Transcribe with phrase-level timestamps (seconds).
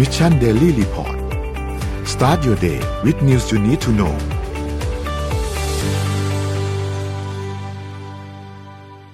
[0.00, 1.16] Mission Daily Report
[2.12, 4.14] start your day with news you need to know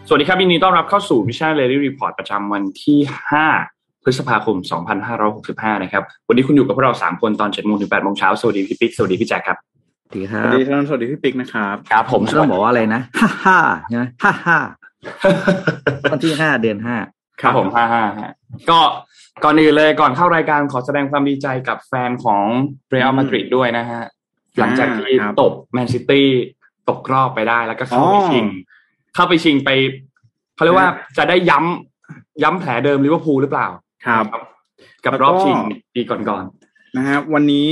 [0.08, 2.99] สวัสดีครับยินดีต้อนรับเข้าสู่ Mission Daily Report ประจำวันที่
[3.53, 4.56] 5 พฤษภาคม
[5.21, 9.58] 2565 นะครับ วันนี้คุณอยู่กับพวกเรา 3 คนตอน7โมงถึง8โมงเช้า สวัสดีพี่ปิ๊ก สวัสดีพี่แจ็คครับ
[10.08, 13.58] สวัสดีครัสวับสดีท่านสวัสดีพี่ปิ๊กนะครับ ครับผมต้องบอกว่าอะไรนะ ฮ่าฮ่า
[13.88, 14.58] ใช่ไหมฮ่าฮ่า
[16.12, 16.96] วันที่ห้าเดือนห้า
[17.41, 18.32] ครับผมห้าห้าฮะ
[18.70, 18.80] ก็
[19.45, 22.45] ก่อนอื่นเลยก่อนเข้ารายการขอแสดงความดีใจกับแฟนของ
[22.91, 24.02] เรอัลมาดริดด้วยนะฮะ
[24.59, 26.28] หลังจากที่ตบแมนซิตี้
[26.88, 28.47] ตกรอบไปได้แล้วก็เข้าไปชิง
[29.14, 29.70] เข้าไปชิงไป
[30.55, 30.88] เขาเรียกว่า
[31.19, 33.69] จะได้ย้ำย้ำแผลเดิมลิเวอร์พูลหรือเปล่า
[34.06, 34.25] ครับ
[35.05, 35.56] กับรอบชิง
[35.95, 36.45] ปีก่อน
[36.97, 37.70] นะฮะวันนี้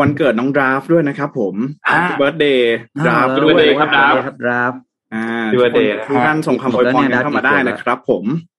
[0.00, 1.54] วันเกิดน้องดราฟด้วยนะครับผม
[1.88, 4.72] อ่า birthdayดราฟ Happy birthday ครับ Draft ครับดราฟ
[5.14, 8.57] อ่า Happy birthday ทุกท่านส่งคำอวยพรกันเข้ามาได้นะครับผมๆ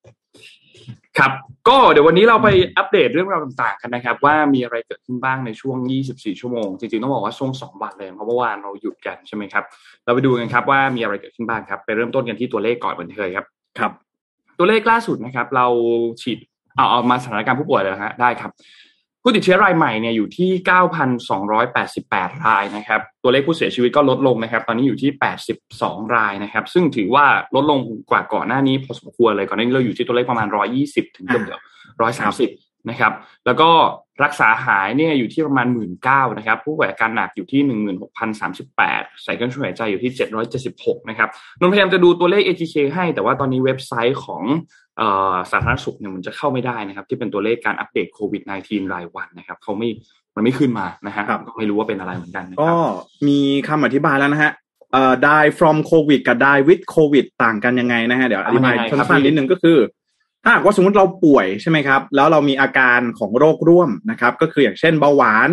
[1.20, 1.32] ครับ
[1.70, 2.48] ก็เดี๋ยววันนี้เราไป
[2.78, 5.78] อัปเดตเรื่องราวต่างๆกันนะครับ ว่ามีอะไรเกิดขึ้นบ้างในช่วง
[6.10, 9.64] 24 ชั่วโมง จริงๆ ต้องบอกว่าช่วง 2 วันเลยเพราะเมื่อวานเราหยุดกันใช่ไหมครับ
[10.06, 13.46] เราไปดูกันครับว่ามีอะไรเกิดขึ้นบ้างครับไปเริ่มต้นกันที่ตัวเลขก่อนเหมือนเคยครับ
[13.80, 13.92] ครับ
[14.58, 15.68] ตัวเลขล่าสุดนะครับ เรา
[16.22, 16.40] ฉีด
[16.76, 18.52] เอาเอามาสถานการณ์ผู้ป่วยเลยนะฮะได้ครับ
[19.24, 20.50] ผู้ติดเชื้อรายใหม่เนี่ยอยู่ที่
[21.28, 25.12] 9,288 รายนะครับ ตัวเลขผู้เสียชีวิตก็ลดลงนะครับ ตอนนี้อยู่ที่
[25.62, 27.26] 82 รายนะครับ ซึ่งถือว่า
[27.56, 27.80] ลดลง
[28.12, 30.48] กว่าก่อนหน้านี้พอสมควรเลย ก่อนหน้านี้เราอยู่ที่ตัวเลขประมาณ
[30.82, 31.60] 120 ถึงเกือบ
[32.10, 33.14] 130 นะครับ
[33.46, 33.70] แล้วก็
[34.24, 37.62] รักษาหายเนี่ยอยู่ที่ประมาณ 1 9ื่นนะครับ ผู้ป่วยอาการหนักอยู่ที่
[38.44, 40.12] 16,038 ใส่เครื่องช่วยหายใจอยู่ที่
[40.60, 44.44] 776 นะครับ นนท์พยายามจะดูตัวเลข ATK ให้ แต่ว่าตอนนี้เว็บไซต์ของ
[45.52, 49.90] สาธารณสุขเนี่ยมันจะเข้าไม่ได้นะครับ ที่เป็นตัวเลขการอัปเดตโควิด -19 รายวันนะครับเขาไม่
[50.36, 52.80] มันไม่ขึ้นมานะฮะครับก็ไม่รู้ว่าเป็นอะไรเหมือนกันนะคก็รับ
[53.28, 54.52] มีคำอธิบายแล้วนะฮะ
[54.92, 59.78] เอ่อ die from covid กับ die with covid ต่างกันยังไงนะฮะเดี๋ยวอธิบายยังไงครับสั้นๆนิดนึงก็คือ
[60.44, 65.50] ถ้าหากว่าสมมติเราป่วยใช่ไหมครับ แล้วเรามีอาการของโรคร่วมนะครับ ก็คืออย่างเช่นเบาหวาน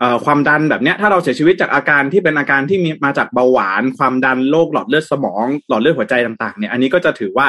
[0.00, 7.46] เอ่อความดันแบบเนี้ยถ้าเราเสียชีวิตจากอาการที่เป็นอาการที่มีมาจากเบาหวาน ความดันโรคหลอดเลือดสมอง หลอดเลือดหัวใจต่างๆเนี่ยอันนี้ก็จะถือว่า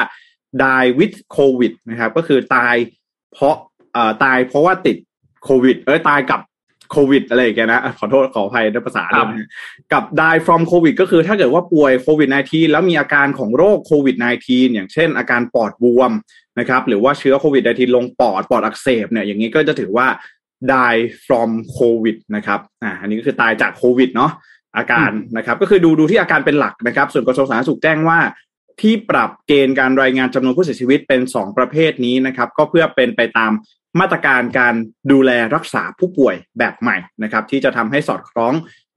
[0.64, 2.74] die with covid นะครับ ก็คือตาย
[3.32, 3.54] เพราะ
[3.92, 4.96] เอ่อตายเพราะว่าติด
[5.44, 6.40] โควิด เอ้ยตายกับ
[6.90, 9.48] โควิดอะไรอย่างเงี้ยนะขอโทษขออภัยด้วยภาษาครับด้วยนะฮะ
[9.92, 14.16] กับ die from covid ก็คือถ้าเกิดว่าป่วยโควิด -19 แล้วมีอาการของโรคโควิด
[14.46, 16.12] -19 อย่างเช่น อาการปอดบวม
[16.58, 20.06] นะครับหรือว่าเชื้อโควิด -19 ลงปอดปอดอักเสบเนี่ยอย่างนี้ก็จะถือว่า
[20.72, 24.32] die from covid นะครับอ่าอันนี้ก็คือตายจากโควิดเนาะ
[24.76, 28.18] อาการนะครับ ก็คือดูดูที่อาการเป็นหลักนะครับ ส่วนกระทรวงสาธารณสุขแจ้งว่า
[28.80, 33.52] ที่ปรับเกณฑ์การรายงานจำนวนผู้เสียชีวิตเป็น 2 ประเภทนี้นะครับ ก็เพื่อเป็นไปตาม
[34.00, 34.74] มาตรการการ
[35.12, 38.54] ดูแลรักษาผู้ป่วยแบบใหม่นะครับ ที่จะทำให้สอดคล้อง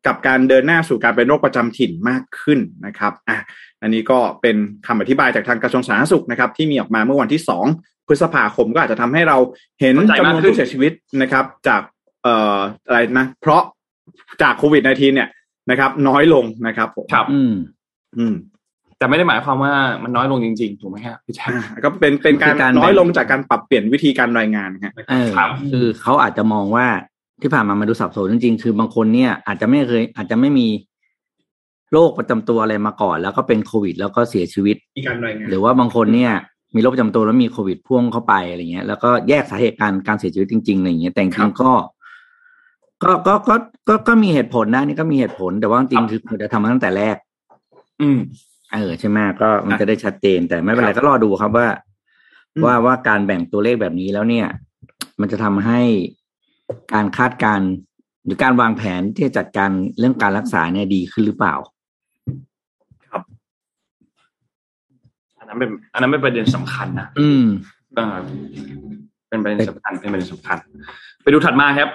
[0.07, 3.39] กับการเดินหน้าสู่การเป็นโรคประจำถิ่นมากขึ้นนะครับอะ
[3.81, 4.57] อันนี้ก็เป็น
[4.87, 7.41] คำอธิบายจากทางกระทรวงสาธารณสุขนะครับ ที่มีออกมาเมื่อวันที่
[7.75, 9.37] 2 พฤษภาคมก็อาจจะทำให้เรา
[9.81, 10.91] เห็นเข้าใจจำนมากวนขึ้นผู้เสียชีวิต
[11.21, 11.81] นะครับ จาก
[12.23, 12.57] เอ่อ
[12.87, 13.61] อะไรนะเพราะ
[14.41, 15.29] จากโควิด -19 เนี่ย
[15.69, 17.53] นะครับ น้อยลงนะครับผมครับ อืม
[18.17, 18.35] อืม
[19.03, 26.85] แต่ไม่ได้หมายความว่ามันน้อยลงจริงๆถูกไหมครับพี่แจ๊คอ่าก็เป็นเป็นการคือการน้อยแบ่งลงจากการปรับเปลี่ยนวิธีการรายงานฮะเออครับคือเขาอาจจะมองว่า
[27.41, 30.67] ที่ผ่านมามาดูสับสนจริงๆ คือบางคนเนี่ย อาจจะไม่เคย อาจจะไม่มี
[31.91, 36.33] โรคประจำตัวอะไรมาก่อน แล้วก็เป็นโควิด แล้วก็เสียชีวิตมีการรายงานหรือว่าบางคนเนี่ย
[36.75, 41.71] มีโรคประจำตัวแล้วมีโควิดพ่วงเข้าไปอะไรเงี้ยแล้วก็แยกสาเหตุการการเสียชีวิตจริงๆอะไรเงี้ยแต่จครัริงบๆก็
[43.03, 43.55] ก็ก็ก็
[43.87, 47.15] ก็ก็มีเหตุผลนะนี่ก็มีเหตุผลแต่ว่าจริงๆคือควรจะทำมาตั้งแต่แรก
[48.01, 48.19] อืม
[48.73, 51.67] เออใช่ไหมก็มันจะได้ชัดเจนแต่ไม่เป็นไรครับก็รอดูครับว่า
[52.55, 54.47] อืมว่าว่าการแบ่งตัวเลขแบบนี้แล้วเนี่ย
[55.21, 55.81] มันจะทำให้
[56.93, 57.69] การคาดการณ์
[58.25, 59.69] หรือการวางแผนที่จะจัดการ
[59.99, 61.55] เรื่องการรักษาเนี่ยดีขึ้นหรือเปล่า
[65.39, 67.45] อันนั้นเป็น อันนั้นเป็นประเด็นสำคัญนะอืม
[67.95, 68.17] เออ
[69.29, 70.57] เป็นประเด็นสำคัญเป็นประเด็นสำคัญ
[71.23, 71.89] ไปดูถัดมาครับ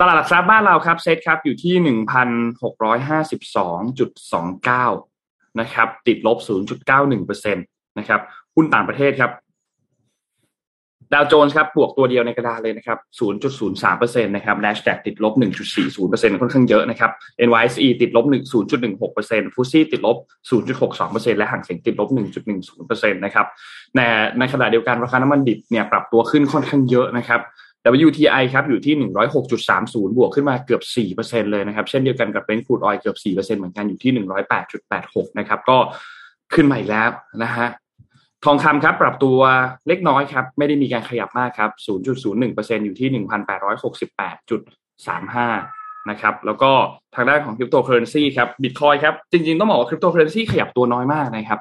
[0.00, 2.28] ตลาดหลักทรัพย์บ้านเราครับเซ็ตครับอยู่ที่หนึ่งพัน
[2.62, 4.86] หกร้อยห้าสิบสองจุดสองเก้า
[5.60, 7.62] นะครับ ติดลบศูนย์จุดเก้าหนึ่งเปอร์เซ็นต
[7.98, 8.20] นะครับ
[8.54, 9.30] หุ้นต่างประเทศครับ
[11.12, 12.98] ดาวโจนส์ครับบวกตัวเดียวในกระดานเลยนะครับ
[13.60, 15.34] 0.03%นะครับ NASDAQ ติดลบ
[15.86, 17.10] 1.40%ค่อนข้างเยอะนะครับ
[17.48, 18.24] NYSE ติดลบ
[18.84, 20.16] 0.16%ฟุตซี่ติดลบ
[20.78, 22.08] 0.62%และห่างเสียงติดลบ
[22.60, 23.46] 1.10%นะครับ
[23.96, 24.00] ใน
[24.38, 27.40] ในขณะเดียวกันราคาน้ำมันดิบเนี่ยปรับตัวขึ้นค่อนข้างเยอะนะครับ
[28.06, 28.94] WTI ครับอยู่ที่
[29.56, 30.82] 106.30 บวกขึ้นมาเกือบ
[31.16, 34.12] 4%เลยนะครับ เช่นเดียวกันกับ Brent crude oil เกือบ 4%เหมือนกันอยู่ที่
[34.76, 35.78] 108.86 นะครับ ก็
[36.54, 37.08] ขึ้นมาอีกแล้ว
[37.42, 37.68] นะฮะ
[38.44, 39.38] ทองคำครับ ปรับตัว
[39.88, 41.70] เล็กน้อยครับ ไม่ได้มีการขยับมากครับ
[42.24, 46.70] 0.01%อยู่ที่ 1,868.35 นะครับ แล้วก็
[47.14, 51.60] ทางด้านของคริปโตเคอเรนซีครับบิตคอยน์ครับ จริงๆ ต้องบอกว่าคริปโตเคอเรนซีขยับตัวน้อยมากนะครับ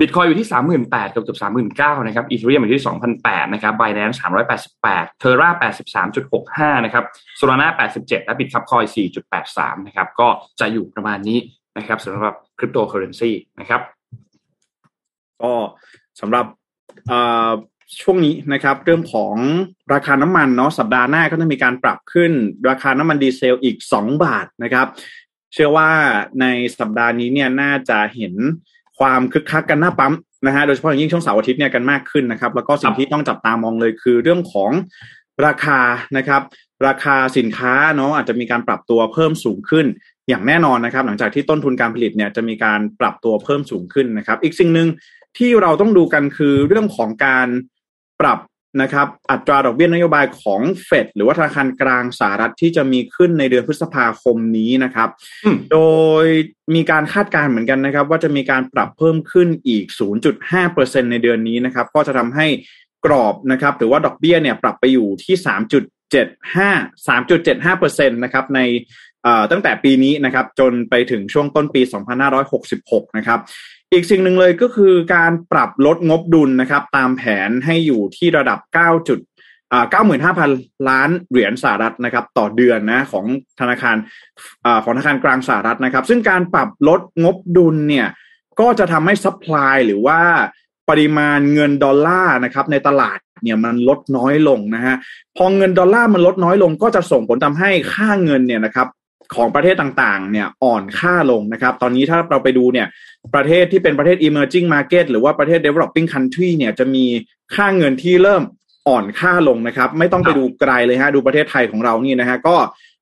[0.00, 0.48] บิตคอยน์อยู่ที่
[0.82, 1.38] 38,000กับเกือบ
[1.72, 2.84] 39,000นะครับอีเทเรียมอยู่ที่
[3.18, 4.20] 2,008นะครับไบแนนซ์
[4.66, 5.50] 388เทอร่า
[6.18, 7.04] 83.65นะครับ
[7.36, 8.84] โซลานา87 และบิทคับคอยน์
[9.36, 10.28] 4.83นะครับก็
[10.60, 11.38] จะอยู่ประมาณนี้
[11.78, 13.80] นะครับสำหรับคริปโตเคอเรนซีนะครับ
[15.42, 15.52] ก็
[16.20, 16.46] สำหรับ
[18.00, 19.34] ช่วงนี้นะครับเรื่องของ
[19.94, 22.32] ราคาน้ำมันเนาะสัปดาห์หน้าก็จะมีการปรับขึ้น
[22.68, 24.86] ราคาน้ำมันดีเซลอีก 2 บาทนะครับ
[25.52, 25.90] เชื่อว่า
[26.40, 26.46] ใน
[26.78, 28.34] สัปดาห์นี้เนี่ยน่าจะเห็น
[28.98, 30.14] ความคึกคักกันหน้าปั๊ม
[30.46, 34.70] นะฮะโดยเฉพาะอย่างยิ่งช่วงเสาร์อาทิตย์เนี่ยกันมากขึ้นนะครับ แล้วก็สิ่งที่ต้องจับตามองเลยคือเรื่องของ
[35.46, 35.80] ราคา
[36.16, 36.42] นะครับ
[36.86, 39.86] ราคาสินค้าเนาะอาจจะมีการปรับตัวเพิ่มสูงขึ้น
[40.28, 44.88] อย่างแน่นอนนะครับ หลังจากที่ต้นทุนการผลิตเนี่ยจะมีการปรับตัวเพิ่มสูงขึ้นนะครับ อีกสิ่งหนึ่ง
[45.38, 47.48] ที่เราต้องดูกันคือเรื่องของการ
[48.20, 48.38] ปรับ
[48.82, 55.08] นะครับอัตราดอกเบี้ยนโยบายของเฟดหรือว่าธนาคารกลางสหรัฐที่จะมีขึ้นในเดือนพฤษภาคมนี้นะครับ
[55.72, 55.80] โด
[56.22, 56.26] ย
[56.74, 59.84] มีการคาดการณ์เหมือนกันนะครับ ว่าจะมีการปรับเพิ่มขึ้นอีก
[60.48, 62.46] 0.5%ในเดือนนี้นะครับ ก็จะทำให้
[63.04, 68.60] กรอบนะครับหรือว่าดอกเบี้ยเนี่ยปรับไปอยู่ที่ 3.75 3.75%นะครับใน
[69.50, 71.82] ตั้งแต่ปีนี้นะครับจนไปถึงช่วงต้นปี
[72.48, 73.40] 2566 นะครับ
[73.92, 79.18] อีกสิ่งหนึ่งเลยก็คือการปรับลดงบดุลนะครับ ตามแผนให้อยู่ที่ระดับ 9 จุด
[79.90, 80.50] เก้าหมื่นห้าพัน
[80.88, 83.26] ล้านเหรียญสหรัฐนะครับ ต่อเดือนนะของ
[83.60, 83.96] ธนาคาร
[84.66, 88.08] อของธนาคารกลางสหรัฐนะครับ ซึ่งการปรับลดงบดุลเนี่ย
[88.60, 90.20] ก็จะทำให้ supply หรือว่า
[90.88, 94.96] ปริมาณเงินดอลลาร์นะครับในตลาดเนี่ยมันลดน้อยลงนะฮะ
[95.36, 98.88] พอเงินดอลลาร์มันลดน้อยลง ก็จะส่งผลทำให้ค่าเงินเนี่ยนะครับ
[99.34, 102.86] ของประเทศต่างๆ เนี่ยอ่อนค่าลงนะครับ ตอนนี้ถ้าเราไปดูเนี่ย
[103.34, 107.04] ประเทศที่เป็นประเทศ emerging market หรือว่าประเทศ developing country เนี่ยจะมี
[107.54, 108.42] ค่าเงินที่เริ่ม
[108.88, 112.56] อ่อนค่าลงนะครับ ไม่ต้องไปดูไกลเลยฮะดูประเทศไทยของเรานี่นะฮะก็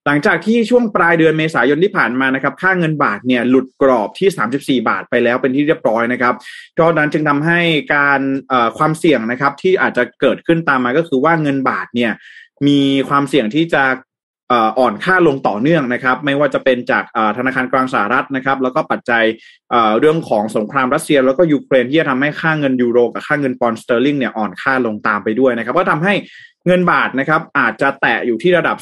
[0.07, 6.35] หลังจากที่ช่วงปลายเดือนเมษายนที่ผ่านมานะครับ ค่าเงินบาทเนี่ยหลุดกรอบที่ 34 บาทไปแล้วเป็นที่เรียบร้อยนะครับ
[6.79, 7.61] ก็นั้นจึงทำให้
[7.95, 8.21] การ
[8.79, 12.13] ความเสี่ยงนะครับที่อาจจะเกิดขึ้นตามมาก็คือว่าเงินบาทเนี่ย
[12.67, 13.83] มีความเสี่ยงที่จะ
[14.53, 17.05] อ่อนค่าลงต่อเนื่องนะครับ ไม่ว่าจะเป็นจาก
[17.39, 19.25] ธนาคารกลางสหรัฐนะครับ แล้วก็ปัจจัย
[20.01, 26.15] เรื่องของสงครามรัสเซีย แล้วก็ยูเครนที่จะทำให้ค่าเงินยูโรกับค่าเงินปอนด์สเตอร์ลิงเนี่ยอ่อนค่าลงตามไปด้วยนะครับ ก็ทำให้
[26.67, 28.77] เงินบาทนะครับอาจจะแตะอยู่ที่ระดับ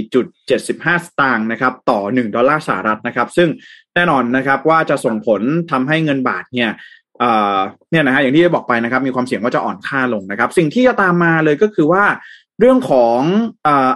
[0.00, 3.48] 34.75 สตางค์นะครับต่อ 1 ดอลลาร์สหรัฐนะครับ ซึ่ง
[3.94, 6.70] แน่นอนนะครับว่าจะส่งผลทำให้เงินบาทเนี่ย
[7.90, 12.04] เนี่ยนะฮะอย่างที่ได้บอกไปนะครับ มีความเสี่ยงว่าจะอ่อนค่าลงนะครับ สิ่งที่จะตามมาเลยก็คือว่า
[12.60, 13.20] เรื่องของ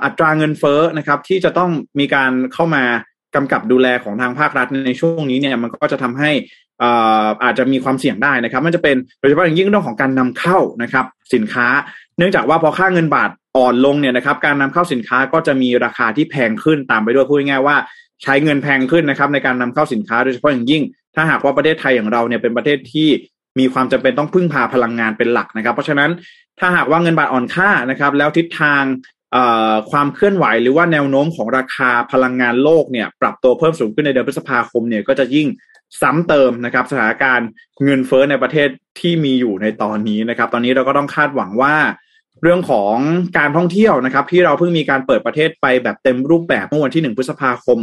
[0.05, 1.71] อัตราเงินเฟ้อนะครับ ที่จะต้อง
[2.01, 2.85] มีการเข้ามา
[3.35, 6.31] กำกับดูแลของทางภาครัฐในช่วงนี้เนี่ยมันก็จะทำให้
[7.45, 11.67] อาจจะมีความเสี่ยงได้นะครับ มันจะเป็นโดยเฉพาะอย่างยิ่งเรื่องของการนำเข้านะครับ สินค้า
[12.19, 17.77] เนื่องจากว่าพอค่าเงินบาทอ่อนลงเนี่ยนะครับการนำเข้าสินค้าก็จะมีราคาที่แพงขึ้นตามไปด้วยพูดง่ายว่า
[18.23, 20.83] ใช้เงินแพงขึ้นนะครับในการนำเข้าสินค้าโดยเฉพาะอย่างยิ่ง
[21.15, 23.09] ถ้าหากว่าประเทศไทยอย่างเราเนี่ยเป็นประเทศที่
[23.59, 26.11] มีความจำเป็นต้องพึ่งพาพลังงานเป็นหลักนะครับ เพราะฉะนั้น
[26.59, 28.83] ถ้าหากว่าเงินบาทอ่อนค่านะครับ แล้วทิศทาง
[29.91, 35.47] ความเคลื่อนไหวหรือว่าแนวโน้มของราคาพลังงานโลกเนี่ยปรับตัวเพิ่มสูงขึ้นในเดือนพฤษภาคมเนี่ยก็จะยิ่ง
[36.01, 37.49] ซ้ำเติมนะครับสถานการณ์
[37.85, 38.69] เงินเฟ้อในประเทศ
[39.01, 41.75] ที่มีอยู่ในตอนนี้นะครับ ตอนนี้เราก็ต้องคาดหวังว่า
[42.43, 42.97] เรื่องของ
[43.39, 47.79] การท่องเที่ยวนะครับ ที่เราเพิ่งมีการเปิดประเทศไปแบบเต็มรูปแบบเมื่อวันที่หนึ่งพฤษภาคม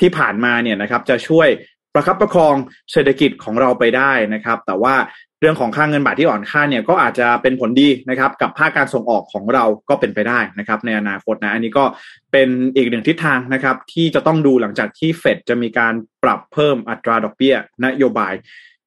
[0.00, 1.48] ที่ผ่านมาเนี่ยนะครับ จะช่วย
[1.94, 2.54] ประคับประคอง
[2.92, 4.94] เศรษฐกิจของเราไปได้นะครับ แต่ว่า
[5.40, 11.84] เรื่องของค่างเงินบาทที่อ่อนค่าเนี่ยก็อาจจะเป็นผลดีนะครับ กับภาคการส่งออกของเราก็เป็นไปได้นะครับ ในอนาคตนะ อันนี้ก็
[12.32, 18.32] เป็นอีกหนึ่งทิศทางนะครับ ที่จะต้องดูหลังจากที่เฟดจะมีการปรับเพิ่มอัตราดอกเบี้ย นโยบาย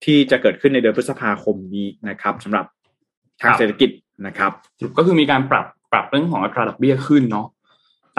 [0.06, 2.66] ที่จะเกิดขึ้นในเดือนพฤษภาคมนี้นะครับสำหรับ
[3.42, 3.90] ทางเศรษฐกิจ
[4.28, 4.52] นะครับ
[4.98, 7.48] ก็คือมีการปรับปรับเรื่องของอัตราดอกเบี้ยขึ้นเนาะ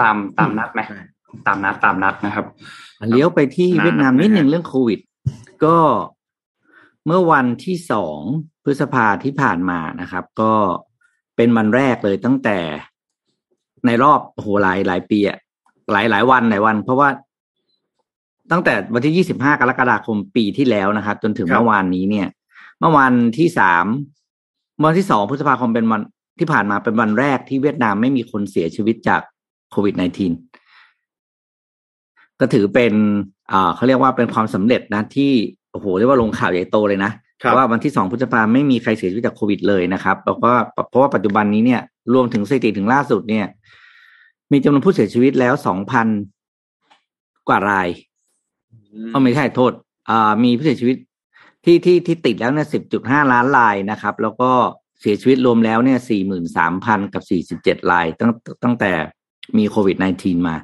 [0.01, 0.81] ตามตามนัดไหม
[1.47, 2.45] ตามนัดตามนัดนะครับ
[3.09, 4.99] เลี้ยวไปที่เวียดนามนิดหนึ่งเรื่องโควิด
[5.65, 5.77] ก็
[7.05, 8.19] เมื่อวันที่สอง
[8.63, 10.53] พฤษภาที่ผ่านมานะครับ ก็
[11.35, 12.57] เป็นวันแรกเลยตั้งแต่
[13.85, 15.37] ในรอบโหหลายหลายปีอะ
[15.91, 17.09] หลายหลายวันหลายวัน เพราะว่า
[18.51, 22.27] ตั้งแต่วันที่ยี่สิบห้ากรกฎาคมปีที่แล้วนะครับ จนถึงเมื่อวานนี้เนี่ย
[22.79, 23.85] เมื่อวันที่สาม
[24.83, 26.01] วันที่สองพฤษภาคมเป็นวัน
[26.39, 29.21] ที่ผ่านมาเป็นวันแรกที่เวียดนามไม่มีคนเสียชีวิตจาก
[29.71, 30.46] โควิด -19
[32.39, 32.93] ก็ถือเป็น
[33.51, 35.31] อ่าเขาเรียกว่าเป็นความสำเร็จนะที่
[35.71, 37.11] โอ้โหเรียกว่าลงข่าวใหญ่โตเลยนะ
[37.55, 40.51] ว่าวันที่สองพฤษภาไม่มีใครเสียชีวิตจากโควิดเลยนะครับแล้วก็
[40.89, 41.81] เพราะว่าปัจจุบันนี้เนี่ย
[42.13, 43.45] รวมถึงสถิติถึงล่าสุดเนี่ย
[44.51, 46.07] มีจำนวนผู้เสียชีวิตแล้วสองพัน
[47.47, 47.87] กว่าราย
[49.13, 49.71] ก็ไม่ใช่โทษ
[50.09, 50.97] อ่ามีผู้เสียชีวิต
[51.65, 54.51] ที่ที่ที่ติดแล้วเนี่ยสิบจุดห้าล้านรายนะครับ แล้วก็
[55.01, 58.31] เสียชีวิตรวมแล้วเนี่ยสี่หมื่นสามพันกับสี่สิบเจ็ดรายตั้ง
[58.63, 58.91] ตั้งแต่
[59.57, 60.55] มีโควิด -19 มา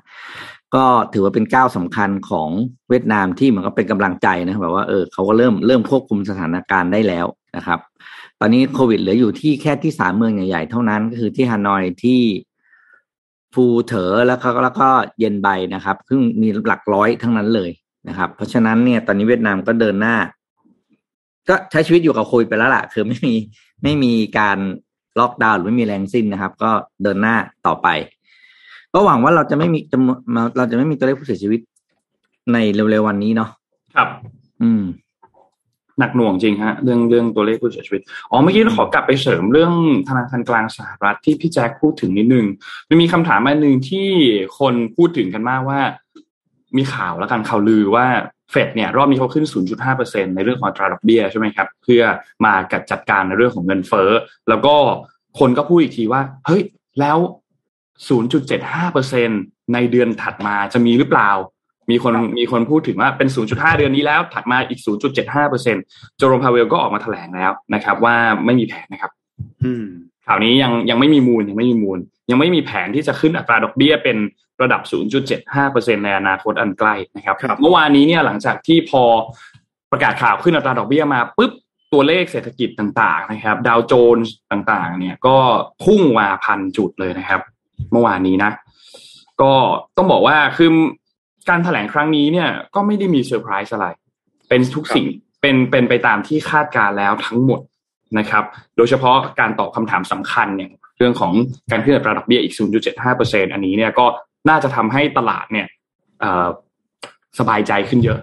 [0.75, 2.49] ก็ถือว่าเป็นก้าวสำคัญของ
[2.89, 7.25] เวียดนามที่เหมือนกับเป็นกำลังใจนะแบบว่าเออเขาก็เริ่มเริ่มควบคุมสถานการณ์ได้แล้ว
[7.57, 7.79] นะครับ
[8.39, 12.21] ตอนนี้โควิดเหลืออยู่ที่แค่ที่สามเมืองใหญ่ๆเท่านั้นก็คือที่ฮานอยที่
[13.53, 14.89] ฟูเถอแล้วก็แล้วก็
[15.19, 17.69] เย็นไบนะครับ ซึ่งมีหลักร้อยทั้งนั้นเลย
[18.09, 20.15] นะครับ เพราะฉะนั้นเนี่ยตอนนี้เวียดนามก็เดินหน้า
[21.49, 23.35] ก็ใช้ชีวิตอยู่กับโควิดไปแล้วล่ะ คือไม่มี
[23.83, 24.57] ไม่มีการ
[25.19, 26.71] ล็อกดาวน์หรือไม่มีแรงสิ้นนะครับ ก็
[27.03, 27.35] เดินหน้า
[27.67, 27.87] ต่อไป
[28.93, 30.17] ก็หวังว่าเราจะไม่มีจำนวน
[30.57, 31.59] เราจะไม่มีตัวเลขผู้เสียชีวิต
[32.53, 33.49] ในเร็วๆวันนี้เนาะ
[33.95, 34.07] ครับ
[34.63, 34.83] อืม
[35.99, 39.73] หนักหน่วงจริงฮะ เรื่องเรื่องตัวเลขผู้เสียชีวิตอ๋อเมื่อกี้เราขอกลับไปเสริมเรื่อง
[40.07, 42.45] ธนาคารกลางสหรัฐที่พี่แจ็คพูดถึงนิดนึง
[42.89, 44.09] มันมีคำถามอันหนึ่งที่
[44.59, 45.79] คนพูดถึงกันมากว่า
[46.77, 48.05] มีข่าวแล้วกันข่าวลือว่า
[48.51, 49.45] เฟดเนี่ยรอบนี้เขาขึ้น
[49.85, 52.03] 0.5%ในเรื่องของอัตราดอกเบี้ยใช่ไหมครับ เพื่อ
[52.45, 54.09] มากัดจัดการในเรื่องของเงินเฟ้อ
[54.49, 54.75] แล้วก็
[55.39, 56.61] คนก็พูดอีกทีว่า เฮ้ย
[56.99, 57.17] แล้ว
[58.01, 61.31] 0.75%ในเดือนถัดมาจะมีหรือเปล่า
[61.89, 64.79] มีคนมีคนพูดถึงว่าเป็น 0.5 เดือนนี้แล้ว ถัดมาอีก
[65.47, 69.11] 0.75%โจโรมพาเวลก็ออกมาแถลงแล้วนะครับ ว่าไม่มีแผนนะครับ
[69.63, 69.85] อืม
[70.25, 74.17] ข่าวนี้ยังยังไม่มีมูลยังไม่มีมูล ยังไม่มีแผนที่จะขึ้นอัตราดอกเบี้ยเป็น
[74.61, 74.81] ระดับ
[75.43, 79.03] 0.75%ในอนาคตอันใกล้นะครับครับเมื่อวานนี้เนี่ยหลังจากที่พอ
[79.91, 81.51] ประกาศข่าวขึ้นอัตราดอกเบี้ยมาปุ๊บ
[81.93, 85.37] ตัวเลขเศรษฐกิจต่าง ๆ นะครับ ดาวโจนส์ต่างๆ เนี่ยก็
[85.83, 87.41] พุ่งมาพันจุดเลยนะครับ
[87.91, 88.51] เมื่อวานนี้นะ
[89.41, 89.53] ก็
[89.97, 90.69] ต้องบอกว่าคือ
[91.49, 93.87] การแถลงครั้งนี้เนี่ย ก็ไม่ได้มีเซอร์ไพรส์อะไร
[94.49, 95.05] เป็นทุกสิ่ง
[95.41, 97.59] เป็นเป็นไปตามที่คาดการณ์แล้วทั้งหมด
[98.17, 98.43] นะครับ
[98.77, 101.31] โดยเฉพาะการตอบคำถามสำคัญอย่างเรื่องของ
[101.71, 102.55] การขึ้นอัตราดอกเบี้ยอีก
[103.03, 104.05] 0.75%อันนี้เนี่ยก็
[104.49, 105.67] น่าจะทำให้ตลาดเนี่ย
[106.19, 106.47] เอ่อ
[107.39, 108.19] สบายใจขึ้นเยอะ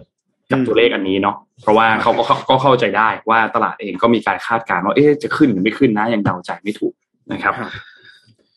[0.50, 6.94] กับอืมตัวเลขอันนี้เนาะเพราะว่าเขาก็ก็เข้าใจได้ว่าตลาดเองก็มีการคาดการณ์ว่าเอ๊ะจะขึ้นหรือไม่ขึ้นนะยังเดาใจไม่ถูก
[7.32, 7.70] นะครับครับ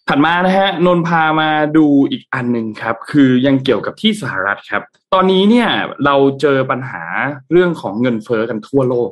[0.10, 4.84] ถัดมานะฮะนนท์พามาดูอีกอันหนึ่งครับ คือยังเกี่ยวกับที่สหรัฐครับ
[5.14, 5.70] ตอนนี้เนี่ย
[6.06, 7.04] เราเจอปัญหา
[7.52, 9.10] เรื่องของเงินเฟ้อกันทั่วโลก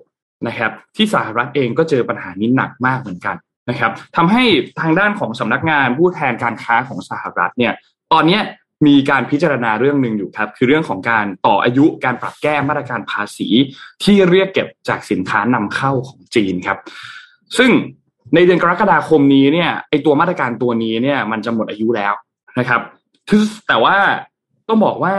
[0.48, 3.36] นะครับ ที่สหรัฐเองก็เจอปัญหานี้หนักมากเหมือนกัน
[3.70, 4.44] นะครับทำให้
[4.82, 7.74] ทางด้านของสำนักงานผู้แทนการค้าของสหรัฐเนี่ย
[8.14, 8.40] ตอนนี้
[8.88, 13.48] มีการพิจารณาเรื่องหนึ่งอยู่ครับ คือเรื่องของการต่ออายุการปรับแก้มาตรการภาษี
[14.04, 16.78] ที่เรียกเก็บจากสินค้านำเข้าของจีนครับ
[17.58, 17.72] ซึ่ง
[18.36, 22.14] ในเดือนกรกฎาคมนี้เนี่ยไอตัวมาตรการตัวนี้เนี่ย มันจะหมดอายุแล้ว
[22.60, 22.82] นะครับ
[23.30, 23.96] คือแต่ว่า
[24.68, 25.16] ต้องบอกว่า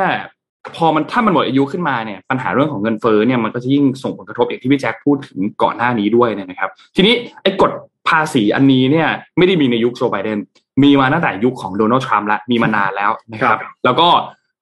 [0.77, 7.73] พอมันถ้ามันหมดอายุขึ้นมาเนี่ยปัญหาเรื่องของเงินเฟ้อเนี่ยมันก็จะยิ่งส่งผลกระทบอย่างที่พี่แจ็คพูดถึงก่อนหน้านี้ด้วยเนี่ยนะครับ ทีนี้ไอ้กฎ
[8.09, 10.39] ภาษีอันนี้เนี่ยไม่ได้มีในยุคโจไบเดน
[10.83, 14.09] มีมาตั้งแต่ยุคของโดนัลด์ทรัมป์แล้วมีมานานแล้วนะครับ แล้วก็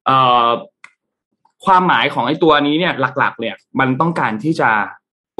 [0.06, 0.16] เอ่
[0.46, 0.48] อ
[1.64, 4.70] ความหมายของไอ้ตัวนี้เนี่ยหลักๆ เนี่ยมันต้องการที่จะ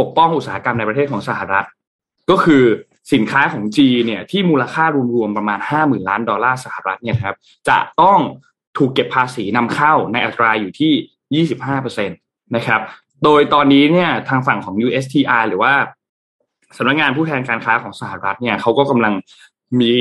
[0.01, 1.67] ปกป้องอุตสาหกรรมในประเทศของสหรัฐ
[2.31, 2.65] ก็คือ
[3.13, 7.37] สินค้าของจีเนี่ยที่มูลค่ารวมๆประมาณห้าหมื่นล้านดอลลาร์สหรัฐเนี่ยครับ
[7.69, 8.19] จะต้อง
[8.79, 10.93] ถูกเก็บภาษีนำเข้าในอัตราอยู่ที่
[11.35, 12.15] ยี่สิบห้าเปอร์เซ็นต
[12.57, 12.81] นะครับ
[13.25, 15.73] โดยตอนนี้เนี่ยทางฝั่งของ USTR หรือว่า
[16.77, 19.15] สำนักงานผู้แทนการค้าของสหรัฐเนี่ยเขาก็กำลัง
[19.81, 19.95] มี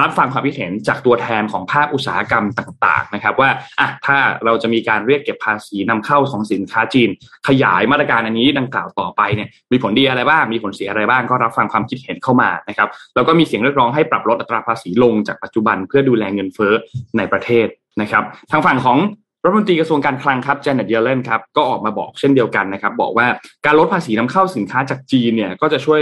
[0.00, 3.50] รับฟังความคิดเห็นจากตัวแทนของภาคอุตสาหกรรมต่าง ๆ นะครับ ว่า
[3.80, 7.08] อะถ้าเราจะมีการเรียกเก็บภาษีนำเข้าของสินค้าจีน
[7.48, 16.72] ขยายมาตรการอันนี้ดังกล่าวต่อไปเนี่ยมีผลดีอะไรบ้างมีผลเสียอะไรบ้างก็รับฟังความคิดเห็นเข้ามานะครับแล้วก็มีเสียงเรียกร้องให้ปรับลดอัตราภาษีลงจากปัจจุบันเพื่อดูแลเงินเฟ้อ
[17.16, 17.66] ในประเทศ
[18.00, 18.98] นะครับ ทางฝั่งของ
[19.44, 23.26] รัฐมนตรีกระทรวงการคลังครับเจเน็ตเยเลนครับก็ออกมาบอกเช่นเดียวกันนะครับ บอกว่า
[23.66, 26.00] การลดภาษีนำเข้าสินค้าจากจีนเนี่ยก็จะช่วย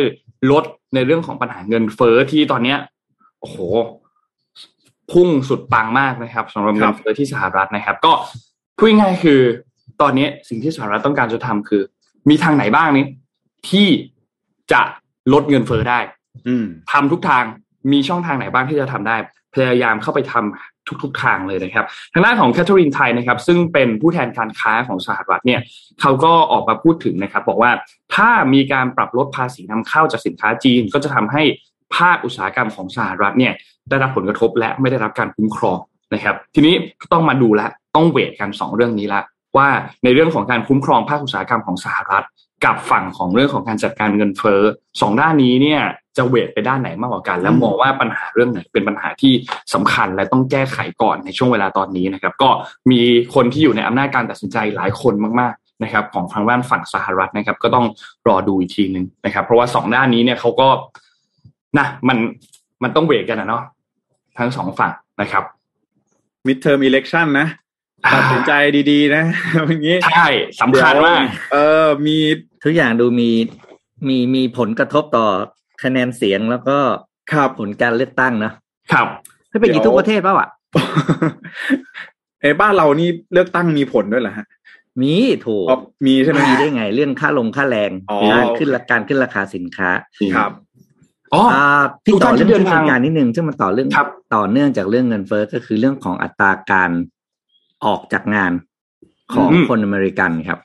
[0.50, 2.74] ลดในเรื่องของปัญหาเงินเฟ้อที่ตอนนี้
[3.44, 3.60] โอ้โห
[5.12, 8.12] พุ่งสุดปังมากนะครับสำหรับเงินเฟ้อที่สหรัฐนะครับ ก็
[8.78, 9.40] พูดง่ายๆคือ
[10.00, 11.82] ตอนนี้สิ่งที่สหรัฐต้องการจะทำคือ
[12.28, 13.06] มีทางไหนบ้างนี้
[13.70, 13.88] ที่
[14.72, 14.82] จะ
[15.32, 15.98] ลดเงินเฟ้อได้
[16.48, 17.44] อืมทำทุกทาง
[17.92, 19.16] มีช่องทางไหนบ้างที่จะทำได้
[19.54, 25.60] พยายามเข้าไปทำทุกๆทางเลยนะครับ ทางด้านของแคทเธอรีนไทยนะครับ ซึ่งเป็นผู้แทนการค้าของสหรัฐเนี่ย
[26.00, 27.70] เขาก็ออกมาพูดถึงนะครับ บอกว่า
[28.14, 31.42] ถ้ามีการปรับลดภาษีนำเข้าจากสินค้าจีน ก็จะทำให้
[31.96, 33.52] ภาคอุตสาหกรรมของสหรัฐเนี่ย
[33.88, 35.78] ได้รับผลกระทบและไม่ได้รับการคุ้มครอง
[36.14, 37.60] นะครับ ทีนี้ก็ต้องมาดูแล
[37.96, 39.22] ต้องเวทกันสองเรื่องนี้ละ
[39.56, 39.68] ว่า
[40.04, 42.24] ในเรื่องของการคุ้มครองภาคอุตสาหกรรมของสหรัฐ
[42.64, 44.62] กับฝั่งของเรื่องของการจัดการเงินเฟ้อ
[45.00, 45.80] สองด้านนี้เนี่ย
[46.16, 49.32] จะเวทไปด้านไหนมากกว่ากัน แล้วมองว่าปัญหาเรื่องไหนเป็นปัญหาที่
[49.74, 52.50] สำคัญและต้องแก้ไขก่อนในช่วงเวลาตอนนี้นะครับ ก็
[52.90, 53.00] มี
[53.34, 57.86] คนที่อยู่ในอำนาจการตัดสินใจหลายคนมากๆนะครับของทางด้านฝั่งสหรัฐนะครับ ก็ต้อง
[58.28, 60.68] รอดูอีกทีหนึ่งนะครับ เพราะว่าสองด้านนี้เนี่ยเขาก็
[61.78, 62.18] นะมัน
[62.82, 63.62] มันต้องเวทกันนะเนาะ
[64.38, 65.44] ทั้งสองฝั่งนะครับ
[66.46, 67.46] midterm election นะ
[68.14, 68.52] ตัดสินใจ
[68.90, 69.24] ดีๆ นะ
[69.68, 70.26] อย่างนี้ใช่
[70.60, 72.16] สำคัญมากเออมี
[72.64, 73.30] ทุกอย่างดูมี
[74.08, 75.26] มีมีผลกระทบต่อ
[75.82, 76.78] คะแนนเสียงแล้วก็
[77.32, 78.52] ครับผลการเลือกตั้งนะ
[78.92, 79.06] ครับ
[79.48, 80.48] ไม่เป็นอย่างนี้ทุกประเทศเปล่าวะ
[82.40, 84.46] เอ้บ้านเรานี่เลือกตั้งมีผลด้วยเหรอฮะ
[85.00, 85.12] มี
[85.46, 89.88] ถูกอ๋อมีใช่ไหมมีได้ไงเรื่องค่าลงค่าแรงอ๋อการขึ้นราการขึ้นราคาสินค้า
[90.36, 90.52] ครับ
[91.34, 96.90] อ๋ออ่าพี่ทุกต่อท่านที่เรื่องเดินทางการนิดนึงซึ่งมันต่อเรื่องครับต่อเนื่องจากเรื่องเงินเฟ้อก็คือเรื่องของอัตราการ
[97.84, 98.52] ออกจากงาน
[99.34, 100.58] ของอืมคนอเมริกันครับ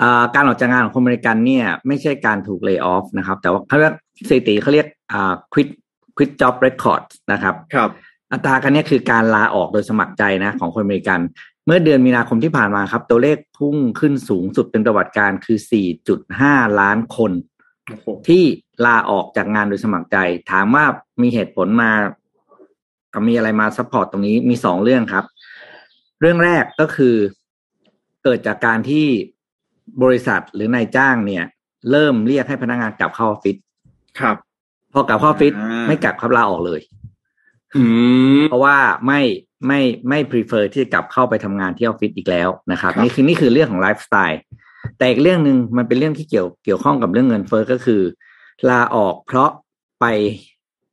[0.00, 3.94] อ่าการออกจากงานของคนอเมริกันเนี่ย ไม่ใช่การถูกเลิกออฟนะครับ แต่ว่าเขาเรียก
[4.28, 5.68] สถิติเขาเรียกอ่า quit
[6.16, 7.90] quit job record นะครับครับ
[8.32, 11.20] อัตราการเนี้คือการลาออกโดยสมัครใจนะ ของคนอเมริกัน
[11.66, 15.58] เมื่อเดือนมีนาคมที่ผ่านมาครับ ตัวเลขพุ่งขึ้นสูงสุดเป็นประวัติการคือ
[16.18, 17.32] 4.5 ล้านคน
[17.86, 18.44] โอ้โหที่
[18.86, 20.16] ลาออกจากงานโดยสมัครใจ
[20.50, 20.84] ถามว่า
[21.22, 21.90] มีเหตุผลมา
[23.12, 25.24] กับมีอะไรมา support ตรงนี้มีสองเรื่องครับ
[26.20, 27.14] เรื่องแรกก็คือ
[28.24, 29.06] เกิดจากการที่
[30.02, 31.44] บริษัทหรือนายจ้างเนี่ย
[31.90, 33.56] เริ่มเรียกให้พนักงานกลับเข้าออฟฟิศ
[34.20, 34.36] ครับ
[34.92, 36.80] พอกลับเข้าออฟฟิศอ่าไม่กลับครับลาออกเลย
[37.76, 37.82] อื
[38.38, 38.76] มเพราะว่า
[39.06, 39.20] ไม่
[39.66, 44.40] ไม่ไม่ prefer ที่จะกลับเข้าไปทำงานที่ออฟฟิศอีกแล้วนะครับครับนี่คือนี่คือเรื่องของไลฟ์สไตล์
[44.98, 48.02] แต่อีกเรื่องหนึ่งมันเป็นเรื่องที่เกี่ยวเกี่ยวข้องกับเรื่องเงินเฟ้อก็คือ
[48.70, 49.50] ลาออกเพราะ
[50.00, 50.04] ไป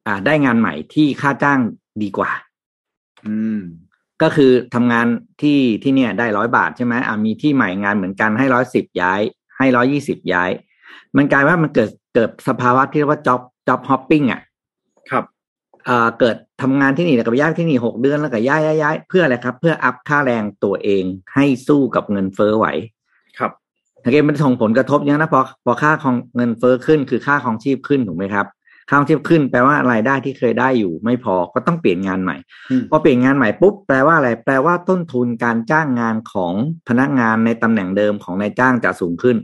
[0.07, 1.59] อ่าได้งานใหม่ที่ค่าจ้าง
[2.03, 2.31] ดีกว่า
[3.25, 3.59] อืม
[4.21, 5.07] ก็คือทำงาน
[5.41, 9.21] ที่ที่เนี่ยได้ร้อยบาทใช่ไหมอ่ามีที่ใหม่งานเหมือนกันให้ร้อยสิบย้าย
[9.57, 10.49] ให้ร้อยี่สิบย้าย
[11.17, 14.41] มันกลายว่ามันเกิดเกิดสภาวะที่เรียกว่า job job hopping อะ
[15.11, 15.25] ครับ
[15.85, 21.03] เอ่อเกิดทำงานที่นี่แล้วก็ไปย้ายที่นี่หกเดือนแล้วก็ย้ายย้ายย้ายเพื่ออะไรครับ เพื่ออัพค่าแรงตัวเอง
[21.35, 22.65] ให้สู้กับเงินเฟ้อไหว
[24.03, 28.46] ครับโอเคมันส่งผลกระทบเยอะนะพอพอค่าของเงินเฟ้อขึ้นคือค่าของชีพขึ้นถูกไหมครับ
[28.89, 32.36] ค่าของชีพขึ้นแปลว่ารายได้ที่เคยได้อยู่ ไม่พอก็ต้องเปลี่ยนงานใหม่
[32.72, 36.53] อืมพอเปลี่ยนงานใหม่ปุ๊บแปลว่าอะไรแปลว่าต้นทุนการจ้างงานของ
[36.88, 39.38] พนักงานในตำแหน่งเดิมของนายจ้างจะสูงขึ้น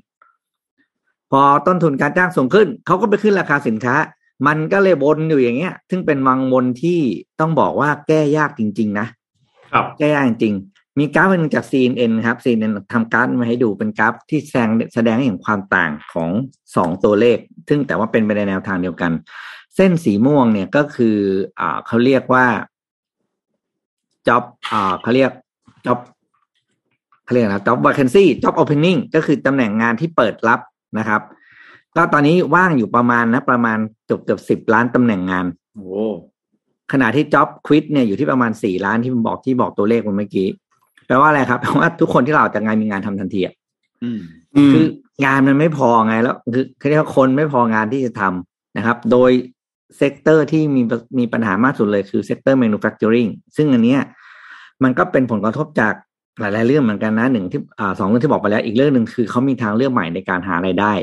[1.31, 3.95] พอต้นทุนการจ้างสูงขึ้นเขาก็ไปขึ้นราคาสินค้า
[4.47, 6.99] มันก็เลยวนอยู่อย่างเงี้ย ซึ่งเป็นวังวนที่
[7.39, 9.07] ต้องบอกว่าแก้ยากจริง ๆ นะ
[9.71, 16.29] ครับแก้ยากจริงๆ มีกราฟอันหนึงจาก CNN ครับ CNN ทำกราฟมาให้ดูเป็นกราฟที่แสดงแสดงให้เห็นความต่างของ
[16.75, 17.37] สองตัวเลข
[17.69, 19.11] ซึ่งแต่ว่าเป็นไปในแนวทางเดียวกัน
[19.75, 21.17] เส้นสีม่วงเนี่ยก็คือ
[21.59, 22.45] อ่าเขาเรียกว่า
[24.27, 25.31] job อ่าเขาเรียก
[25.85, 25.99] job
[27.23, 30.59] เขาเรียกนะ job vacancy job opening ก็คือตำแหน่งงานที่เปิดรับ
[30.97, 31.21] นะครับ
[31.95, 35.45] ก็ตอนนี้ว่างอยู่ประมาณนะ ประมาณเกือบเกือบสิบล้านตำแหน่งงาน
[35.75, 35.89] โอ้
[36.91, 40.47] ขณะที่ job quit เนี่ยอยู่ที่ประมาณสี่ล้านที่ผมบอกที่บอกตัวเลขเมื่อกี้
[41.07, 43.53] แปลว่าอะไรครับแปลว่าทุกคนที่เราออกจากงานมีงานทำทันทีอะ
[44.03, 44.19] อืม
[44.55, 44.85] อืมคือ
[45.25, 49.31] งานมันไม่พอไงแล้วคือคือเรียกว่าคนไม่พองานที่จะทำนะครับ โดย
[49.97, 50.81] sector ที่มี
[51.19, 54.01] มีปัญหามากสุดเลยคือเซกเตอร์ manufacturing ซึ่งอันเนี้ย
[54.83, 55.93] มันก็เป็นผลกระทบจาก
[56.39, 60.93] หลาย ๆ เรื่องเหมือนกันนะหนึ่งที่อ่าสองเรื่องที่บอกไปแล้ว อีกเรื่องหนึ่งคือเขามีทางเลือกใหม่ในการหารายได้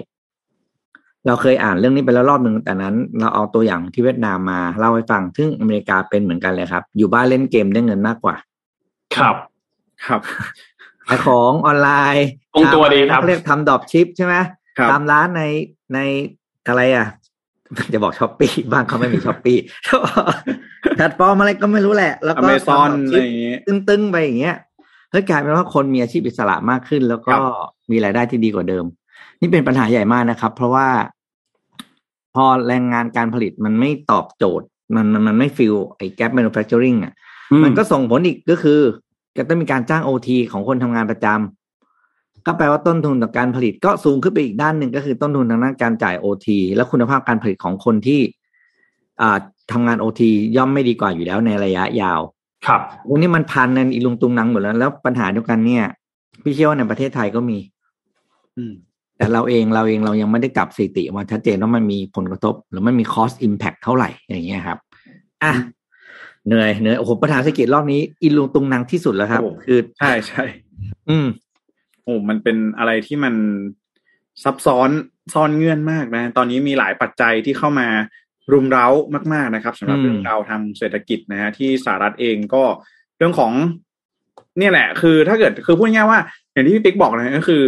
[1.27, 8.35] เราเคยอ่านเรื่องนี้ไปแล้วรอบหนึ่งแต่นั้น เราเอาตัวอย่างที่เวียดนามมาเล่าให้ฟัง ซึ่งอเมริกาเป็นเหมือนกันเลยครับ อยู่บ้านเล่นเกมได้เงินมากกว่า
[9.17, 9.37] ครับ
[10.09, 10.21] ครับ
[11.09, 14.35] ขายของออนไลน์ตรงตัวดีครับเขาเรียกทำ dropship ใช่ไหม
[14.79, 15.43] ครับตามร้านใน
[15.95, 15.99] ใน
[16.67, 17.07] อะไรอะ
[17.93, 19.59] จะบอก Shopee บ้านเขาไม่มี Shopee
[20.97, 24.57] แพลตฟอร์มอะไรก็ไม่รู้แหละ แล้วก็เมซอนทำอะไรชิปอย่างงี้ตึ้งๆไปอย่างเงี้ย
[25.11, 27.43] เฮ้ยกลายเป็นว่าคนมีอาชีพอิสระมากขึ้น แล้วก็ครับ
[27.91, 28.85] มีรายได้ที่ดีกว่าเดิม
[29.41, 30.89] นี่เป็นปัญหาใหญ่มากนะครับ เพราะว่า
[32.35, 37.13] พอแรงงานการผลิตมันไม่ตอบโจทย์ มันมันมันไม่ฟิลไอ้แก p manufacturing อะ
[37.65, 38.81] มันก็ส่งผลอีกก็คือ
[39.37, 48.21] จะต้องมีการจ้างโอทีของคนทำงานประจำก็แปลว่าต้นทุนต่อการผลิตก็สูงขึ้นไปอีกด้านหนึ่งก็คือต้นทุนทางด้านการจ่ายโอทีและคุณภาพการผลิตของคนที่
[49.21, 49.39] อ่า
[49.73, 52.21] ทำงานโอทีย่อมไม่ดีกว่าอยู่แล้วในระยะยาว
[52.67, 55.85] ครับวันนี้มันพันในอีลุงตุงนังหมดแล้ว แล้วปัญหาเดียวกันเนี่ย
[56.43, 57.59] พี่เชื่อว่าในประเทศไทยก็มี
[58.57, 58.73] อืม
[59.17, 64.79] แต่เราเองเราเองเรายังไม่ได้กลับสถิติว่าชัดเจนว่ามันมีผลกระทบ หรือมันมี cost impact เท่าไหร่อย่างเงี้ยครับ
[65.45, 65.53] อะ
[66.47, 70.45] เหนื่อยเหนื่อยโอ้โหปัญหาเศรษฐกิจรอบนี้อีลุงตุงนังที่สุดแล้วครับโอ้คือใช่ใช่
[71.09, 71.27] อืม
[72.05, 73.35] โอ้มันเป็นอะไรที่มัน
[74.45, 74.91] ซับซ้อน
[75.35, 77.89] ซ่อนเงื่อนมากนะ ตอนนี้มีหลายปัจจัยที่เข้ามา
[78.53, 78.87] รุมเร้า
[79.33, 82.63] มากๆนะครับสำหรับอืมเรื่องราวทางเศรษฐกิจนะฮะที่สหรัฐเองก็
[83.19, 83.53] เรื่องของ
[84.59, 86.21] เนี่ยแหละ คือถ้าเกิดคือพูดง่ายๆว่า
[86.53, 87.65] อย่างที่พี่ปิ๊กบอกนะก็คือ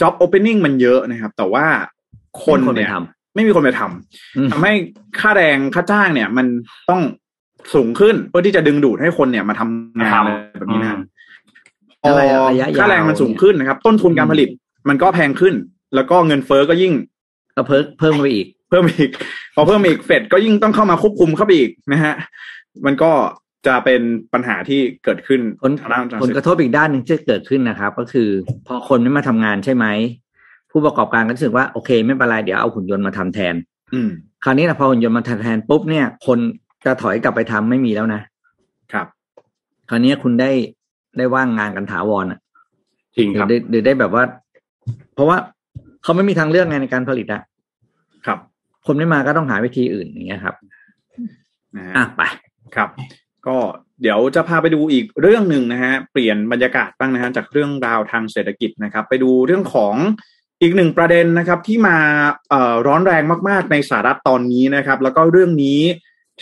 [0.00, 1.66] job opening มันเยอะนะครับ แต่ว่า
[2.44, 2.94] คนไม่มีคนไปเนี่ยท
[3.34, 4.72] ไม่มีคนไปทำอืมทำให้
[5.20, 6.46] ค่าแรงค่าจ้างเนี่ย มัน
[6.90, 7.02] ต้อง
[7.74, 10.90] สูงขึ้นเพื่อที่จะดึงดูดให้คนเนี่ยมาทำงานมาทำอะไรแบบนี้นะ
[12.02, 14.48] พอะไรอะอระยะยาวค่าแรงมันสูงขึ้นนะครับ ต้นทุนการผลิต
[14.88, 15.54] มันก็แพงขึ้น
[15.94, 16.92] แล้วก็เงินเฟ้อก็ยิ่ง
[17.56, 19.10] ก็เพิ่มเพิ่มไปอีก เพิ่มอีก
[19.54, 22.14] พอเพิ่มอีกเฟดก็ยิ่งต้องเข้ามาควบคุมเข้าไปอีกนะฮะ
[22.86, 23.12] มันก็
[23.66, 24.00] จะเป็น
[24.32, 28.28] ปัญหาที่เกิดขึ้นผลทางด้านทางผลกระทบอีกด้านหนึ่งที่เกิดขึ้นนะครับ ก็คือ
[28.66, 29.86] พอคนไม่มาทำงานใช่ไหม
[30.70, 33.54] ผู้ประกอบการก็รู้สึกว่าโอเค ไม่เป็นไรเดี๋ยวเอาหุ่นยนต์มาทำแทน
[33.94, 34.10] อืม
[34.44, 36.38] คราวนี้นะพอหุ่นยนต์มาทำแทนปุ๊บเนี่ย คน
[36.84, 38.20] จะถอยกลับไปทำไม่มีแล้วนะ
[38.92, 39.06] ครับ
[39.88, 40.50] คราวนี้คุณได้
[41.18, 42.38] ได้ว่างงานกันถาวรอะ
[43.16, 44.24] จริงครับหรือได้แบบว่า
[45.14, 45.36] เพราะว่า
[46.02, 47.42] เขาไม่มีทางเลือกไงในการผลิตอะ
[48.26, 48.38] ครับ
[48.86, 50.54] คนไม่มาก็ต้องหาวิธีอื่นอย่างเงี้ยครับ
[51.96, 52.22] อะไป
[52.74, 52.88] ครับ
[53.46, 53.56] ก็
[54.02, 59.94] เดี๋ยวจะพาไปดูอีกเรื่องหนึ่งนะฮะเปลี่ยนบรรยากาศบ้างนะฮะจากเรื่องราวทางเศรษฐกิจนะครับ ไปดูเรื่องของ
[60.62, 61.96] อีกหนึ่งประเด็นนะครับที่มา
[62.50, 65.80] เอ่อร้อนแรงมาก ๆ ในสหรัฐตอนนี้นะครับ แล้วก็เรื่องนี้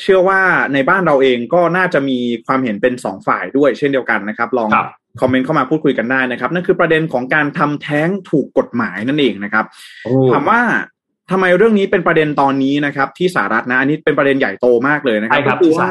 [0.03, 0.41] เชื่อว่า
[0.75, 4.71] ในบ้านเราเองก็น่าจะมีความเห็นเป็นสองฝ่ายด้วยเช่นเดียวกันนะครับ ลอง
[5.21, 9.65] คอมเมนต์เข้ามาพูดคุยกันได้นะครับ นั่นคือประเด็นของการทำแท้งถูกกฎหมายนั่นเองนะครับ
[10.33, 10.61] ถามว่า
[11.31, 15.91] ทำไมเรื่องนี้เป็นประเด็นตอนนี้นะครับ ที่สหรัฐนะอันนี้เป็นประเด็นใหญ่โตมากเลยนะครับก็คือว่า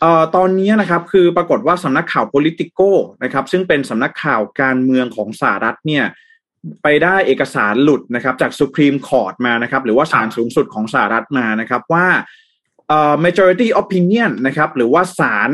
[0.00, 2.88] เอ่อตอนนี้นะครับคือปรากฏว่าสำนักข่าว politico
[3.24, 6.04] นะครับ ซึ่งเป็นสำนักข่าวการเมืองของสหรัฐเนี่ย
[6.82, 12.24] ไปได้เอกสารหลุดนะครับ จาก Supreme Court มานะครับ หรือว่าศาลสูงสุดของสหรัฐมานะครับ ว่าเอ่อ
[13.24, 15.50] majority opinion นะครับ หรือว่าศาล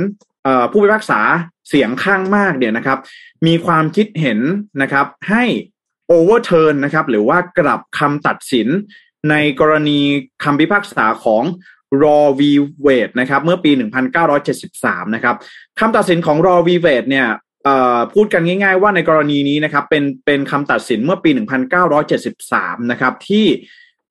[0.71, 1.21] ผู้พิพากษา
[1.69, 2.99] เสียงข้างมากเนี่ยนะครับ
[3.47, 4.39] มีความคิดเห็น
[4.83, 5.45] นะครับ ให้
[6.13, 8.69] overturn นะครับ หรือว่ากลับคำตัดสิน
[9.31, 10.01] ในกรณี
[10.45, 11.45] คำพิพากษาของ
[12.03, 12.43] Raw v
[12.87, 13.71] Wade นะครับ เมื่อปี
[14.43, 15.37] 1973 นะครับ
[15.81, 17.27] คำตัดสินของ Raw v Wade เนี่ย
[18.15, 21.31] พูดกันง่าย ๆ ว่าในกรณีนี้นะครับเป็นเป็นคำตัดสินเมื่อปี
[22.11, 23.47] 1973 นะครับ ที่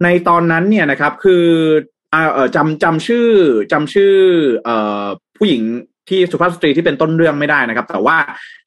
[0.03, 1.45] ในตอนนั้นเนี่ยนะครับคือ
[2.55, 3.27] จำจำชื่อ
[3.71, 4.13] จำชื่อ
[5.37, 5.61] ผู้หญิง
[6.09, 8.17] ที่สุภาพสตรีที่เป็นต้นเรื่องไม่ได้นะครับ แต่ว่า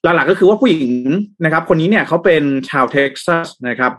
[0.03, 1.09] หลักๆก็คือว่าผู้หญิง
[1.45, 3.93] นะครับ คนนี้เนี่ยเขาเป็นชาวเท็กซัสนะครับ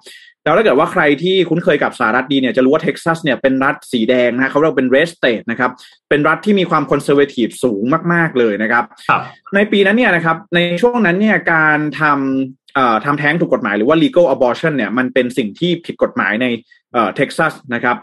[0.43, 5.71] แล้วถ้าเกิดว่าใครที่คุ้นเคยกับสหรัฐดีเนี่ยจะรู้ว่าเท็กซัสเนี่ยเป็นรัฐสีแดงนะเขาเรียกเป็น red state นะครับ
[6.09, 8.83] เป็นรัฐที่มีความ conservative สูงมาก ๆ เลยนะครับ
[9.55, 16.45] ในปีนั้นเนี่ยนะครับในช่วงนั้นเนี่ยการทำทำแท้งถูกกฎหมายหรือว่า legal abortion เนี่ยมันเป็นสิ่งที่ผิดกฎหมายใน
[17.15, 17.97] เท็กซัสนะครับ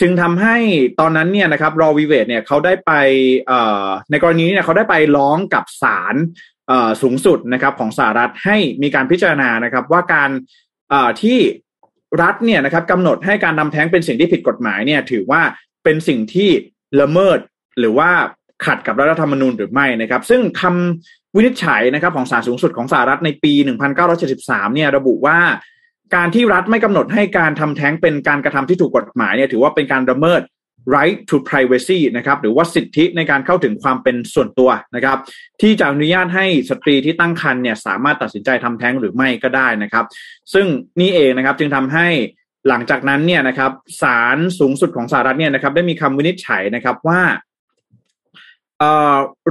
[0.00, 0.56] จึงทำให้
[1.00, 2.92] ตอนนั้นเนี่ยนะครับรอวีเวตเนี่ยเขาได้ไป
[4.10, 6.14] ในกรณีนี้เนี่ยเขาได้ไปร้องกับศาล
[7.02, 10.30] สูงสุดนะครับของสหรัฐให้มีการพิจารณานะครับว่าการ
[11.22, 11.38] ที่
[12.22, 15.42] รัฐเนี่ยนะครับกำหนดให้การนำแท้งเป็นสิ่งที่ผิดกฎหมายเนี่ยถือว่า
[15.84, 16.50] เป็นสิ่งที่
[17.00, 17.38] ละเมิด
[17.78, 18.10] หรือว่า
[18.64, 23.52] ขัดกับรัฐธรรมนูญหรือไม่นะครับ ซึ่งคำวินิจฉัยนะครับของศาลสูงสุดของสหรัฐในปี
[24.14, 25.38] 1973เนี่ยระบุว่า
[26.14, 30.42] การที่รัฐไม่กำหนดให้การทำแท้งเป็นการกระทำที่ถูกกฎหมายเนี่ยถือว่าเป็นการละเมิด
[30.94, 35.18] right to privacy นะครับหรือว่าสิทธิในการเข้าถึงความเป็นส่วนตัวนะครับ
[35.60, 40.04] ที่จะอนุญาตให้สตรีที่ตั้งครรภ์เนี่ยสามารถตัดสินใจทำแท้งหรือไม่ก็ได้นะครับ
[40.52, 40.66] ซึ่ง
[41.00, 42.08] นี่เองนะครับจึงทำให้
[42.68, 43.72] หลังจากนั้นเนี่ยนะครับ
[44.02, 47.20] ศาลสูงสุดของสหรัฐเนี่ยนะครับได้มีคำวินิจฉัยนะครับว่า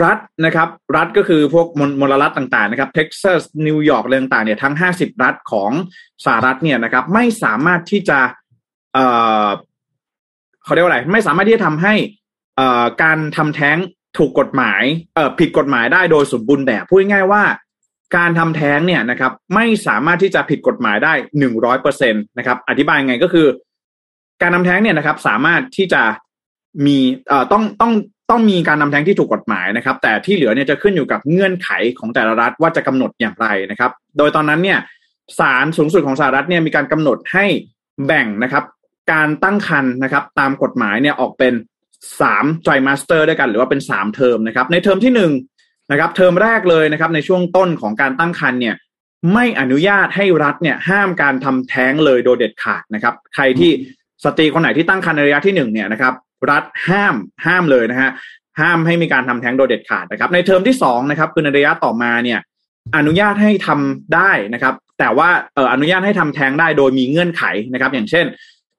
[0.03, 1.67] รัฐนะครับ รัฐก็คือพวก
[2.01, 5.71] มลรัฐต่างๆนะครับเท็กซัสนิวยอร์กเรื่องต่างเนี่ยทั้ง 50 รัฐของ
[6.25, 8.19] สหรัฐเนี่ยนะครับ ไม่สามารถที่จะ
[8.93, 11.93] เขาเรียกว่าอะไร ไม่สามารถที่จะทำให้
[13.03, 13.77] การทำแท้ง
[14.17, 14.83] ถูกกฎหมาย
[15.39, 17.43] ผิดกฎหมายได้โดยสมบูรณ์แบบพูดง่ายๆว่า
[18.17, 23.47] การทำแท้งเนี่ยนะครับ ไม่สามารถที่จะผิดกฎหมายได้หนึ่งร้อยเปอร์เซ็นต์นะครับ อธิบายไงก็คือ
[24.41, 26.01] การทำแท้งเนี่ยนะครับ สามารถที่จะ
[26.85, 27.93] มีเอ่อต้องต้อง
[28.31, 34.79] ต้องมีการทำแท้งที่ถูกกฎหมายนะครับ แต่ที่เหลือเนี่ยจะขึ้นอยู่กับเงื่อนไขของแต่ละรัฐว่าจะกำหนดอย่างไรนะครับ โดยตอนนั้นเนี่ย
[35.39, 37.45] ศาลสูงสุดของสหรัฐเนี่ยมีการกำหนดให้
[38.05, 38.63] แบ่งนะครับ
[39.11, 41.53] การตั้งครรภ์นะครับ ตามกฎหมายเนี่ยออกเป็น
[42.21, 45.31] สาม trimester ด้วยกัน หรือว่าเป็นสามเทอมนะครับ ในเทอมที่หนึ่ง
[45.91, 48.75] นะครับ เทอมแรกเลยนะครับ ในช่วงต้นของการตั้งครรภ์เนี่ย
[49.33, 53.71] ไม่อนุญาตให้รัฐเนี่ยห้ามการทำแท้งเลยโดยเด็ดขาดนะครับ ใครที่
[54.23, 56.13] สตรีคนไหนที่ตั้งครรภ์ในระยะที่หนึ่งเนี่ยนะครับ
[56.49, 58.11] รัฐห้ามห้ามเลยนะฮะ
[58.59, 62.39] ห้ามให้มีการทำแท้งโดยเด็ดขาดนะครับ ในเทอมที่สองนะครับคือในระยะต่อมาเนี่ย
[62.97, 68.25] อนุญาตให้ทำได้นะครับ แต่ว่าเอ่ออนุญาตให้ทำแท้งได้โดยมีเงื่อนไขนะครับ อย่างเช่น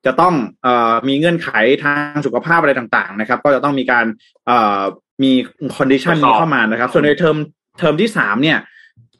[0.06, 1.48] จะต้องเอ่อมีเงื่อนไข
[1.84, 4.06] ทางสุขภาพอะไรต่างๆนะครับ ก็จะต้องมีการ
[4.46, 4.80] เอ่อ
[5.22, 5.32] มี
[5.76, 7.36] condition นี้เข้ามานะครับ ส่วนใน term
[7.78, 8.58] term ที่สามเนี่ย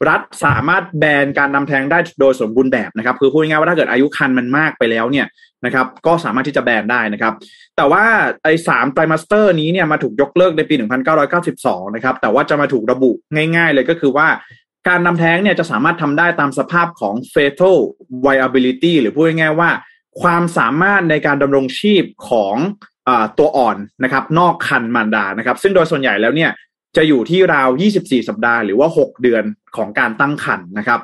[0.09, 5.27] รัฐสามารถแบนการทำแท้งได้โดยสมบูรณ์แบบนะครับคือพูดง่ายๆว่าถ้าเกิดอายุครรภ์มันมากไปแล้วเนี่ย
[5.65, 7.33] นะครับก็สามารถที่จะแบนได้นะครับ
[7.77, 8.03] แต่ว่า
[8.43, 10.75] ไอ้สาม trimester นี้เนี่ยมาถูกยกเลิกในปี
[11.35, 13.11] 1992 นะครับ แต่ว่าจะมาถูกระบุ
[13.55, 14.27] ง่าย ๆ เลยก็คือว่า
[14.87, 17.77] การทำแท้งเนี่ยจะสามารถทำได้ตามสภาพของ fetal
[18.25, 19.69] viability หรือพูดง่ายๆว่า
[20.21, 26.51] ความสามารถในการดำรงชีพของตัวอ่อนนะครับ นอกครรภ์มารดานะครับ ซึ่งโดยส่วนใหญ่แล้วเนี่ย
[26.97, 29.43] จะอยู่ที่ราว 24 สัปดาห์หรือว่า 6 เดือน
[29.77, 30.99] ของการตั้งครรภ์นะครับ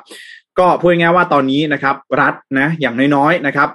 [0.58, 3.68] ก็พูดง่ายๆว่าตอนนี้นะครับ รัฐนะอย่างน้อยๆนะครับ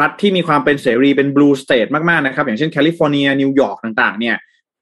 [0.00, 4.36] รัฐที่มีความเป็นเสรีเป็น blue state มากๆนะครับ อย่างเช่นแคลิฟอร์เนียนิวยอร์กต่างๆ เนี่ย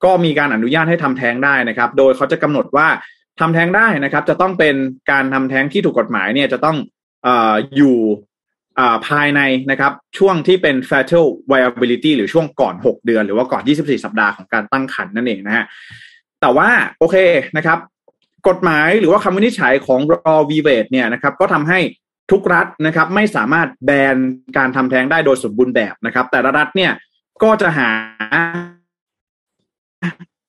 [0.04, 2.88] ก็มีการอนุญาตให้ทำแท้งได้นะครับ โดยเขาจะกำหนดว่า
[3.40, 4.76] ทำแท้งได้นะครับ จะต้องเป็น
[5.10, 6.76] การทำแท้งที่ถูกกฎหมายเนี่ยจะต้อง
[7.26, 7.96] อยู่
[9.08, 15.64] ภายในนะครับช่วงที่เป็น fetal viability หรือช่วงก่อน 6 เดือน หรือว่าก่อน 24 สัปดาห์ของการตั้งครรภ์นั่นเองนะฮะ
[16.40, 17.16] แต่ว่าโอเค
[17.56, 17.78] นะครับ
[18.48, 21.78] กฎหมายหรือว่าคำวินิจฉัยของรอวีเวตเนี่ยนะครับ ก็ทำให้
[22.30, 24.16] ทุกรัฐนะครับ ไม่สามารถแบน
[24.56, 26.92] การทำแท้งได้โดยสมบูรณ์แบบนะครับ แต่ละรัฐเนี่ย
[27.42, 27.90] ก็จะหา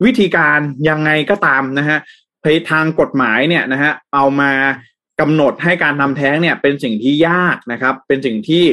[0.06, 1.98] วิธีการยังไงก็ตามนะฮะ
[2.42, 4.52] ไปทางกฎหมายเนี่ยนะฮะเอามา
[5.22, 8.66] กำหนดให้การทำแท้งเนี่ยเป็นสิ่งที่ยากนะครับ เป็นสิ่งที่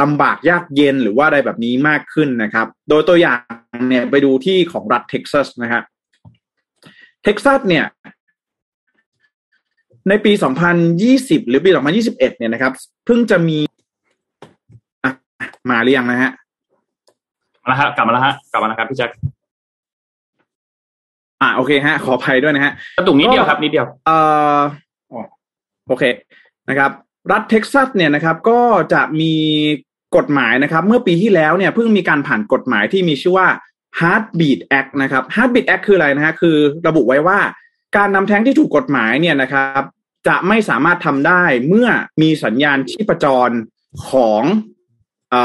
[0.00, 3.40] ลำบากยากเย็นหรือว่าอะไรแบบนี้มากขึ้นนะครับ โดยตัวอย่าง
[3.88, 5.82] เนี่ยไปดูที่ของรัฐเท็กซัสนะฮะ
[7.24, 7.84] เท็กซัสเนี่ย
[10.08, 10.32] ในปี
[10.90, 12.72] 2020 หรือปี 2021 เนี่ยนะครับ
[13.06, 13.58] เพิ่งจะมี
[15.70, 16.30] มาเรียงนะฮะ
[17.62, 19.10] มาแล้วฮะกลับมาแล้วฮะกลับมาแล้วครับพี่แจ็ค
[21.42, 24.18] อ่าโอเคฮะ ขออภัยด้วยนะฮะกระตุกนิดเดียวครับนิดเดียวเอ่
[24.56, 24.58] อ
[25.88, 26.04] โอเค
[26.68, 26.90] นะครับ
[27.32, 28.60] รัฐเท็กซัสเนี่ยนะครับ ก็
[28.92, 29.34] จะมี
[30.16, 33.48] กฎหมายนะครับ เมื่อปีที่แล้วเนี่ยเพิ่งมีการผ่านกฎหมายที่มีชื่อว่า
[34.00, 37.38] Heartbeat Act นะครับ Heartbeat Act คืออะไรนะฮะคือระบุไว้ว่า
[37.96, 39.82] การนำแท้งที่ถูกกฎหมายเนี่ยนะครับ
[40.28, 41.88] จะไม่สามารถทำได้เมื่อ
[42.22, 43.50] มีสัญญาณชีพจร
[44.08, 44.42] ของ
[45.34, 45.36] อ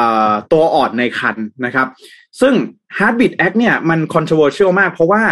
[0.51, 1.88] ตัวอ่อนในคันนะครับ
[2.41, 2.53] ซึ่ง
[2.97, 5.23] Heartbeat Act เนี่ยมัน controversial มากเพราะว่า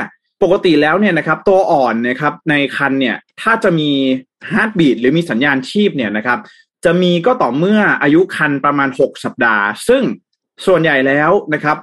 [0.43, 3.89] ปกติแล้วเนี่ยนะครับตัวอ่อนนะครับในคันเนี่ยถ้าจะมี
[4.51, 6.39] heartbeat หรือมีสัญญาณชีพเนี่ยนะครับ
[6.85, 10.03] จะมีก็ต่อเมื่ออายุครรภ์ประมาณ 6 สัปดาห์ ซึ่ง
[10.65, 11.77] ส่วนใหญ่แล้วนะครับ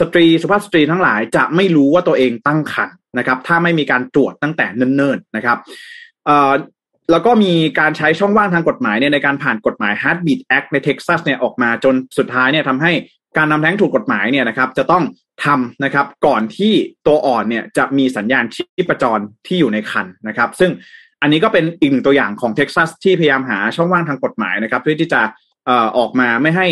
[0.00, 5.58] สตรีสุภาพสตรีทั้งหลายจะไม่รู้ว่าตัวเองตั้งครรภ์นะครับ ถ้าไม่มีการตรวจตั้งแต่เนิ่นๆนะครับ
[7.10, 12.92] แล้วก็มีการใช้ช่องว่างทางกฎหมายเนี่ยในการผ่านกฎหมาย Heartbeat Act ในเท็กซัสเนี่ยออกมาจนสุดท้ายเนี่ยทำให้
[13.36, 15.04] การทำแท้งถูกกฎหมายเนี่ยนะครับ จะต้อง
[15.44, 16.72] ทำนะครับก่อนที่
[17.06, 20.70] ตัวอ่อนเนี่ยจะมีสัญญาณชีพจรที่อยู่ในครรภ์นะครับ ซึ่ง
[21.22, 25.22] อันนี้ก็เป็นอีกหนึ่งตัวอย่างของเท็กซัสที่พยายามหาช่องว่างทางกฎหมายนะครับ เพื่อที่จะ
[25.98, 26.66] ออกมาไม่ให้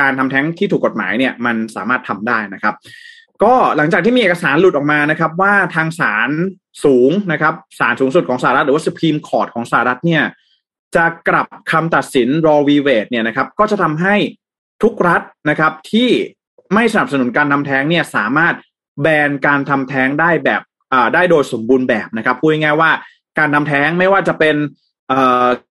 [0.00, 2.74] การทำแท้งที่ถูกกฎหมายเนี่ยมันสามารถทำได้นะครับ
[3.42, 6.30] ก็หลังจากที่มีเอกสารหลุดออกมานะครับ ว่าทางศาล
[6.84, 10.22] สูงนะครับศาลสูงสุดของสหรัฐหรือว่าสุพรีมคอร์ t ของสหรัฐเนี่ย
[10.96, 12.56] จะกลับคำตัดสิน Roe v.
[12.68, 14.16] Wade เนี่ยนะครับ ก็จะทำให้
[14.82, 16.10] ทุกรัฐนะครับที่
[16.74, 18.54] ไม่สนับสนุนการทำแท้งเนี่ยสามารถ
[19.02, 20.62] แบนการทำแท้งได้แบบ
[21.14, 22.90] ได้โดยสมบูรณ์แบบนะครับพูดง่ายๆว่า
[23.38, 24.56] การทำแท้งไม่ว่าจะเป็น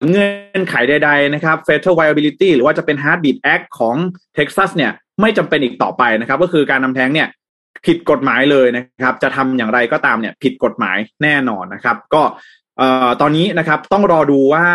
[0.10, 3.96] เงื่อนไขใด ๆ นะครับ fatal viability หรือว่าจะเป็น heartbeat act ของ
[4.36, 4.91] เท็กซัสเนี่ย
[5.22, 7.28] ไม่จำเป็นอีกต่อไปนะครับ ก็คือการทำแท้งเนี่ย
[7.86, 12.24] ผิดกฎหมายเลยนะครับ จะทำอย่างไรก็ตามเนี่ยผิดกฎหมายแน่นอนนะครับ ก็
[13.22, 14.65] ตอนนี้นะครับต้องรอดูว่า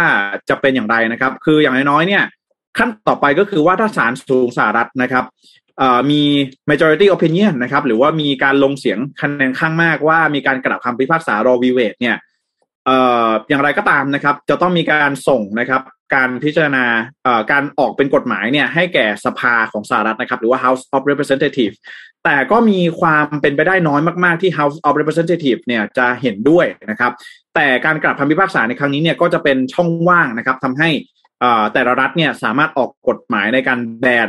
[0.49, 2.25] จะเป็นอย่างไรนะครับ คืออย่างน้อยๆเนี่ย
[2.79, 5.25] ขั้นต่อไปก็คือว่าถ้าศาลสูงสหรัฐนะครับ
[6.11, 6.23] มี
[6.71, 12.17] majority opinion นะครับ หรือว่ามีการลงเสียงคะแนนข้างมากว่ามีการกลับคำพิพากษารอวีเวตเนี่ย
[13.49, 15.83] อย่างไรก็ตามนะครับ จะต้องมีการส่งนะครับ
[16.15, 16.85] การพิจารณา
[17.53, 21.77] การออกเป็นกฎหมายเนี่ยให้แก่สภาของสหรัฐนะครับ หรือว่า House of Representatives
[22.25, 27.13] แต่ก็มีความเป็นไปได้น้อยมาก ๆ ที่ House of Representatives เนี่ยจะเห็นด้วยนะครับ
[27.55, 30.91] แต่การกลับคำพิพากษาในครั้งนี้เนี่ยก็จะเป็นช่องว่างนะครับทำให้
[31.73, 34.29] แต่ละรัฐเนี่ยสามารถออกกฎหมายในการแบน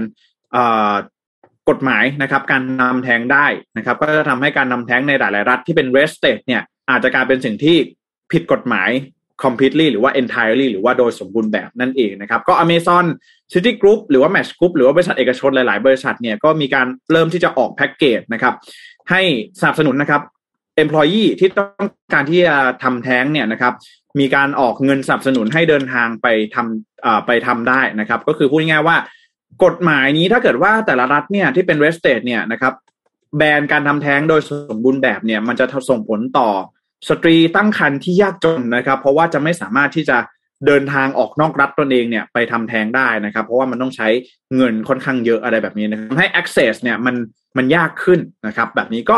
[1.70, 7.78] กฎหมายนะครับ การนำแท้งได้นะครับ ก็จะทำให้การนำแท้งในหลาย ๆ รัฐที่เป็น red state เนี่ยอาจจะกลายเป็นสิ่งที่
[8.32, 8.90] ผิดกฎหมาย
[9.44, 13.06] completely หรือว่า entirely หรือว่าโดยสมบูรณ์แบบนั่นเองนะครับ ก็ Amazon
[13.54, 18.54] City Group หรือว่า Match Group หรือว่าบริษัทเอกชนหลาย ๆ บริษัทเนี่ยก็มีการเริ่มที่จะออกแพ็กเกจนะครับ
[19.10, 19.22] ให้
[19.60, 20.22] สนับสนุนนะครับ
[20.84, 23.74] employee ที่ต้องการที่จะทำแท้งเนี่ยนะครับ
[24.20, 28.98] มีการออกเงินสนับสนุนให้เดินทางไปทำไปทำได้นะครับ ก็คือพูดง่ายๆว่า
[29.66, 32.74] กฎหมายนี้ถ้าเกิดว่าแต่ละรัฐเนี่ยที่เป็น red state เนี่ยนะครับ
[33.38, 36.50] แบนการทำแท้งโดยสมบูรณ์แบบเนี่ยมันจะส่งผลต่อ
[37.08, 40.18] สตรีตั้งครรภ์ที่ยากจนนะครับ เพราะว่าจะไม่สามารถที่จะ
[40.68, 44.08] เดินทางออกนอกรัฐตนเองเนี่ยไปทำแท้งได้นะครับ เพราะว่ามันต้องใช้
[44.56, 47.16] เงินค่อนข้างเยอะอะไรแบบนี้นะครับให้ access เนี่ยมัน
[47.58, 49.18] มันยากขึ้นนะครับ แบบนี้ก็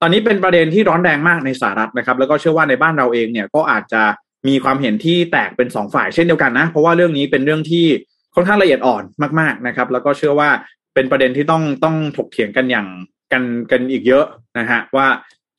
[0.00, 4.02] ตอนนี้เป็นประเด็นที่ร้อนแรงมากในสหรัฐนะครับ แล้วก็เชื่อว่าในบ้านเราเองเนี่ยก็อาจจะ
[4.48, 7.86] มีความเห็นที่แตกเป็นสองฝ่ายเช่นเดียวกันนะ เพราะว่าเรื่องนี้เป็นเรื่องที่
[8.34, 9.02] ค่อนข้างละเอียดอ่อน
[9.40, 10.50] มากๆนะครับ แล้วก็เชื่อว่า
[10.94, 12.86] เป็นประเด็นที่ต้องต้องถกเถียงกันอย่าง
[13.32, 14.24] กันกันอีกเยอะ
[14.58, 15.06] นะฮะว่า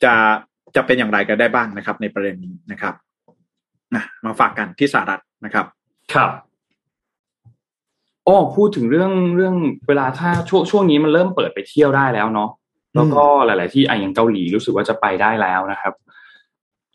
[0.03, 0.13] จะ
[0.75, 2.93] จะเป็นอย่างไรกันได้บ้างนะครับ ในประเด็นนี้นะครับ
[3.95, 5.65] นะมาฝากกันที่สหรัฐนะครับ
[6.13, 6.31] ครับ
[8.27, 9.55] อ้พูดถึงเรื่องเรื่อง
[9.87, 12.49] เวลาถ้าช่วงช่วงนี้มันเริ่มเปิดไปเที่ยวได้แล้วเนาะ
[12.95, 15.93] แล้วก็หลาย ๆ ที่อ่อย่างเกาหลีรู้สึกว่าจะไปได้แล้วนะครับ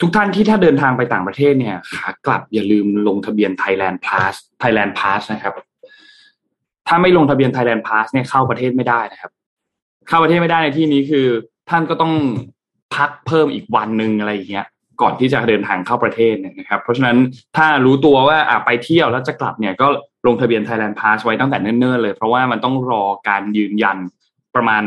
[0.00, 5.54] ทุกท่านที่ถ้าเดินทางไปต่างประเทศเนี่ยขากลับอย่าลืมลงทะเบียน Thailand Pass Thailand Pass นะครับ
[6.88, 9.32] ถ้าไม่ลงทะเบียน Thailand Pass เนี่ยเข้าประเทศไม่ได้นะครับ
[10.08, 11.26] เข้าประเทศไม่ได้ในที่นี้คือ
[11.70, 12.12] ท่านก็ต้อง
[12.96, 14.66] พักเพิ่มอีกวันหนึ่งอะไรอย่างเงี้ย
[15.02, 17.16] ก่อนที่จะเดินทางเข้าประเทศเนี่ยนะครับ เพราะฉะนั้น
[17.56, 19.86] ถ้ารู้ตัวว่าอ่าไปเที่ยวแล้วจะกลับเนี่ยก็
[20.26, 23.98] ลงทะเบียน Thailand Pass ไว้ตั้งแต่เนิ่นๆเลย เพราะว่ามันต้องรอการยืนยัน
[24.54, 24.82] ประมาณ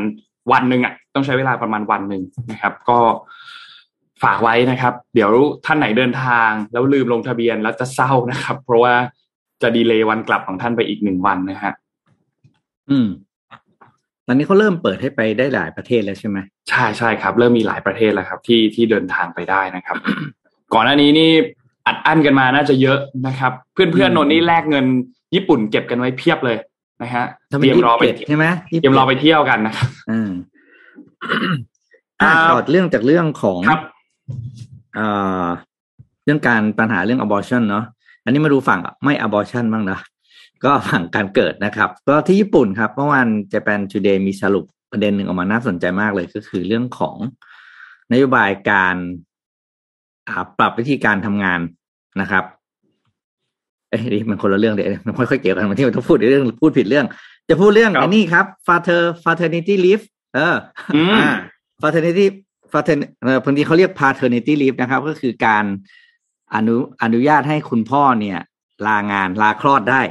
[0.51, 2.99] วันหนึ่งอะต้องใช้เวลาประมาณวันหนึ่งนะครับ ก็
[4.23, 5.31] ฝากไว้นะครับ เดี๋ยว
[5.65, 8.93] ท่านไหนเดินทางแล้วลืมลงทะเบียนแล้วจะเศร้านะครับ เพราะว่า
[9.61, 11.73] จะดีเลย์วันกลับของท่านไปอีกหนึ่งวันนะฮะ
[12.89, 13.07] อืม
[14.31, 16.37] อนนี้เขาเริ่มเปิดให้ไปได้หลายประเทศแล้วใช่ไหม
[16.69, 19.97] ใช่ใช่ครับ เริ่มมีหลายประเทศแล้วครับ ที่ที่เดินทางไปได้นะครับ
[20.73, 21.29] ก่อนหน้านี้นี่
[21.87, 24.85] อัดอั้นกันมาน่าจะเยอะนะครับ เพื่อนเพื่อนนนนี่แลกเงิน
[25.35, 26.57] ญี่ปุ่นเก็บกันไว้เพียบเลย
[27.01, 28.45] นะฮะทำไมเตรียมยี่รอสิบไปเจ็ดใช่ไหม
[28.81, 30.31] เตรียมรอไปเที่ยวกันนะครับอืม
[32.21, 33.81] อ่าครับต่อเรื่องจากเรื่องของครับ
[34.97, 35.45] อ่า
[36.25, 37.85] เรื่องการปัญหาเรื่อง abortion เนาะ
[38.23, 39.99] อันนี้มาดูฝั่งไม่ abortion บ้างนะ
[40.65, 47.15] ก็ฝั่งการเกิดนะครับ ก็ที่ญี่ปุ่นครับเมื่อวาน Japan Today มีสรุปประเด็นหนึ่งออกมาน่าสนใจมากเลยก็คือเรื่องของ
[48.11, 48.95] นโยบายการ
[50.27, 51.59] อ่าปรับวิธีการทำงาน
[52.21, 52.43] นะครับ
[53.89, 57.05] เอ้ยนี่มันคนละเรื่องเดี๋ยวมันไม่ค่อยเกี่ยวกันมันที่มันต้องพูดเรื่องพูดผิดเรื่อง
[57.49, 60.55] จะพูดเรื่องครับไอ้นี่ครับ father paternity leave เออ
[60.95, 61.29] อืมอ่า
[61.81, 62.25] paternity
[62.73, 65.65] patern เอ่อบางทีเขาเรียก paternity leave นะครับ ก็คือการ
[66.55, 68.39] อนุอนุญาตให้คุณพ่อเนี่ย
[68.87, 70.01] ลางานลาคลอดได้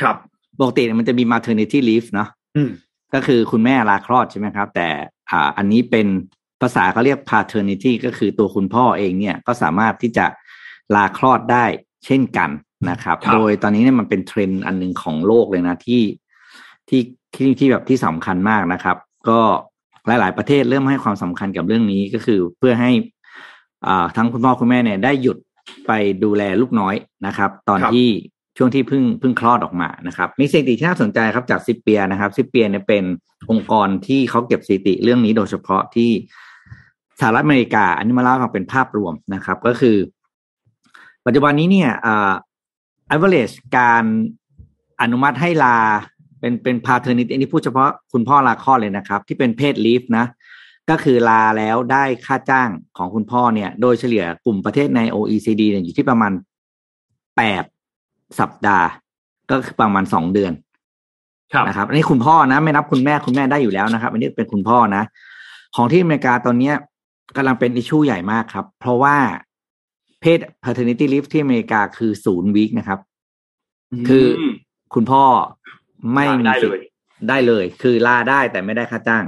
[0.00, 0.16] ครับ
[0.60, 2.70] ปกติเนี่ยมันจะมี maternity leave เนาะอืม
[3.14, 4.88] ก็คือคุณแม่ลาคลอดใช่ไหมครับ แต่
[5.30, 6.06] อ่าอันนี้เป็น
[6.62, 10.26] ภาษาเขาเรียก paternity ก็คือตัวคุณพ่อเองเนี่ยก็สามารถที่จะ
[10.94, 11.64] ลาคลอดได้
[12.06, 12.50] เช่นกัน
[12.90, 16.02] นะครับครับโดยตอนนี้เนี่ยมันเป็นเทรนด์อันหนึ่งของโลกเลยนะที่
[16.88, 17.02] ที่
[17.34, 18.96] ที่ที่แบบที่สำคัญมากนะครับ
[19.28, 19.40] ก็
[20.06, 22.90] หลาย ๆ ประเทศเริ่มให้ความสำคัญกับเรื่องนี้ก็คือเพื่อให้
[23.86, 25.38] อ่าทั้งคุณพ่อคุณแม่เนี่ยได้หยุด
[25.86, 25.92] ไป
[26.24, 26.94] ดูแลลูกน้อย
[27.26, 28.08] นะครับ ตอนครับที่
[28.58, 33.04] ช่วงที่เพิ่งเพิ่งคลอดออกมานะครับ มีสถิติที่น่าสนใจครับจากซิเปียนะครับซิเปียเนี่ยเป็น
[33.50, 36.10] องค์กรที่เขาเก็บสถิติเรื่องนี้โดยเฉพาะที่
[37.20, 39.96] สหรัฐอเมริกา อันนี้มาเล่าฟังเป็นภาพรวมนะครับ ก็คือ
[41.26, 42.32] ปัจจุบันนี้เนี่ยอ่า
[43.14, 44.04] average การ
[45.02, 45.76] อนุมัติให้ลา
[46.40, 50.26] เป็นเป็น paternity อันนี้พูดเฉพาะคุณพ่อลาคลอดเลยนะครับ ที่เป็นเพศ leave นะ
[50.90, 56.32] ก็คือลาแล้วได้ค่าจ้างของคุณพ่อเนี่ย โดยเฉลี่ยกลุ่มประเทศใน OECD เนี่ยอยู่ที่ประมาณ
[57.36, 57.64] แปด
[58.40, 58.86] สัปดาห์
[59.50, 60.52] ก็คือประมาณสองเดือน
[61.52, 65.02] ครับนะครับอันนี้คุณพ่อนะ ไม่นับคุณแม่คุณแม่ได้อยู่แล้วนะครับ อันนี้เป็นคุณพ่อนะ
[65.76, 66.74] ของที่อเมริกาตอนเนี้ย
[67.36, 69.16] กำลังเป็นอิชชูใหญ่มากครับ เพราะว่า
[70.20, 73.00] เพศ paternity leave ที่อเมริกาคือศูนย์วีคนะครับ
[74.08, 74.52] คือม
[74.94, 75.24] คุณพ่อ
[76.14, 76.88] ไม่ลามีได้สิทเลยธิ์
[77.28, 79.24] ได้เลย คือลาได้แต่ไม่ได้ค่าจ้าง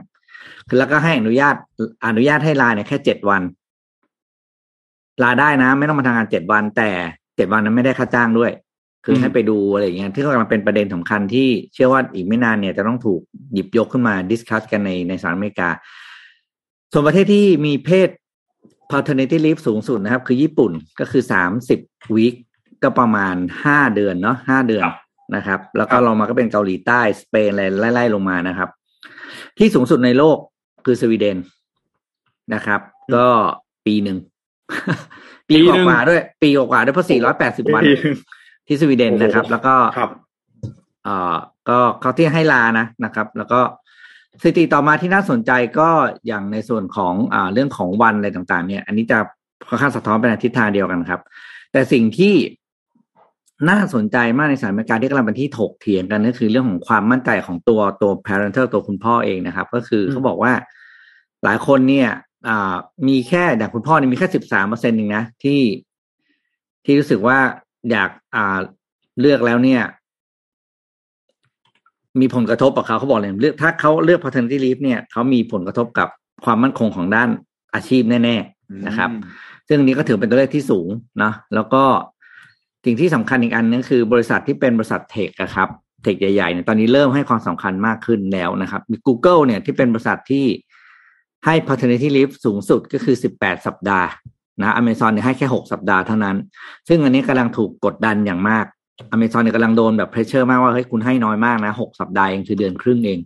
[0.68, 1.54] คือแล้วก็ให้อนุญาต
[2.06, 3.42] อนุญาตให้ลาเนี่ยแค่เจ็ดวัน
[5.22, 6.90] ลาได้นะ ไม่ต้องมาทำงานเจ็ดวัน แต่
[7.36, 8.52] เจ็ดวันนั้นไม่ได้ค่าจ้างด้วย
[9.04, 13.20] คือให้ไปดูอะไรอย่างเงี้ยที่กำลังเป็นประเด็นสำคัญที่เชื่อว่าอีกไม่นานเนี่ยจะต้องถูก
[13.52, 15.70] หยิบยกขึ้นมาดิสคัสกันในในสหรัฐอเมริกา
[16.92, 18.08] ส่วนประเทศที่มีเพศ
[18.90, 21.80] paternity leave สูงสุดนะครับ คือญี่ปุ่นก็คือสามสิบ
[22.14, 22.34] วีค
[22.82, 24.96] ก็ประมาณห้าเดือนเนาะห้าเดือนครับ
[25.36, 27.62] นะครับ แล้วก็ลงมาก็เป็นเกาหลีใต้สเปนอะไร
[27.94, 28.68] ไล่ๆลงมานะครับ
[29.58, 30.38] ที่สูงสุดในโลก
[30.86, 31.36] คือสวีเดน
[32.54, 32.80] นะครับ
[33.14, 33.26] ก็
[33.86, 34.18] ปีหนึ่ง
[35.48, 37.82] ปีปีกหนึ่งว่าๆด้วย ปีกว่าๆด้วยเพราะสี่ร้อยแปดสิบวัน
[38.70, 40.10] ที่สวีเดนนะครับ แล้วก็ครับ
[41.04, 41.36] เอ่อ
[41.68, 43.60] ก็เขาที่ให้ลานะนะครับ แล้วก็
[44.42, 45.88] สถิติต่อมาที่น่าสนใจก็
[46.26, 49.18] อย่างในส่วนของอ่าเรื่องของวันอะไรต่างๆ เนี่ย อันนี้จะ
[49.68, 51.20] ค่อนข้างสะท้อนไปในทิศทางเดียวกันครับ
[51.72, 52.34] แต่สิ่งที่
[53.70, 60.52] น่าสนใจมากในสหรัฐอเมริกาที่กำลังเป็นที่ถกเถียงกันก็คือเรื่องของความมั่นใจของตัวตัว parental ตัวคุณพ่อเองนะครับ ก็คือเขาบอกว่า
[61.44, 62.08] หลายคนเนี่ย
[62.48, 62.74] อ่า
[63.08, 65.60] มีแค่อย่างคุณพ่อเนี่ยมีแค่สิบสามเปอร์เซ็นต์เองนะที่
[66.84, 67.38] ที่รู้สึกว่า
[67.90, 68.58] อยากอ่า
[69.20, 69.82] เลือกแล้วเนี่ย
[72.20, 76.08] มีผลกระทบกับเขาเขาบอกเลยเลือกถ้าเขาเลือก paternity leave เนี่ยเขามีผลกระทบกับ
[76.44, 77.28] ความมั่นคงของด้าน
[77.74, 79.10] อาชีพแน่ ๆนะครับ
[79.68, 80.88] ซึ่งอันนี้ก็ถือเป็นตัวเลขที่สูง
[81.22, 81.82] นะแล้วก็
[82.84, 85.68] สิ่งที่สำคัญอีกอันนึงคือบริษัทที่เป็นบริษัทเทคอะครับ
[86.02, 90.46] เทคใหญ่ๆเนี่ยตอนนี้เริ่มให้ความสำคัญมากขึ้นแล้วนะครับ มี Google เนี่ยที่เป็นบริษัทที่
[91.44, 94.08] ให้ paternity leave สูงสุดก็คือ 18 สัปดาห์
[94.58, 96.36] นะ Amazon เนี่ยให้แค่6สัปดาห์เท่านั้น
[96.88, 98.64] ซึ่งอันนี้กำลังถูกกดดันอย่างมาก
[99.14, 103.18] Amazon เนี่ยกำลังโดนแบบ pressure มากว่าเฮ้ยคุณให้น้อยมากนะ6สัปดาห์เองคือเดือนครึ่งเอง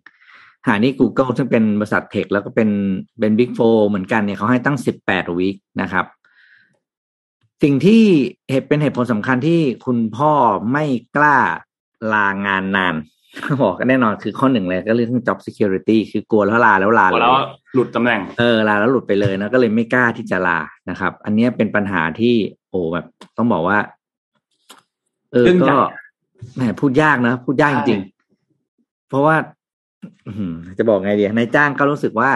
[0.67, 2.71] หานี่ Google ซึ่งเป็นบริษัทเทคแล้วก็เป็น
[3.21, 6.07] เป็น Big Four เหมือนกันเนี่ยเขาให้ตั้ง18วีคนะครับ
[7.63, 8.03] สิ่งที่
[8.51, 10.33] เหตุเป็นเหตุผลสำคัญที่คุณพ่อ
[10.73, 10.85] ไม่
[11.17, 11.39] กล้า
[12.13, 12.95] ลางานนาน
[13.63, 20.59] บอกก็แน่นอนคือข้อหนึ่งเลยก็เรื่อง job security คือกลัวแล้วลาแล้วลาพอเลแล้วยหลุดตำแหน่งเออลาแล้วหลุดไปเลยนะก็เลยไม่กล้าที่จะลา
[20.91, 22.35] นะครับ อันเนี้ยเป็นปัญหาที่
[22.71, 23.07] โอ้แบบ
[23.37, 23.79] ต้องบอกว่า
[25.33, 25.77] เออเรื่องใหญ่ก็
[26.55, 29.37] แหมพูดยากนะพูดยากจริงๆเพราะว่า
[30.27, 32.31] อื้อหือจะบอกไงดีนายจ้างก็รู้สึกว่า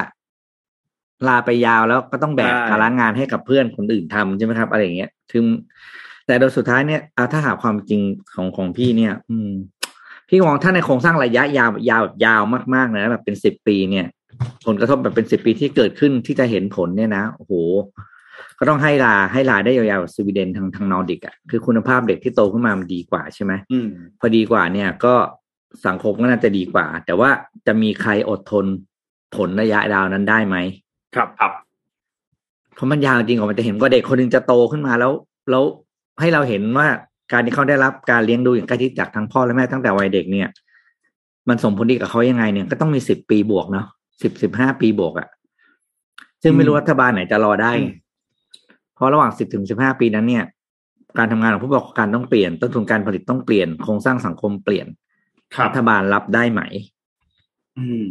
[1.28, 5.44] ลาไปยาวแล้วก็ต้องแบกใช่ภาระงานให้กับเพื่อนคนอื่นทำใช่ไหมครับ อะไรอย่างเงี้ยถึง
[6.26, 8.00] แต่โดยสุดท้ายเนี่ยเอาถ้าหาความจริง
[8.34, 9.50] ของของพี่เนี่ย อืม
[10.28, 12.42] พี่มองถ้าในโครงสร้างระยะยาวยาวแบบยาว
[12.74, 14.06] มากๆนะแบบเป็นสิบปีเนี่ย
[14.66, 17.52] ผลกระทบแบบเป็นสิบปีที่เกิดขึ้นที่จะเห็นผลเนี่ยนะโอ้โห
[18.58, 23.88] ก็ต้องให้ลาให้ลาได้ยาวๆสวีเดนทางทางนอร์ดิกอะคือคุณภาพเด็กที่โตขึ้นมามันดีกว่าใช่ไหมอืม
[24.20, 25.14] พอดีกว่าเนี่ยก็
[25.86, 27.30] สังคมก็น่าจะดีกว่า แต่ว่า
[27.66, 28.66] จะมีใครอดทน
[29.36, 30.56] ผลระยะยาวนั้นได้ไหม
[31.14, 31.52] ครับครับ
[32.74, 35.12] เพราะมันยาวจริงกว่ามันจะเห็นว่าเด็กคนหนึงจะโตขึ้นมาแล้ว
[35.50, 35.64] แล้ว
[36.20, 36.88] ให้เราเห็นว่า
[37.32, 40.48] การที่เขาได้รับการเลี้ยงดูอย่างใกล้ชิดจากทั้งพ่อและแม่ตั้งแต่วัยเด็กเนี่ย
[41.48, 43.86] มันส่งผลดีกับเขายังไงเนี่ยก็ต้องมีสิบปีบวกเนาะ
[44.22, 45.28] สิบสิบห้าปีบวกอะ่ะ
[46.42, 47.90] ซึ่งไม่รู้รัฐบาลไหนจะรอได้ไง
[48.94, 50.44] เพราะระหว่างสิบถึงสิบห้าปีนั้นเนี่ย
[51.18, 54.86] การทำงานของผู้ประกอบการต้องเปลี่ยน ต้นทุนการผลิตต้องเปลี่ยนโครงสร้างสังคมเปลี่ยน
[55.54, 56.60] ครับรัฐบาลรับได้ไหม
[57.78, 58.02] อืม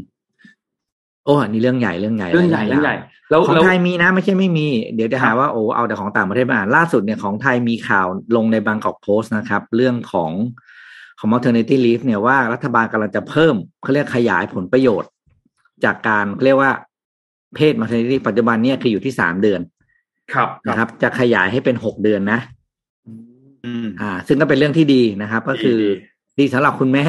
[1.28, 2.96] โอ้อันนี้เรื่องใหญ่เรื่องใหญ่เรื่องใหญ่เรื่องใหญ่
[3.30, 10.32] แล้วของแล้วไทยมีนะไม่ใช่ไม่มี เดี๋ยวจะครัหาบว่าโอ้เอาแต่ของต่างประเทศมาอ่านล่าสุดเนี่ยของไทยมีข่าวลงในบางกอกโพสต์นะครับ เรื่องของ
[11.20, 15.10] ของ maternity leave เนี่ยว่ารัฐบาลกำลังจะเพิ่มเขาเรียกขยายผลประโยชน์
[15.84, 16.72] จากการเขาเรียกว่า
[17.56, 19.62] เพศ maternity ปัจจุบันเนี่ยคืออยู่ที่สามเดือน
[20.34, 22.40] ครับนะครับ จะขยายให้เป็นหกเดือนนะ
[23.66, 25.90] อืมอ่า ซึ่งก็เป็นเรื่องที่ดีนะครับ ก็คือดี
[26.40, 27.06] ดีสำหรับคุณแม่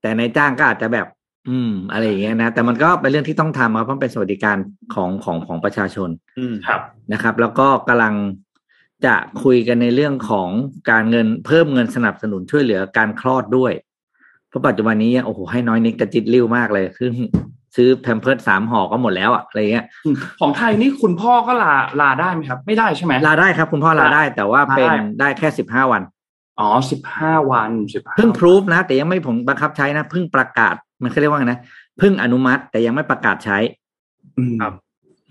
[0.00, 1.06] แต่ในายจ้างก็อาจจะแบบ
[1.50, 4.56] อืม อะไรอย่างเงี้ยนะ แต่มันก็เป็นเรื่องที่ต้องทำครับเพราะมันเป็นสวัสดิการ
[4.94, 6.80] ของของของประชาชน อืมครับ
[7.12, 8.14] นะครับ แล้วก็กำลัง
[9.06, 10.48] จะคุยกันในเรื่องของ
[10.90, 13.72] การเงินเพิ่มเงินสนับสนุนช่วยเหลือการคลอดด้วย
[14.48, 17.08] เพราะปัจจุบันนี้โอ้โหให้น้อยนิดกระจิตริ้วมากเลยคือ
[17.76, 19.84] ซื้อแพมเพิร์สสามห่อก็หมดแล้วอะอะไรเงี้ย
[20.40, 26.02] ของไทยนี่คุณพ่อก็ลาลาได้ไหมครับ ไม่ได้ใช่ไหมลาได้ครับ คุณพ่อลาได้ แต่ว่าเป็นลาได้ได้แค่สิบห้าวัน
[26.60, 30.74] อ๋อสิบห้าวันสิบห้าเพิ่งพรูฟนะ แต่ยังไม่ผมบังคับใช้นะเพิ่งประกาศ
[31.04, 31.60] มันเขาเรียกว่าไงนะ
[31.98, 33.58] เพิ่งอนุมัติแต่ยังไม่ประกาศใช้
[34.60, 34.74] ครับ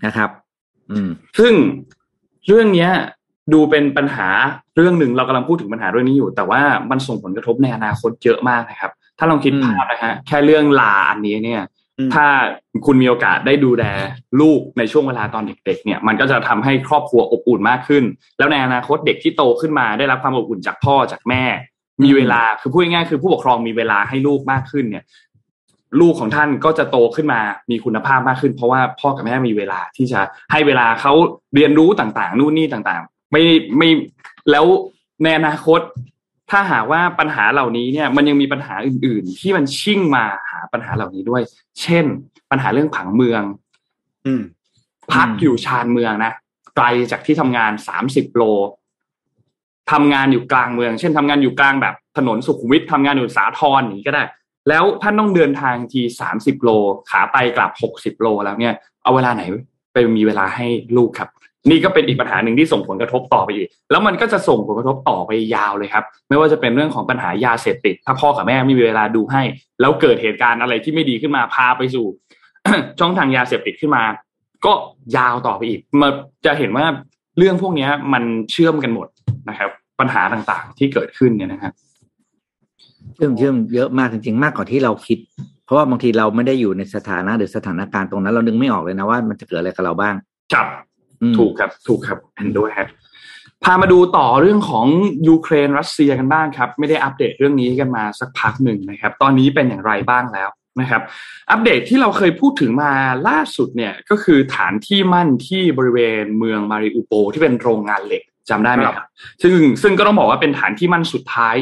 [0.06, 0.30] นะครับ
[0.90, 1.52] อืม ซึ่ง
[2.46, 2.90] เรื่องเนี้ย
[3.52, 4.28] ดูเป็นปัญหา
[4.76, 6.60] เรื่องหนึ่งเรากำลังพูดถึงปัญหาเรื่องนี้อยู่ แต่ว่า
[6.90, 11.62] มันส่งผลกระทบในอนาคตเยอะมากนะครับ ถ้าลองคิดอืมภาพนะฮะแค่เรื่องลาอันนี้เนี่ย
[11.98, 12.26] อืมถ้า
[12.86, 13.84] คุณมีโอกาสได้ดูแล
[14.40, 18.04] ลูกในช่วงเวลาตอนเด็ก ๆ เนี่ย มันก็จะทำให้ครอบครัวอบอุ่นมากขึ้น
[18.38, 21.44] แล้วในอนาคตเด็กที่โตขึ้นมาได้รับความอบอุ่นจากพ่อจากแม่
[22.04, 25.04] มีเวลาคือพูดง่ายๆคือผู้ปกครองมีเวลาให้ลูกมากขึ้นเนี่ย
[26.00, 27.40] ลูกของท่านก็จะโตขึ้นมา
[27.70, 30.20] มีคุณภาพมากขึ้น เพราะว่าพ่อกับแม่มีเวลาที่จะ
[30.52, 31.12] ให้เวลาเขา
[31.54, 33.42] เรียนรู้ต่างๆ นู่นนี่ต่างๆ ไม่
[33.76, 33.88] ไม่
[34.50, 34.66] แล้ว
[35.22, 35.80] ในอนาคต
[36.50, 41.42] ถ้าหากว่าปัญหาเหล่านี้เนี่ย มันยังมีปัญหาอื่น ๆ ที่มันชิ่งมาหาปัญหาเหล่านี้ด้วย
[41.80, 42.04] เช่น
[42.50, 43.42] ปัญหาเรื่องผังเมือง
[44.26, 44.42] อืม
[45.12, 46.32] พักอืมอยู่ชานเมืองนะ
[46.76, 48.42] ไกลจากที่ทำงานสามสิบโล
[49.92, 54.24] ทำงานอยู่กลางเมือง เช่นทำงานอยู่กลางแบบถนนสุขุมวิททำงานอยู่สาทรอย่างนี้ก็ได้
[54.68, 56.70] แล้วท่านต้องเดินทางทีสามสิบโล
[57.10, 59.42] ขาไปกลับหกสิบโลแล้วเนี่ย เอาเวลาไหน
[59.92, 61.28] ไปมีเวลาให้ลูกครับ
[61.70, 69.42] นี่ก็เป็นอีกปัญหาหนึ่งที่ส่งผลกระทบต่อไปอีก แล้วมันก็จะส่งผลกระทบต่อไปยาวเลยครับ ไม่ว่าจะเป็นเรื่องของปัญหายาเสพติด ถ้าพ่อกับแม่ไม่มีเวลาดูให้
[69.80, 72.06] แล้วเกิดเหตุการณ์อะไรที่ไม่ดีขึ้นมาพาไปสู่
[73.00, 74.04] ช่องทางยาเสพติดขึ้นมา
[74.66, 74.72] ก็
[75.16, 76.08] ยาวต่อไปอีกมา
[76.46, 76.86] จะเห็นว่า
[77.38, 79.08] เรื่องพวกนี้มันเชื่อมกันหมด
[79.48, 81.72] นะครับ ปัญหาต่างๆที่เกิดขึ้นเนี่ยนะครับ
[83.14, 85.18] เชื่อมเชื่อมเยอะมากจริง ๆ มากกว่าที่เราคิด
[85.64, 90.14] เพราะว่าบางทีเราไม่ได้อยู่ในสถานะหรือสถานการณ์ตรงนั้น เรานึกไม่ออกเลยนะว่ามันจะเกิดอะไรกับเราบ้าง
[90.52, 90.66] ครับ
[91.22, 92.88] อืมถูกครับ ถูกครับเห็นด้วยครับ
[93.64, 94.86] พามาดูต่อเรื่องของ
[95.28, 100.48] ยูเครนรัสเซียกันบ้างครับ ไม่ได้อัปเดตเรื่องนี้กันมาสักพักหนึ่งนะครับ ตอนนี้เป็นอย่างไรบ้างแล้ว
[100.80, 101.02] นะครับ
[101.50, 102.92] อัปเดตที่เราเคยพูดถึงมา
[103.28, 109.06] ล่าสุดเนี่ยก็คือฐานที่มั่นที่บริเวณเมืองมาริอุโปลที่เป็นโรงงานเหล็กจำได้ไหมครับ
[109.42, 111.56] ซึ่งซึ่งก็ต้องบอกว่าเป็นฐานที่มั่นสุดท้าย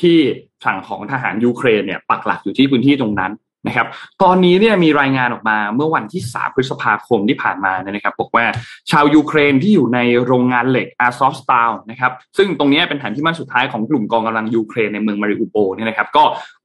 [0.00, 0.18] ที่
[0.64, 3.32] ฝั่งของทหารยูเครนเนี่ยปักหลักอยู่ที่พื้นที่ตรงนั้น
[3.66, 3.86] นะครับ
[4.22, 8.44] ตอนนี้เนี่ยมีรายงานออกมาเมื่อวันที่ 3 พฤษภาคมที่ผ่านมานะครับ บอกว่า
[8.90, 16.24] ชาวยูเครนที่อยู่ในโรงงานเหล็กอาซอฟสตาลนะครับซึ่งตรงนี้เป็นฐานที่มั่นสุดท้ายของกลุ่มกองกำลังยูเครนในเมืองมาริอุโปเนี่ยนะครับ ก็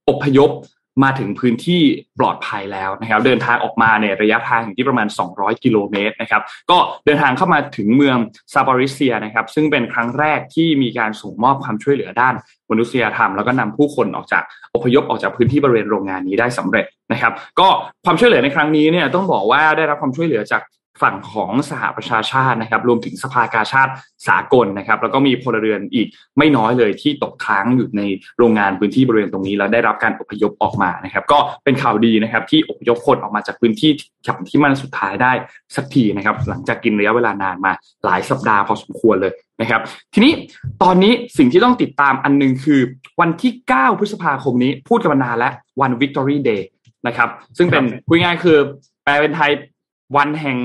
[0.10, 0.50] อพยพ
[1.04, 1.82] มาถึงพื้นที่
[2.20, 6.42] ปลอดภัยแล้วนะครับ เดินทางออกมาเนี่ยระยะทางอยู่ที่ประมาณ 200 กิโลเมตรนะครับ
[6.72, 8.18] ก็เดินทางเข้ามาถึงเมือง
[8.54, 12.36] ซาบอริเซียนะครับ ซึ่งเป็นครั้งแรกที่มีการส่งมอบความช่วยเหลือด้าน
[12.70, 14.44] มนุษยธรรม แล้วก็นำผู้คนออกจาก
[14.74, 17.68] อพยพออกจากพื้นที่บริเวณโรงงานนี้ได้สำเร็จนะครับ ก็
[18.06, 20.62] ความช่วยเหลือในครั้งนี้เนี่ยต้องบอกว่าได้รับความช่วยเหลือจาก
[21.02, 23.92] ฝั่งของสหประชาชาตินะครับ รวมถึงสภากาชาติ
[24.28, 28.02] สากลนะครับ แล้วก็มีพลเรือนอีกไม่น้อยเลยที่ตกค้างอยู่ใน
[28.38, 35.32] โรงงานพื้นที่บริเวณตรงนี้ แล้วได้รับการอพยพออกมานะครับ ก็เป็นข่าวดีนะครับ ที่อพยพคนออกมาจากพื้นที่ที่ที่มันสุดท้ายได้
[35.76, 37.72] สักทีนะครับ หลังจากกินระยะเวลานานมา
[38.06, 39.82] หลายสัปดาห์พอสมควรเลยนะครับ
[40.14, 40.34] ทีนี้
[40.84, 42.80] ตอนนี้สิ่งที่ต้องติดตามอันหนึงคือ
[43.22, 46.62] วันที่ 9 พฤษภาคมนี้พูดกันมานานแล้ววัน Victory Day
[47.08, 48.58] นะครับ ซึ่งเป็นพูดง่ายๆคือ
[49.04, 49.52] แปลเป็นไทย
[50.16, 50.60] วันแห่ง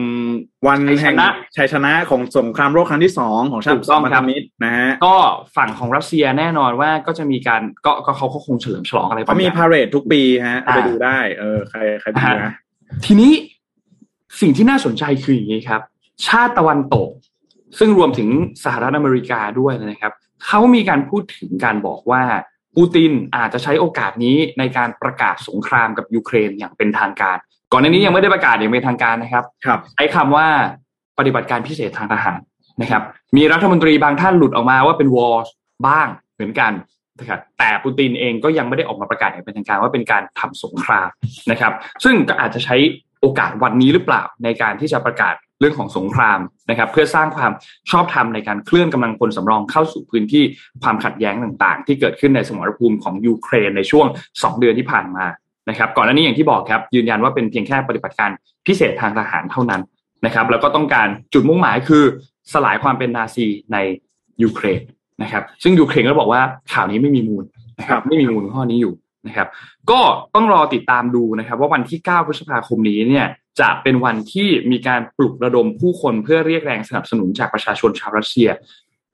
[0.66, 5.16] วันชัยชแห่งนะชัยชนะของสงครามโลกครั้งที่สองของชาถูติกต้องพันครัธบมิตรนะฮะก็
[5.56, 12.52] ฝั่งของรัสเซียแน่นอนว่าก็จะมีการก็ก็เขาก็คงเฉลิมฉลองอะไรบาเขางอมีย่างพาเหรดทุกปีฮะเอาไปอ่าดูได้เออใครใครดูนะ
[13.06, 13.32] ทีนี้
[14.40, 15.80] สิ่งที่น่าสนใจคืออย่างนี้ครับ
[16.26, 17.08] ชาติตะวันตก
[17.78, 18.28] ซึ่งรวมถึง
[18.64, 20.12] สหรัฐอเมริกาด้วยนะครับ
[20.46, 22.22] เขามีการพูดถึงการบอกว่า
[22.76, 27.38] ปูตินอาจจะใช้โอกาสนี้ในการประกาศสงครามกับยูเครนอย่างเป็นทางการ
[27.72, 30.46] ก่อนหน้านี้ยังไม่ได้ประกาศอย่างเป็นทางการนะครับครับใช้คำว่า
[31.18, 32.38] ปฏิบัติการพิเศษทางทหาร
[32.80, 33.02] นะครับ
[33.36, 35.44] มีรัฐมนตรีบางท่านหลุดออกมาว่าเป็นวอร์
[35.86, 36.72] บ้างเหมือนกัน
[37.18, 41.08] นะครับแต่ปูตินเองก็ยังไม่ได้ออกมาประกาศอย่างเป็นทางการว่าเป็นการทำสงคราม
[41.50, 41.72] นะครับ
[42.04, 42.76] ซึ่งก็อาจจะใช้
[43.20, 46.38] โอกาสวันนี้หรือเปล่าในการที่จะประกาศเรื่องของสงคราม
[46.70, 47.52] นะครับ เพื่อสร้างความ
[47.90, 50.44] ชอบธรรมในการเคลื่อนกำลังพลสำรองเข้าสู่พื้นที่
[50.82, 55.24] ความขัดแย้งต่างๆ ที่เกิดขึ้นในสมรภูมิของยูเครนในช่วง 2 เดือนที่ผ่านมา
[55.68, 58.30] นะครับก่อนหน้านี้อย่างที่บอกครับยืนยันว่าเป็นเพียงแค่ปฏิบัติการ
[58.66, 59.82] พิเศษทางทหารเท่านั้น
[60.26, 62.04] นะครับแล้วก็ต้องการจุดมุ่งหมายคือ
[62.52, 63.76] สลายความเป็นนาซีใน
[64.42, 64.80] ยูเครน
[65.22, 66.42] นะครับซึ่งยูเครนก็บอกว่า
[66.72, 67.44] ข่าวนี้ไม่มีมูล
[67.78, 68.94] นะครับไม่มีมูลข้อนี้อยู่
[69.26, 69.48] นะครับ
[69.90, 70.00] ก็
[70.34, 73.26] ต้องรอติดตามดูนะครับ ว่าวันที่ 9 พฤษภาคมนี้เนี่ย
[73.60, 78.48] จะเป็นวันที่มีการปลุกระดมผู้คนเพื่อเรียกแรงสนับสนุนจากประชาชนชาวรัสเซีย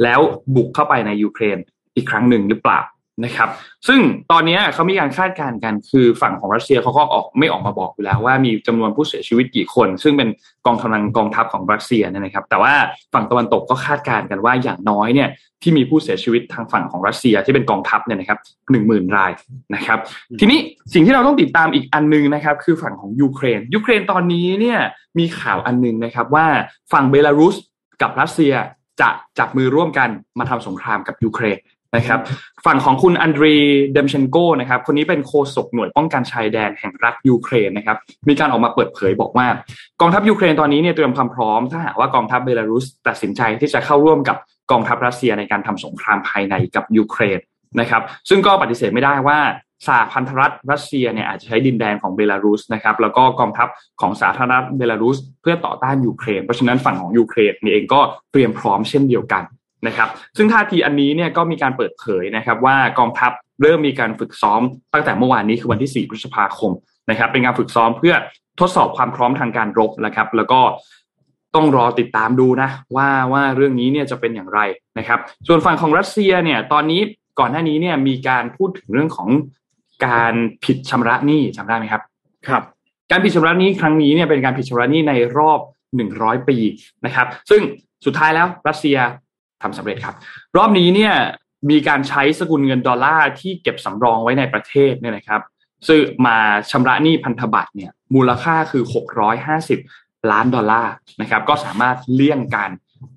[0.03, 0.21] แล้ว
[0.55, 1.59] บุกเข้าไปในยูเครน
[1.95, 2.81] อีกครั้งหนึ่งหรือเปล่า
[3.25, 3.49] นะครับ
[3.89, 4.01] ซึ่ง
[4.33, 10.29] ตอนนี้เขามีการคาดการณ์กันคือฝั่งของรัสเซียเขาก็ออกไม่ออกมาบอกอยู่แล้วว่ามีจำนวนผู้เสียชีวิตกี่คน ซึ่งเป็น
[10.67, 12.73] กองกำลังกองทัพของรัสเซียนะครับ แต่ว่า
[13.15, 15.29] ฝั่งตะวันตกก็คาดการณ์กันว่าอย่างน้อยเนี่ย
[15.63, 18.39] ที่มีผู้เสียชีวิตทางฝั่งของรัสเซียที่เป็นกองทัพเนี่ยนะครับ
[18.71, 19.33] หนึ่งหมื่นราย
[19.75, 19.99] นะครับ
[20.41, 20.59] ทีนี้
[20.93, 24.79] สิ่งที่เราต้องติดตามอีกอันนึงนะครับ คือฝั่งของยูเครนยูเครนตอนนี้เนี่ย
[25.19, 26.47] มีข่าวอันนึงนะครับว่า
[26.93, 27.57] ฝั่งเบลารุส
[28.03, 28.55] กับรัสเซีย
[29.01, 29.09] จะ
[29.39, 30.09] จับมือร่วมกัน
[30.39, 31.59] มาทำสงครามกับยูเครน
[31.97, 32.21] นะครับ
[32.67, 33.55] ฝั่งของคุณอันดรี
[33.93, 37.97] เดมเชนโกนะครับคนนี้เป็นโฆษกหน่วยป้องกันชายแดนแห่งรัฐยูเครนนะครับ
[38.29, 39.47] มีการออกมาเปิดเผยบอกว่า
[40.01, 44.37] กองทัพยูเครนตอนนี้เนี่ยเตรียมความพร้อม ถ้าหากว่ากองทัพเบลารุสตัดสินใจที่จะเข้าร่วมกับ
[44.71, 47.39] กองทัพรัสเซียในการทำสงครามภายในกับยูเครน
[47.81, 49.39] นะครับซึ่งก็ปฏิเสธไม่ได้ว่า
[49.87, 53.69] สหพันธรัฐรัสเซียเนี่ยอาจจะใช้ดินแดนของเบลารุสนะครับแล้วก็กองทัพ
[54.01, 58.01] ของสาธารณรัฐเบลารุส เพื่อต่อต้านยูเครน เพราะฉะนั้นฝั่งของยูเครนเองก็
[58.33, 59.45] เตรียมพร้อมเช่นเดียวกัน
[59.87, 64.61] นะครับซึ่งท่าทีอันนี้เนี่ยก็มีการเปิดเผยนะครับว่ากองทัพเริ่มมีการฝึกซ้อม
[64.95, 66.73] ตั้งแต่เมื่อวานนี้คือวันที่ 4 พฤษภาคม
[67.11, 68.15] นะครับเป็นการฝึกซ้อมเพื่อ
[68.61, 70.61] ทดสอบความพร้อมทางการรบนะครับ แล้วก็
[71.55, 74.61] ต้องรอติดตามดูนะว่าว่าเรื่องนี้เนี่ยจะเป็นอย่างไร
[74.99, 77.01] นะครับ ส่วนฝั่งของรัสเซียเนี่ยตอนนี้
[77.39, 79.29] ก่อนหน้านี้เนี่ยมีการพูดถึงเรื่องของ
[80.07, 82.03] การผิดชำระหนี้จำได้ไหมครับ
[82.49, 82.63] ครับ
[83.11, 85.61] การผิดชำระหนี้ครั้งนี้เนี่ยเป็นการผิดชำระหนี้ในรอบ
[86.05, 86.57] 100 ปี
[87.05, 87.63] นะครับ ซึ่ง
[88.05, 88.99] สุดท้ายแล้วรัสเซีย
[89.63, 90.15] ทำสำเร็จครับ
[90.57, 91.15] รอบนี้เนี่ย
[91.71, 95.41] มีการใช้สกุลเงินดอลลาร์ที่เก็บสำรองไว้ในประเทศเนี่ยนะครับ
[95.89, 96.37] ซึ่งมา
[96.71, 98.85] ชำระหนี้พันธบัตรเนี่ยมูลค่าคือ
[99.57, 102.71] 650 ล้านดอลลาร์นะครับก็สามารถเลี่ยงการ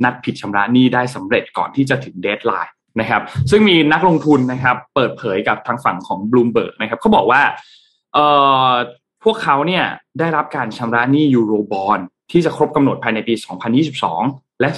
[0.03, 3.21] นัดผิดชำระหนี้ได้สำเร็จก่อนที่จะถึง deadline นะครับ
[3.51, 7.41] ซึ่งมีนักลงทุนนะครับเปิดเผยกับทางฝั่งของบลูมเบิร์กนะครับเขาบอกว่า
[8.13, 8.25] เอ่
[8.69, 8.71] อ
[9.23, 9.85] พวกเขาเนี่ย
[10.19, 11.99] ได้รับการชำระหนี้ Eurobond
[12.31, 13.33] ที่จะครบกำหนดภายในปี
[13.97, 14.69] 2022 และ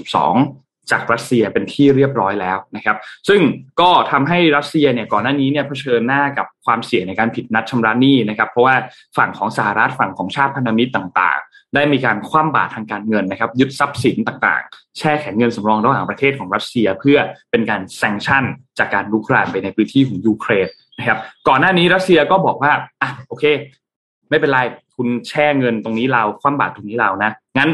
[0.00, 2.96] 2042 จากรัสเซียเป็นที่เรียบร้อยแล้วนะครับ
[3.28, 3.40] ซึ่ง
[3.80, 8.74] ก็ทำให้รัสเซียเนี่ยก่อนหน้านี้เนี่ยเผชิญหน้ากับความเสี่ยงในการผิดนัดชำระหนี้นะครับ เพราะว่า
[9.16, 17.18] ฝั่งของสหรัฐฝั่งของชาติพันธมิตรต่างๆ ได้มีการคว่ำบาตรทางการเงินนะครับ ยึดทรัพย์สินต่างๆ แช่แข็งเงินสำรองระหว่างประเทศของรัสเซียเพื่อ
[17.50, 18.44] เป็นการแซงชั่น
[18.78, 20.68] จากการลุกรานไปในพื้นที่ของยูเครน
[20.98, 21.18] นะครับ
[21.48, 22.72] ก่อนหน้านี้รัสเซียก็บอกว่า
[23.02, 23.44] อะโอเค
[24.30, 24.60] ไม่เป็นไร
[24.96, 27.70] คุณแช่เงินตรงนี้เราคว่ำบาตรตรงนี้เรานะงั้น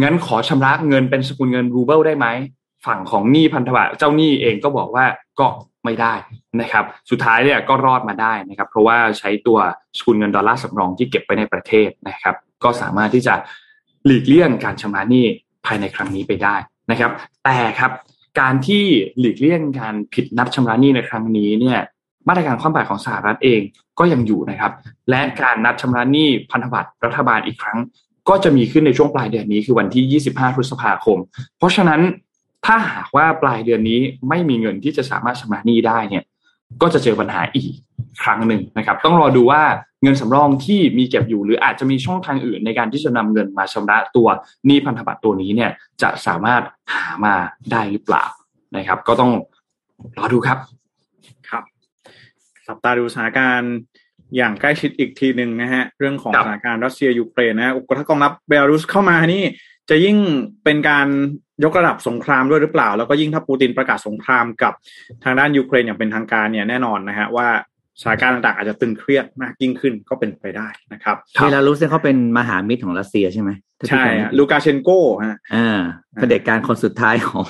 [0.00, 2.26] งั้นขอชำระเงินเป็นสกุลเงินรูเบิลได้ไหม
[2.86, 5.06] ฝั่งของหนี้พันธบัตรเจ้าหนี้เองก็บอกว่า
[5.40, 5.46] ก็
[5.84, 6.14] ไม่ได้
[6.60, 9.58] นะครับ สุดท้ายเนี่ยก็รอดมาได้นะครับ เพราะว่าใช้ตัว
[9.98, 12.34] สกุลเงินดอลลาร์สำรองที่เก็บไว้ในประเทศนะครับ
[12.64, 13.34] ก็สามารถที่จะ
[14.06, 15.26] หลีกเลี่ยงการชำระหนี้
[15.66, 16.56] ภายในครั้งนี้ไปได้
[16.90, 17.10] นะครับ
[17.44, 17.92] แต่ครับ
[18.40, 18.84] การที่
[19.18, 21.78] หลีกเลี่ยงการผิดนัดชำระหนี้ในครั้งนี้เนี่ย
[22.28, 23.60] มาตรการคว่ำบาตรของสหรัฐเอง
[23.98, 24.72] ก็ยังอยู่นะครับ
[25.10, 27.78] และการนัดชำระหนี้พันธบัตรรัฐบาลอีกครั้ง
[28.28, 31.18] ก็จะมีขึ้นในช่วงปลายเดือนนี้คือวันที่ 25 พฤษภาคม
[31.58, 32.00] เพราะฉะนั้น
[32.66, 36.24] ถ้าหากว่าปลายเดือนนี้ไม่มีเงินที่จะสามารถชำระหนี้ได้เนี่ย
[36.82, 37.74] ก็จะเจอปัญหาอีก
[38.22, 39.62] ครั้งหนึ่งนะครับ ต้องรอดูว่า
[40.02, 44.28] เงินสำรองที่มีเก็บอยู่ หรืออาจจะมีช่องทางอื่นในการที่จะนำเงินมาชำระตัว
[44.66, 45.70] หนี้พันธบัตรตัวนี้เนี่ย
[46.02, 46.62] จะสามารถ
[46.94, 47.34] หามา
[47.72, 48.24] ได้หรือเปล่า
[48.76, 49.32] นะครับ ก็ต้อง
[50.18, 50.58] รอดูครับ
[51.48, 51.62] ครับ
[52.66, 53.74] สับตาดูสถานการณ์
[54.36, 59.42] อย่างใกล้ชิดอีกทีหนึ่งนะฮะ เรื่องของครับสถานการณ์รัสเซียยูเครนนะฮะถ้ากองทัพเบลารุสเข้ามานี่
[59.90, 60.16] จะยิ่ง
[60.64, 61.06] เป็นการ
[61.64, 64.72] ยกระดับสงครามด้วยหรือเปล่า แล้วก็ยิ่งถ้าปูตินประกาศสงครามกับ
[65.24, 67.48] ทางด้านยูเครนอย่างเป็นทางการเนี่ยแน่นอนนะฮะว่า
[68.00, 74.90] สถานการณ์ต่างๆ อาจจะตึงเครียดมากยิ่งขึ้นก็เป็นไปได้นะครับเบลารุสเนี่ยเขาเป็นมหามิตรของรัสเซียใช่ไหมถ้าพี่ใช่จำไม่ฮะผิดลูกาเชนโก
[75.24, 75.80] ฮะอ่า
[76.14, 77.44] เผด็จการคนสุดท้ายของ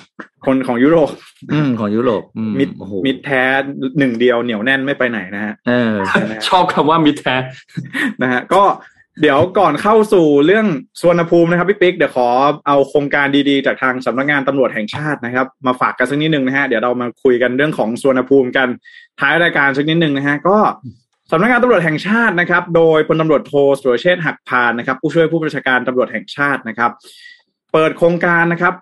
[0.46, 1.10] คนของยุโรป
[1.52, 3.42] อืมของยุโรปอืมิตรโอ้โหมิตรแท้
[3.98, 5.92] หนึ่งเดียวเหนียวแน่นไม่ไปไหนนะฮะเออ
[6.48, 7.36] ชอบคำว่ามิตรแท้
[8.22, 8.62] นะฮะก็
[9.20, 10.66] เดี๋ยวก่อนเข้าสู่เรื่อง
[11.00, 12.28] สวนภูมินะครับพี่ปิ๊กเดี๋ยวขอ
[12.66, 18.68] เอาโครงการดีๆ จากทางสำนักงานตำรวจแห่งชาตินะครับ มาฝากกันสักนิดนึงนะฮะเดี๋ยวเรามาคุยกันเรื่องของสวนภูมิกัน
[19.20, 20.58] ท้ายรายการสักนิดนึงนะฮะก็
[21.30, 26.90] สำนักงานตำรวจแห่งชาตินะครับ โดยพลตำรวจโทสุรเชษฐ์หักพานนะครับ ผู้ช่วยผู้บัญชาการตำรวจแห่งชาตินะครับ
[27.72, 28.74] เปิดโครงการนะครับ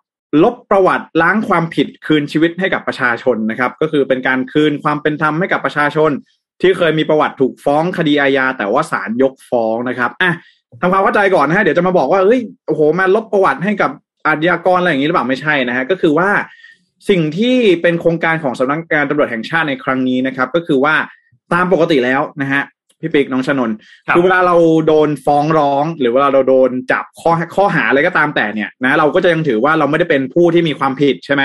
[0.43, 6.11] ลบประวัติล้างความผิดคืนชีวิตให้กับประชาชนนะครับ ก็คือเป็นการคืนความเป็นธรรมให้กับประชาชน
[6.61, 10.33] ที่เคยมีประวัติถูกฟ้องคดีอาญาแต่ว่าศาลยกฟ้องนะครับอะ
[10.81, 13.91] ทำความเข้าใจก่อนนะฮะเดี๋ยวจะมาบอกว่าเฮ้ยโอ้โหมาลบประวัติให้กับ
[14.27, 16.29] อาชญากรอะไรอย่างนี้หรือเปล่าไม่ใช่นะฮะก็คือว่า
[17.09, 20.95] สิ่งที่เป็นโครงการของสำนักงานตำรวจแห่งชาติในครั้งนี้นะครับ ก็คือว่า
[21.53, 22.63] ตามปกติแล้วนะฮะ
[23.01, 23.71] พี่ปิ๊กน้องชนน
[24.15, 24.57] คือเวลาเรา
[24.87, 31.45] โดนฟ้องร้อง หรือเวลาเราโดนจับข้อข้อหาอะไรก็ตามแต่เนี่ยนะเราก็จะยังถือว่าเราไม่ได้เป็นผู้ที่มีความผิดใช่ไหม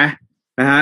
[0.59, 0.82] นะฮะ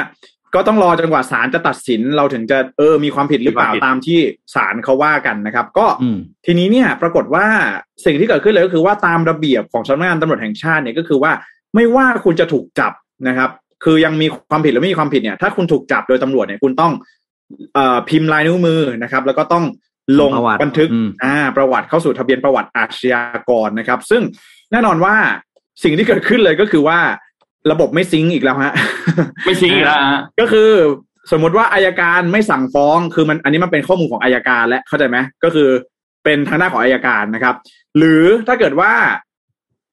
[0.56, 4.20] ก็ต้องรอจนกว่าศาลจะตัดสินเราถึงจะเออมีความผิดหรือเปล่าตามที่
[4.56, 5.86] ศาลเขาว่ากันนะครับ ก็
[6.46, 7.46] ทีนี้เนี่ยปรากฏว่า
[8.06, 11.32] สิ่งที่เกิดขึ้นเลยก็คือว่าตามระเบียบของสำนักงานตำรวจแห่งชาติเนี่ยก็คือว่า
[11.76, 12.94] ไม่ว่าคุณจะถูกจับ
[13.28, 13.50] นะครับ
[13.84, 16.92] คือยังมีความผิดหรือไม่มีความผิดเนี่ย ถ้าคุณถูกจับโดยตำรวจเนี่ยคุณต้อง
[17.74, 19.66] เอ่อพิมพ์ลายนิ้วมือนะครับ แล้วก็ต้อง
[20.20, 20.32] ลง
[20.62, 20.90] บันทึก
[21.24, 24.22] อ่าประวัติเข้าสู่ทะเบียนประวัติอาชญากรนะครับ ซึ่ง
[24.72, 25.16] แน่นอนว่า
[25.84, 27.00] สิ่งที่เกิดขึ้นเลยก็คือว่า
[27.72, 28.74] ระบบไม่ซิงอีกแล้วฮะ
[29.46, 30.00] ไม่ซิงอีกแล้ว
[30.40, 30.70] ก็คือ
[31.32, 35.70] สมมติว่าอายการไม่สั่งฟ้อง คือมันอันนี้มันเป็นข้อมูลของอายการและเข้าใจไหมก็คือ
[36.24, 37.56] เป็นทางหน้าของอายการนะครับ
[37.98, 38.94] หรือถ้าเกิดว่า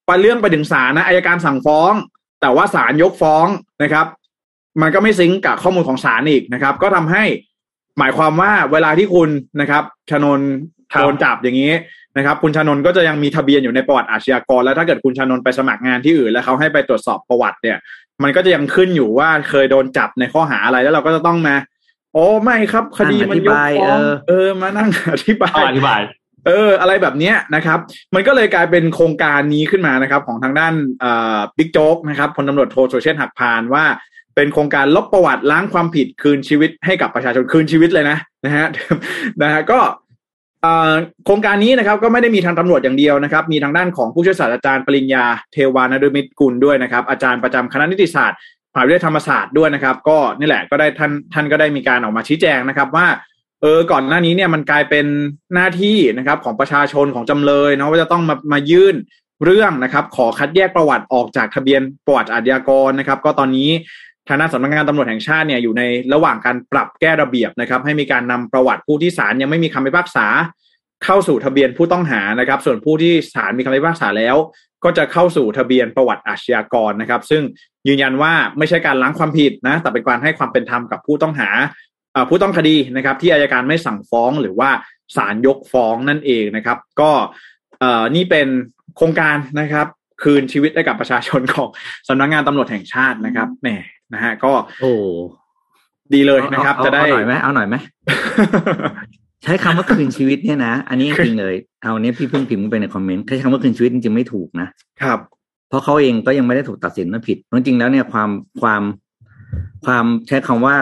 [0.07, 1.93] ไปเรื่องไปถึงศาลนะอายการสั่งฟ้อง
[2.41, 3.47] แต่ว่าศาลยกฟ้อง
[3.83, 4.07] นะครับ
[4.83, 7.25] มันก็ไม่ซิงกับข้อมูลของศาลอีกนะครับ ก็ทำให้
[7.99, 10.41] หมายความว่าเวลาที่คุณนะครับชนน
[10.99, 11.73] โดนจับอย่างนี้
[12.17, 17.79] นะครับคุณชานนก็จะยังมีทะเบียนอยู่ในประวัติอาชญากร แล้วถ้าเกิดคุณชานนไปสมัครงานที่อื่น แล้วเขาให้ไปตรวจสอบประวัติเนี่ย
[18.23, 21.55] มันก็จะยังขึ้นอยู่ว่าเคยโดนจับในข้อหาอะไรแล้วเราก็จะต้องมา
[22.15, 23.99] โอ้ไม่ครับ คดีมันยกฟ้อง
[24.29, 26.01] เออมานั่งอธิบายอธิบาย
[26.47, 27.79] เออ อะไรแบบนี้นะครับ
[28.15, 30.75] มันก็เลยกลายเป็นโครงการนี้ขึ้นมานะครับ ของทางด้าน
[31.57, 33.85] บิ๊กโจ๊กนะครับพลตำรวจโทโซเชียลหักพานว่า
[34.35, 38.67] เป็นโครงการลบประวัติล้างความผิดคืนชีวิตให้กับประชาชนคืนชีวิตเลยนะนะฮะ
[39.43, 39.79] นะฮะก็
[41.25, 48.39] โครงการนี้นะครับก็ไม่ได้มีทางตำรวจอย่างเดียวนะครับ มีทางด้านของผู้ช่วยศาสตราจารย์ปริญญาเทวานฤมิตรกุลด้วยนะครับ อาจารย์ประจำคณะนิติศาสตร์
[48.73, 53.07] มหาวิทยาลัยธรรมศาสตร์ด้วยนะครับ ก็นี่แหละก็ได้ท่านท่านก็ได้มีการออกมาชี้แจงนะครับว่า
[53.63, 55.07] เออก่อนหน้านี้เนี่ยมันกลายเป็น
[55.55, 58.97] หน้าที่นะครับของประชาชนของจำเลยเนาะว่าจะต้องมามายื่น
[59.45, 63.71] เรื่องนะครับ ขอคัดแยกประวัติออกจากทะเบียนประวัติอาชญากรนะครับ ก็ตอนนี้
[64.31, 65.83] ทางด้านสำนักงานตำรวจแห่งชาติเนี่ยอยู่ใน
[66.15, 70.27] ระหว่างการปรับแก้ระเบียบนะครับ ให้มีการนำประวัติผู้ที่ศาลยังไม่มีคำพิพากษา
[71.05, 74.37] เข้าสู่ทะเบียนผู้ต้องหานะครับ ส่วนผู้ที่ศาลมีคำพิพากษาแล้ว
[74.85, 77.43] ก็จะเข้าสู่ทะเบียนประวัติอาชญากรนะครับ ซึ่ง
[77.89, 81.51] ยืนยันว่าไม่ใช่การล้างความผิดนะ แต่เป็นการให้ความเป็นธรรมกับผู้ต้องหา
[82.29, 84.71] ผู้ต้องคดีนะครับ ที่อายการไม่สั่งฟ้องหรือว่า
[85.17, 87.11] ศาลยกฟ้องนั่นเองนะครับ ก็
[88.17, 88.49] นี่เป็น
[88.97, 89.87] โครงการนะครับ
[90.23, 91.69] คืนชีวิตให้กับประชาชนของ
[92.09, 93.69] สำนักงงานตำรวจแห่งชาตินะครับแหม
[94.15, 94.93] นะฮะ ก็โอ้
[96.15, 97.77] ดีเลยนะครับ จะได้เอาหน่อยไหมเอาหน่อยไหม
[99.45, 104.69] ใช้คำว่าคืนชีวิตเนี่ยนะอันนี้จริงเลยเอาเนี้ยพี่เพิ่งพิมพ์ไปในคอมเมนต์ใช้คำว่าคืนชีวิตจริงๆไม่ถูกนะ
[105.03, 105.19] ครับ
[105.69, 108.31] เพราะเขาเองก็ยังไม่ได้ถูกตัดสินว่าผิดจริงๆแล้วเนี่ยความ
[108.61, 108.83] ความ
[109.85, 110.75] ความใช้คำว่า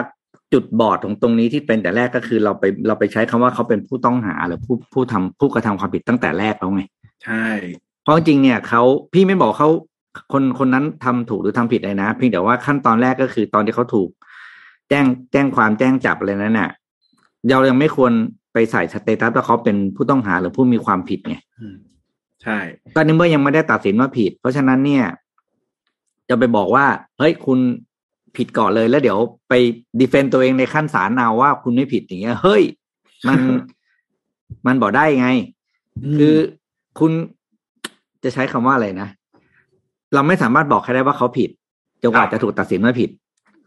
[0.53, 6.83] จุดบอดของตรงนี้ที่เป็นแต่แรกก็คือเราไปเราไปใช้คำว่าเขาเป็นผู้ต้องหาหรือผู้ผู้ทำผู้กระทำความผิดตั้งแต่แรกแล้วไง
[7.23, 7.45] ใช่
[8.03, 9.69] เพราะจริงเนี่ยเขาพี่ไม่บอกเขา
[10.31, 14.09] คนคนนั้นทำถูกหรือทำผิดเลยนะเพียงแต่ว่าขั้นตอนแรกก็คือตอนที่เขาถูก
[14.89, 16.69] แจ้งแจ้งความแจ้งจับอะไรนั้นน่ะ
[17.49, 18.11] เรายังไม่ควร
[18.53, 21.35] ไปใส่สเตตัสว่าเขาเป็นผู้ต้องหาหรือผู้มีความผิดไง
[22.43, 22.57] ใช่
[22.95, 25.05] ตอนนี้เมื่อยังไม่ได้ตัดสินว่าผิด เพราะฉะนั้นเนี่ย
[26.29, 26.85] จะไปบอกว่า
[27.19, 27.59] เฮ้ยคุณ
[28.37, 29.53] ผิดก่อนเลยแล้วเดี๋ยวไป
[29.99, 32.63] ดีเฟนต์ตัวเองในขั้นศาลเอาว่าคุณไม่ผิดอย่างเงี้ย เฮ้ย
[33.27, 33.39] มัน
[34.65, 35.29] มันบอกได้ไง
[36.17, 36.35] คือ
[36.99, 37.11] คุณ
[38.23, 39.09] จะใช้คำว่าอะไรนะ
[40.13, 41.49] เราไม่สามารถบอกใครได้ว่าเขาผิด
[42.01, 43.09] จนกว่าจะถูกตัดสินว่าผิด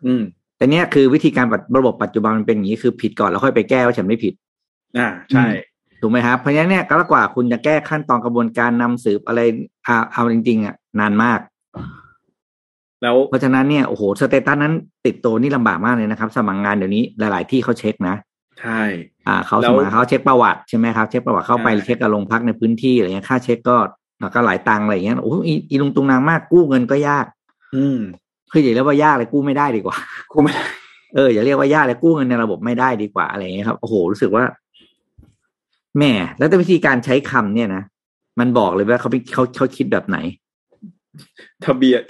[0.07, 0.23] อืม
[0.57, 1.47] แต่เนี้ยคือวิธีการ
[1.79, 4.35] ระบบปัจจุบันมันเป็นอย่างนี้คือผิดก่อนแล้วค่อยไปแก้ว่าฉันไม่ผิด
[4.99, 5.47] อ่าใช่
[6.01, 9.41] ถูกไหมครับเพราะฉะนั้นเนี่ยก็กว่าคุณจะแก้ขั้นตอนกระบวนการนำสืบอะไร
[9.85, 11.41] เอาเอาจริง ๆ อะ นานมาก
[13.03, 14.75] แล้วเพราะฉะนั้นเนี่ยโอ้โห status นั้น
[15.07, 18.17] ติดตัวนี่ลำบากมากเลยนะครับ สมัครงานเดี๋ยวนี้หลาย ๆ ที่เขาเช็คนะ
[18.61, 18.81] ใช่
[19.27, 23.77] อ่าเขาสมัครเขาเช็คประวัติใช่ไหมครับ เช็คประวัติเข้าไปเช็คกับโรงพักในพื้นที่อะไรเงี้ยค่าเช็คก็
[24.35, 27.27] ก็หลายตังค์อะไรอย่างเงี้ยโอ้ยอีลุงตุงนางมากกู้เงินก็ยาก
[27.77, 27.99] อืม
[28.51, 29.97] คืออย่าเรียกว่ายากเลยกู้ไม่ได้ดีกว่า
[30.33, 30.63] กู้ไม่ได้
[31.15, 34.45] เอออย่าเรียกว่ายากเลยกู้เงินในระบบไม่ได้ดีกว่าอะไรอย่างเงี้ยครับโอ้โหรู้สึกว่า
[35.99, 37.83] แม่แล้วแต่วิธีการใช้คำเนี่ยนะ
[38.41, 40.19] มันบอกเลยว่าเขาเขาเขาคิดแบบไหน
[41.65, 42.03] ทะเบียน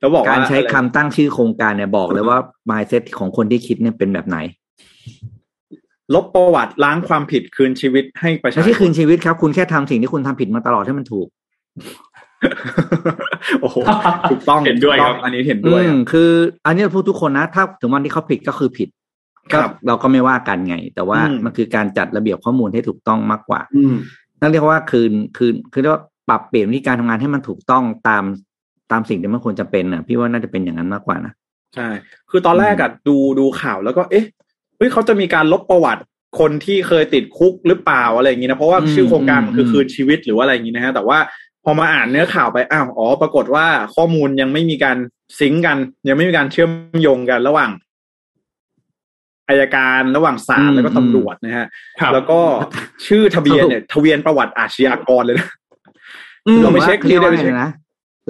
[0.00, 2.38] แล้วบอกการใช้คำตั้งชื่อโครงการเนี่ยบอกเลยว่า
[2.70, 4.38] mindset ของคนที่คิดเนี่ยเป็นแบบไหน
[6.14, 11.26] ลบประวัติล้างความผิดคืนชีวิตให้ประชาชไม่นใช่คืนชีวิตครับ คุณแค่ทำสิ่งที่คุณทำผิดมาตลอดให้มันถูก
[13.60, 13.76] โอ้โห
[14.30, 16.30] ถูกต้องเห็นด้วยครับถูกต้องอันนี้เห็นด้วยอือะมคือ
[16.66, 18.88] อันนี้เราพูดทุกคนนะ ถ้าถึงวันที่เขาผิดก็คือผิด
[19.52, 23.94] ครัก็บเราก็ไม่ว่ากันไง แต่ว่าอืมมันคือการจัดระเบียบข้อมูลให้ถูกต้องมากกว่าอืม
[24.40, 28.24] นั่นเรียกว่าคืนคืนคือเรียกว่าปรับเปลี่ยนวิธีการทำงานให้มันถูกต้องตาม
[28.92, 31.32] ตามสิ่งที่มันควรจะเป็นน่ะ พี่ว่าน่าจะเป็นอย่างนั้นมากกว่านะ
[31.74, 31.88] ใช่
[32.30, 34.24] คือตอนแรกอะดูดูข่าวแล้วก็ เอ๊ะ
[34.76, 36.02] เฮ้ยเขาจะมีการลบประวัติ
[36.38, 41.18] คนที่เคยติดคุกหรือเปล่าอะไรอย่างนี้นะเพราะว่าอืมชื่อโครงการมันคืออืมคืนชีวิตหรือว่าอะไรอย่างนี้นะฮะแต่ว่า
[41.68, 44.96] พอมาอ่านเนื้อข่าวไปอ้าวอ๋อ ปรากฏว่าข้อมูลยังไม่มีการ
[45.38, 47.70] ซิงก์กัน ยังไม่มีการเชื่อมโยงกันระหว่าง
[49.48, 51.66] อายการระหว่างศาลแล้วก็ตำรวจนะฮะ
[52.00, 52.40] ครับแล้วก็
[53.06, 55.48] ชื่อทะเบียนเนี่ยทะเบียนประวัติอาชญากรเลยนะ
[56.46, 57.70] อืมเราไม่เช็คเรียกว่าไม่ไงเช็คนะ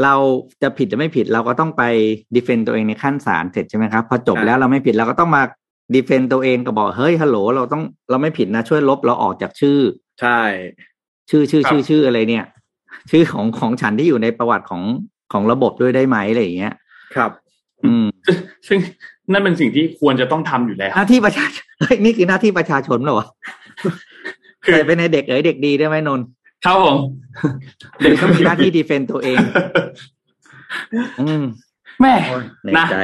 [0.03, 0.15] เรา
[0.63, 1.83] จะผิดจะไม่ผิดเราก็ต้องไป
[2.35, 5.43] ดีเฟนต์ตัวเองในขั้นศาลเสร็จใช่ไหมครับ พอจบอ่าแล้วเราไม่ผิดเราก็ต้องมา
[5.95, 9.79] ดีเฟนต์ตัวเองก็บอกเฮ้ยฮัลโหลเราต้องเราไม่ผิดนะช่วยลบเราออกจากชื่อ
[10.21, 10.41] ใช่
[11.31, 12.45] ชื่อชื่อครับชื่อชื่ออะไรเนี่ย
[13.11, 14.83] ชื่อของของฉันที่อยู่ในประวัติของ
[15.33, 16.75] ของระบบด้วยได้ไหมอะไรอย่างเงี้ย
[17.15, 17.31] ครับ
[17.85, 18.07] อืม
[18.69, 18.79] ซึ่ง
[19.33, 23.29] นั่นเป็นสิ่งที่ควรจะต้องทำอยู่แล้วหน้าที่ประชาชนเฮ้ยนี่คือหน้าที่ประชาชนเหรอวะ
[24.63, 26.27] คือใส่ไปในเด็กเอ๋ยเด็กดีได้ไหมนนท์
[26.65, 26.97] ครับผม
[28.03, 29.39] เด็กต้องมีหน้าที่ดีเฟนต์ตัวเอง
[31.21, 31.45] อืม
[32.01, 32.13] แม่
[32.65, 32.99] ในนะใจ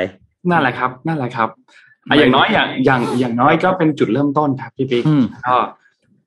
[0.51, 1.49] นั่นแหละครับ นั่นแหละครับ
[2.09, 5.57] อะอย่างน้อยอย่างอย่างอย่างน้อยก็เป็นจุดเริ่มต้นครับพี่ปิ๊กอืมก็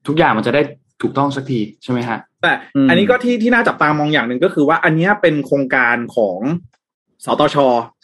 [0.08, 0.62] ทุกอย่างมันจะได้
[1.02, 6.39] ถูกต้องสักทีใช่ไหมฮะ แต่อืมอันนี้ก็ที่ที่น่าจับตามองอย่างหนึ่งก็คือว่าอันเนี้ยเป็นโครงการของ
[7.26, 7.56] สตช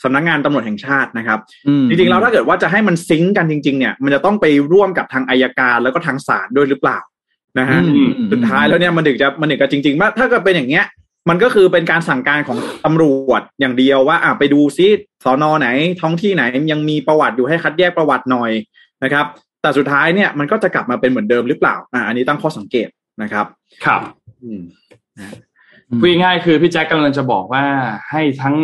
[0.04, 7.00] สำนักงานตำรวจแห่งชาตินะครับอืมจริงๆแล้วถ้าเกิดว่าจะให้มันซิงก์กันจริง ๆ เนี่ย มันจะต้องไปร่วมกับทางอายการแล้วก็ทางศาลด้วยหรือเปล่า
[7.60, 10.86] นะฮะอืมอืมสุดท้ายแล้วเนี่ยมันถึงจะมันถึงจะจริงๆว่าถ้าเกิดเป็นอย่างเงี้ย
[11.30, 14.88] มันก็คือเป็นการสั่งการของตำรวจอย่างเดียวว่าอะไปดูซิ
[15.24, 15.68] สอนอไหน
[16.02, 18.52] ท้องที่ไหนยังมีประวัติอยู่ให้คัดแยกประวัติหน่อย
[19.04, 19.26] นะครับ
[19.62, 22.88] แต่สุดท้ายเนี่ยมันก็จะกลับมาเป็นเหมือนเดิมหรือเปล่าอะอันนี้ตั้งข้อสังเกต
[23.22, 23.46] นะครับ
[23.86, 24.21] ครับอืม
[26.00, 27.64] พูดง่ายๆคือพี่แจ็คกำลังจะบอกว่า
[28.12, 28.56] ให้ทั้ง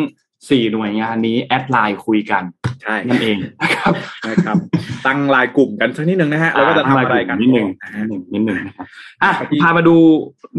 [0.50, 2.44] สี่หน่วยงานนี้แอดไลน์คุยกัน
[2.84, 3.94] ใช่นั่นเองนะครับ
[4.30, 4.58] นะครับ
[5.06, 8.88] ตั้งลายกลุ่มกันสักนิดนึงนะฮะแล้วก็จะทำอะไรกันนิดหนึ่งนะนิฮะดหนึ่งนิดหนึ่งนะครับ
[9.24, 9.96] อะพามาดู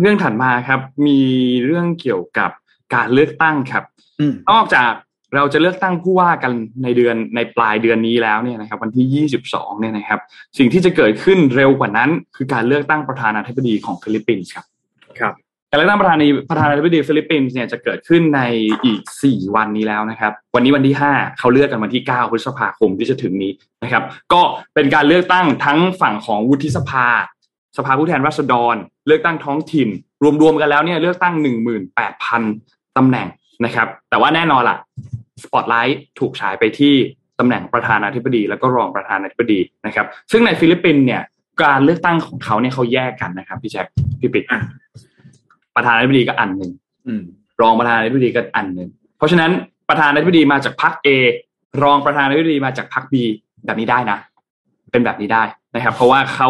[0.01, 1.21] เรื่องถัดมาครับ มี
[1.65, 2.51] เรื่องเกี่ยวกับ
[2.95, 3.85] การเลือกตั้งครับ
[4.21, 4.93] อืมนอกจาก
[5.35, 6.53] เราจะเลือกตั้งผู้ว่ากัน
[6.83, 10.21] ในเดือนในปลายเดือนนี้แล้วเนี่ยนะครับ วันที่ 22 เนี่ยนะครับ
[10.59, 14.78] สิ่งที่จะเกิดขึ้นเร็วกว่านั้น คือการเลือกตั้งประธานาธิบดีของฟิลิปปินส์ครับครับ
[15.71, 18.41] การเลือกตั้งประธานาธิประธานาธิบดีฟิลิปปินส์เนี่ยจะเกิดขึ้นใน
[18.85, 23.53] อีก 4 วันนี้แล้วนะครับ วันนี้วันที่ 5 เขาเลือกกันวันที่ 9 พฤษภาคมที่จะถึงนี้
[23.83, 24.03] นะครับ
[24.33, 24.43] ก็
[24.75, 27.07] เป็นการเลือกตั้งทั้งฝั่งของวุฒิสภา
[27.77, 28.75] สภาผู้แทนราษฎร
[29.07, 29.89] เลือกตั้งท้องถิ่น
[30.43, 31.35] รวมๆกันแล้วเนี่ยเลือกตั้ง
[31.97, 33.27] 18,000ตำแหน่ง
[33.65, 34.79] นะครับ แต่ว่าแน่นอนล่ะ
[35.43, 36.95] สปอตไลท์ถูกฉายไปที่
[37.39, 41.23] ตำแหน่งประธานาธิบดี แล้วก็รองประธานาธิบดีนะครับ ซึ่งในฟิลิปปินส์เนี่ย
[41.63, 43.87] การเลือกตั้งของเขาเนี่ยเขาแยกกันนะครับพี่แจ็ค
[44.21, 44.47] พี่ปิ๊ก
[45.79, 46.71] ประธานาธิบดีก็อันหนึ่ง
[47.07, 47.23] อืม
[47.61, 49.51] รองประธานาธิบดีก็อันหนึ่งเพราะฉะนั้น
[49.89, 51.09] ประธานาธิบดีมาจากพรรค A
[51.83, 53.15] รองประธานาธิบดีมาจากพรรค B
[53.67, 54.19] แบบนี้ได้นะ
[54.93, 55.43] เป็นแบบนี้ได้
[55.75, 56.49] นะครับ เพราะว่าเขา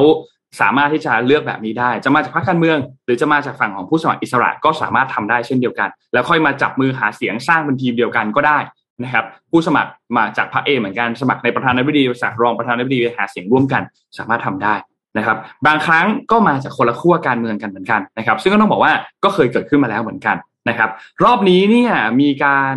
[0.60, 8.58] สามารถที่จะเลือกแบบนี้ได้ จะมาจากพรรคการเมือง หรือจะมาจากฝั่งของผู้สมัครอิสระก็สามารถทำได้เช่นเดียวกัน แล้วค่อยมาจับมือหาเสียงสร้างเป็นทีมเดียวกันก็ได้
[9.04, 13.82] นะครับ ผู้สมัครมาจากพรรค A เหมือนกันสมัครในประธานาธิบดีจากรองประธานาธิบดีหาเสียงร่วมกัน
[14.18, 14.74] สามารถทำได้
[15.16, 15.36] นะครับ
[15.66, 18.92] บางครั้งก็มาจากคนละขั้วการเมืองกันเหมือนกันนะครับ ซึ่งก็ต้องบอกว่า
[19.24, 20.36] ก็เคยเกิดขึ้นมาแล้วเหมือนกัน
[20.68, 20.90] นะครับ
[21.24, 22.76] รอบนี้เนี่ยมีการ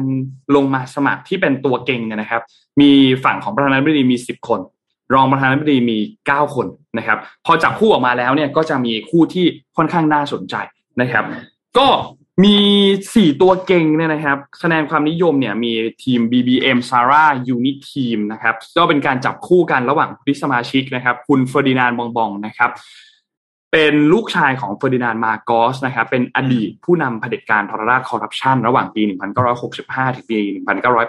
[0.55, 2.41] ลงมาสมัครที่เป็นตัวเก่งนะครับ
[2.81, 2.91] มี
[3.23, 4.59] ฝั่งของประธานาธิบดีมี 10 คน
[5.13, 5.97] รองประธานาธิบดีมี
[6.29, 6.67] 9 คน
[6.97, 9.45] นะครับ พอจับคู่ออกมาแล้วเนี่ยก็จะมีคู่ที่
[9.77, 10.55] ค่อนข้างน่าสนใจ
[11.01, 11.25] นะครับ
[11.77, 11.87] ก็
[12.43, 12.57] มี
[12.99, 15.71] 4ตัวเก่งเนี่ยนะครับคะแนนความนิยมเนี่ยมี
[16.03, 17.25] ทีม BBM Sara
[17.55, 22.71] UniTeam นะครับก็เป็นการจับคู่กันระหว่างผู้สมาชิกนะครับ คุณเฟอร์ดินานบองบองนะครับ
[23.71, 29.01] เป็นลูกชายของเฟอร์ดินานมาโกสนะครับ เป็นอดีตผู้นำเผด็จการทรราชคอร์รัปชันระหว่างปี
[29.59, 30.39] 1965 ถึงปี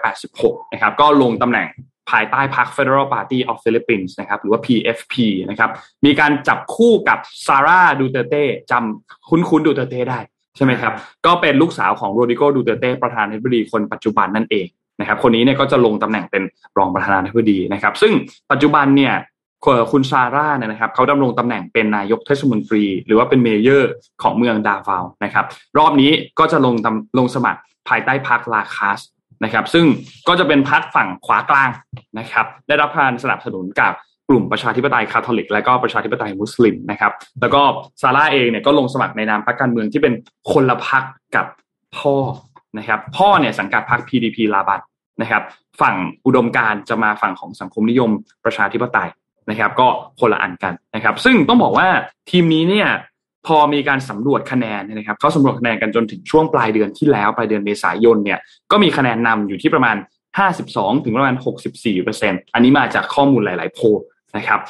[0.01, 1.69] 1986 นะครับ ก็ลงตำแหน่ง
[2.11, 5.15] ภายใต้พรรค Federal Party of Philippines นะครับ หรือว่า PFP
[5.51, 5.71] นะครับ
[6.05, 10.21] มีการจับคู่กับซาร่าดูเตเต้จำคุ้นๆดูเตเต้ได้
[10.57, 10.93] ใช่ไหมครับ
[11.27, 14.67] ก็เป็นลูกสาวของโรดิโกดูเตเต้ประธานาธิบดีคนปัจจุบันนั่นเอง
[15.01, 16.43] นะครับ คนนี้เนี่ยก็จะลงตำแหน่งเป็น
[16.79, 18.13] รองประธานาธิบดีนะครับ ซึ่ง
[18.51, 19.15] ปัจจุบันเนี่ย
[19.93, 23.91] คุณซาร่าเนี่ยนะครับเขาดำรงตำแหน่งเป็นนายกเทศมนตรี หรือว่าเป็น mayor
[24.23, 25.45] ของเมืองดาวาวนะครับ
[25.79, 29.01] รอบนี้ก็จะลงตำลงสมัครภายใต้พรรคลาคาส
[29.45, 29.85] นะครับ ซึ่ง
[30.29, 31.71] ก็จะเป็นพรรคฝั่งขวากลาง
[32.19, 33.95] นะครับ ได้รับการสนับสนุนกับก
[34.33, 37.63] ลุ่มประชาธิปไตยคาทอลิก และก็ประชาธิปไตยมุสลิมนะครับแล้วก็
[38.03, 40.15] ซาร่าเองเนี่ยก็ลงสมัครในนามพรรคการเมืองที่เป็น
[40.53, 41.03] คนละพรรค
[41.37, 41.47] กับ
[41.99, 42.17] พ่อ
[42.79, 44.81] นะครับพ่อเนี่ยสังกัดพรรค PDP ลาบัต
[45.23, 45.43] นะครับ
[45.81, 48.11] ฝั่งอุดมการจะมาฝั่งของสังคมนิยม
[48.45, 49.11] ประชาธิปไตย
[49.51, 49.89] นะครับ ก็
[50.21, 51.89] คนละอันกันนะครับ ซึ่งต้องบอกว่า
[52.31, 52.89] ทีมนี้เนี่ย
[53.47, 58.39] พอมีการสำรวจคะแนนนะครับเขาสำรวจคะแนนกันจนถึงช่วงปลายเดือนที่แล้ว ปลายเดือนเมษายนเนี่ย
[58.71, 59.97] ก็มีคะแนนนำอยู่ที่ประมาณ
[60.51, 61.35] 52 ถึงประมาณ
[61.69, 63.99] 64เปอร์เซ็นอันนี้มาจากข้อมูลหลาย ๆ โพล
[64.37, 64.61] นะครับ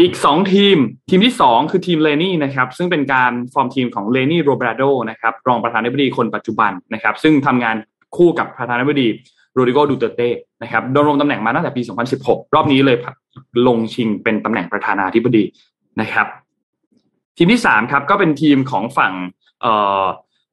[0.00, 0.76] อีกสองทีม
[1.08, 7.76] ทีมที่สองคือทีมเลนี่นะครับซึ่งเป็นการฟอร์มทีมของเลนี่โรเบรโดนะครับรองประธานาธิบดีคนปัจจุบันนะครับ ซึ่งทำงาน
[8.16, 9.08] คู่กับประธานาธิบดี
[9.54, 10.30] โรดิโกดูเตเต้
[10.62, 11.82] นะครับดำรงตำแหน่งมาตั้งแต่ปี
[12.18, 12.96] 2016 รอบนี้เลย
[13.66, 15.44] ลงชิงเป็นตำแหน่งประธานาธิบดี
[16.00, 16.26] นะครับ
[17.36, 19.12] ทีมที่สามครับก็เป็นทีมของฝั่ง
[19.60, 19.72] เอ่
[20.02, 20.04] อ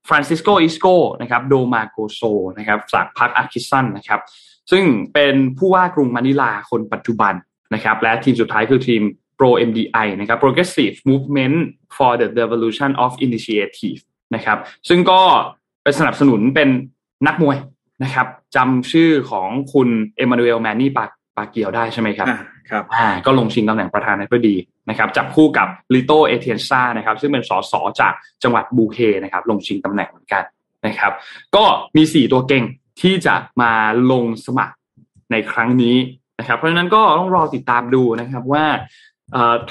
[0.07, 0.85] ฟรานซิสโกอิสโก
[1.21, 2.21] นะครับโดมาโกโซ
[2.57, 4.21] นะครับจากพรรคอาร์คิสันนะครับ
[4.71, 7.33] ซึ่งเป็นผู้ว่ากรุงมะนิลาคนปัจจุบัน
[7.73, 9.01] นะครับและทีมสุดท้ายคือทีม
[9.39, 11.57] PROMDI นะครับ Progressive Movement
[11.97, 13.99] for the Devolution of Initiative
[14.35, 14.57] นะครับ
[14.89, 15.21] ซึ่งก็
[15.83, 16.69] เป็นสนับสนุนเป็น
[17.27, 17.57] นักมวย
[18.03, 21.05] นะครับจำชื่อของคุณเอมานูเอลแมนนี่ปา
[21.37, 22.39] ปาเกียวได้ใช่ไหมครับอ่า
[22.69, 24.55] ครับอ่าก็ลงชิงตำแหน่งประธานาธิบดี
[24.89, 28.13] นะครับจับคู่กับลิโตเอเทียนซานะครับซึ่งเป็นสสจาก
[28.43, 30.43] จังหวัดบูเคนะครับลงชิงตำแหน่งเหมือนกัน
[30.85, 31.11] นะครับ
[31.55, 31.63] ก็
[31.95, 32.63] มีสี่ตัวเก่ง
[33.01, 33.71] ที่จะมา
[34.11, 34.75] ลงสมัคร
[35.31, 35.95] ในครั้งนี้
[36.39, 38.65] นะครับเพราะฉะนั้นก็ต้องรอติดตามดูนะครับว่า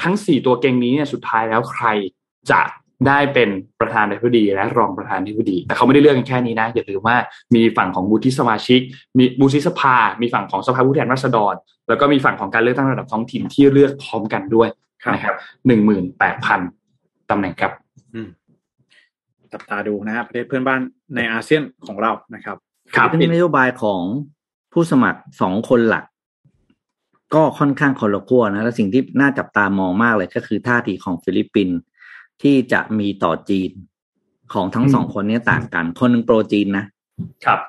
[0.02, 1.86] ทั้งสี่ตัวเก่งนี้เนี่ยสุดท้ายแล้วใคร
[2.50, 2.60] จะ
[3.08, 3.48] ได้เป็น
[3.80, 7.16] ประธานาธิบดีและรองประธานาธิบดี แต่เขาไม่ได้เลือกกันแค่นี้นะ อย่าลืมว่า
[7.54, 8.80] มีฝั่งของบุธิสมาชิก
[9.18, 11.54] มีบุธิสภา มีฝั่งของสภาผู้แทนราษฎร
[11.88, 14.68] แล้วก็มีฝั่งของการเลือกตั้งระดับท้องถิ่นที่เลือกพร้อมกันด้วย
[15.14, 15.34] นะครับ
[15.66, 16.60] หนึ่งหมื่นแปดพัน
[17.30, 17.72] ตำแหน่งครับ
[19.52, 20.80] จับตาดูนะครับประเทศเพื่อนบ้าน
[21.16, 22.56] ในอาเซียนของเรานะครับ
[22.96, 24.00] ครับเป็นนโยบายของ
[24.72, 26.04] ผู้สมัครสองคนหลัก
[27.34, 31.76] ก็ค่อนข้างคนละขั้วนะและสิ่งที่น่าจับตามองมากเลยก็คือท่าทีของฟิลิปปินส์
[32.42, 33.70] ที่จะมีต่อจีน
[34.52, 36.84] ของทั้งสองคนนี้ต่างกัน คนหนึ่ง pro จีนนะ
[37.44, 37.60] ครับ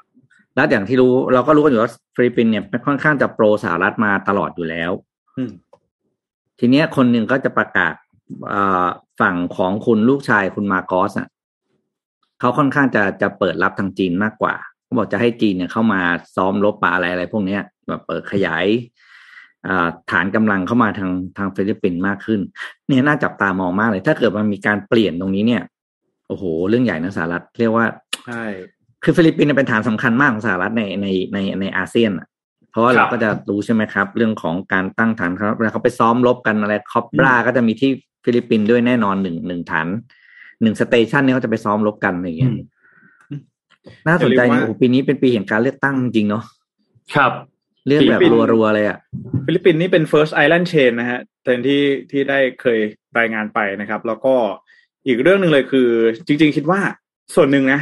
[0.55, 4.91] แล้วอย่างที่รู้เราก็รู้กันอยู่ว่าฟิลิปปินส์เนี่ยค่อนข้างจะ pro สหรัฐมาตลอดอยู่แล้ว
[6.59, 7.93] ทีเนี้ยคนหนึ่งก็จะประกาศ
[9.21, 11.27] ฝั่งของคุณลูกชายคุณมาโกสอะ
[12.39, 16.01] เขาค่อนข้างจะจะเปิดรับทางจีนมากกว่าเขาบอกจะให้จีนเนี่ยเข้ามา
[16.35, 18.65] ซ้อมรบปาอะไรอะไรพวกเนี้ยแบบเปิดขยาย
[20.11, 22.39] ฐานกำลังเข้ามาทางทางฟิลิปปินส์มากขึ้น
[22.87, 25.63] เนี่ยน่าจับตามองมากเลย ถ้าเกิดมันมีการเปลี่ยนตรงนี้เนี่ย
[26.27, 27.85] โอ้โห เรื่องใหญ่นะสหรัฐเรียกว่า
[28.27, 28.43] ใช่
[29.03, 32.27] คือฟิลิปปินส์เป็นฐานสำคัญมากของสหรัฐในในในในอาเซียนอะ
[32.71, 37.91] เพราะว่าเราก็จะรู้ใช่ไหมครับ เรื่องของการตั้งฐานครับเวลาเขาไปซ้อมรบกันอะไร Cobra ก็จะมีที่
[38.23, 39.87] ฟิลิปปินส์ด้วยแน่นอนหนึ่งหนึ่งฐาน
[40.61, 42.51] หนึ่ง station นี่เขาจะไปซ้อมรบกันอย่างเงี้ย
[44.07, 46.43] น่าสนใจโอ้ปีนี้เป็นปีแห่งการเลือกตั้งจริงเนาะ
[47.15, 47.31] ครับ
[47.87, 48.19] เรื่องแบบ
[48.53, 48.97] รัวๆเลยอะ
[49.45, 52.79] ฟิลิปปินส์นี่เป็น first island chain นะฮะเต็นที่ที่ได้เคย
[53.19, 54.35] รายงานไปนะครับ แล้วก็
[55.07, 55.89] อีกเรื่องหนึ่งเลยคือ
[56.27, 56.79] จริง ๆ คิดว่า
[57.35, 57.81] ส่วนหนึ่งนะ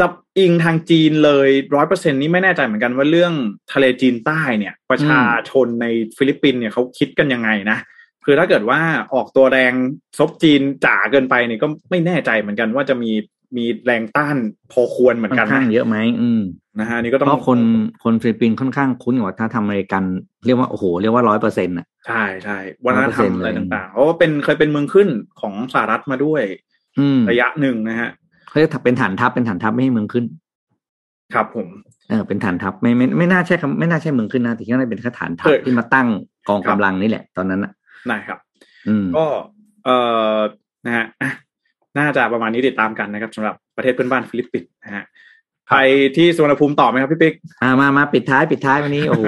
[0.00, 0.06] จะ
[0.38, 3.32] อิงทางจีนเลยร้อยเปอร์เซ็นนี่ไม่แน่ใจเหมือนกันว่าเรื่อง
[3.72, 5.86] ทะเลจีนใต้เนี่ย ประชาชนใน
[6.16, 7.78] ฟิลิปปินส์เนี่ยเขาคิดกันยังไงนะ
[8.24, 8.80] คือถ้าเกิดว่า
[9.14, 9.72] ออกตัวแรง
[10.18, 13.10] ซบจีนจ๋าเกินไปเนี่ยก็ไม่แน่ใจเหมือนกันว่าจะมี
[13.56, 14.36] มีแรงต้าน
[14.72, 16.42] พอควรเหมือนกันนะเยอะไหมอืม
[16.80, 17.60] นะฮะนี่ก็ต้องเพราะคน
[18.04, 20.02] คนฟิลิปปินส์ค่อนข้างคุ้นกับถ้าทำอเมริกัน
[20.46, 25.08] เรียกว่าโอ้โหเรียกว่าร้อยเปอร์เซ็นต์อะใช่ใช่วัฒนธรรมอะไรต่างๆเพราะว่าเป็นเคยเป็นเมืองขึ้น
[25.40, 26.42] ของสหรัฐมาด้วย
[26.98, 28.10] อืระยะหนึ่งนะฮะ
[28.48, 30.24] เขาจะเป็นฐานทัพเป็นฐานทัพไม่ให้เมืองขึ้น
[31.34, 31.68] ครับผม
[32.08, 36.08] เออเป็นฐานทัพไม่ไม่ไม่น่าใช่คำไม่น่าใช่เมืองขึ้นนะแต่ที่นั่นเป็นแค่ฐานทัพที่มาตั้ง
[36.48, 37.72] กองกำลังนี่แหละ ตอนนั้นอะ
[38.08, 38.38] ได้ครับ
[38.88, 39.26] อืมก็
[39.84, 39.96] เอ่
[40.34, 40.36] อ
[40.86, 41.06] นะฮะ
[41.96, 45.04] น่าจะประมาณนี้ติดตามกันนะครับสำหรับประเทศเพื่อนบ้านฟิลิปปินส์นะฮะ
[45.68, 45.74] ไป
[46.16, 49.24] ที่สุวรรณภูมิต่อไหมครับพี่ปิ๊กอ่ามามาปิดท้ายปิดท้ายวันนี้โอ้โห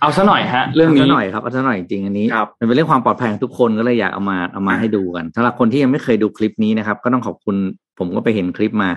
[0.00, 2.26] เอาซะหน่อยฮะ เรื่องนี้ซะหน่อยครับเอาซะหน่อยจริงอันนี้
[2.60, 7.56] มันเป็นเรื่องความปลอดภัยของทุกคนก็เลยอยากเอามาเอามาให้ดูกันสำหรับคนที่ยังไม่เคยดูคลิปนี้นะครับ ก็ต้องขอบคุณ
[7.98, 8.90] ผมก็ไปเห็นคลิปมา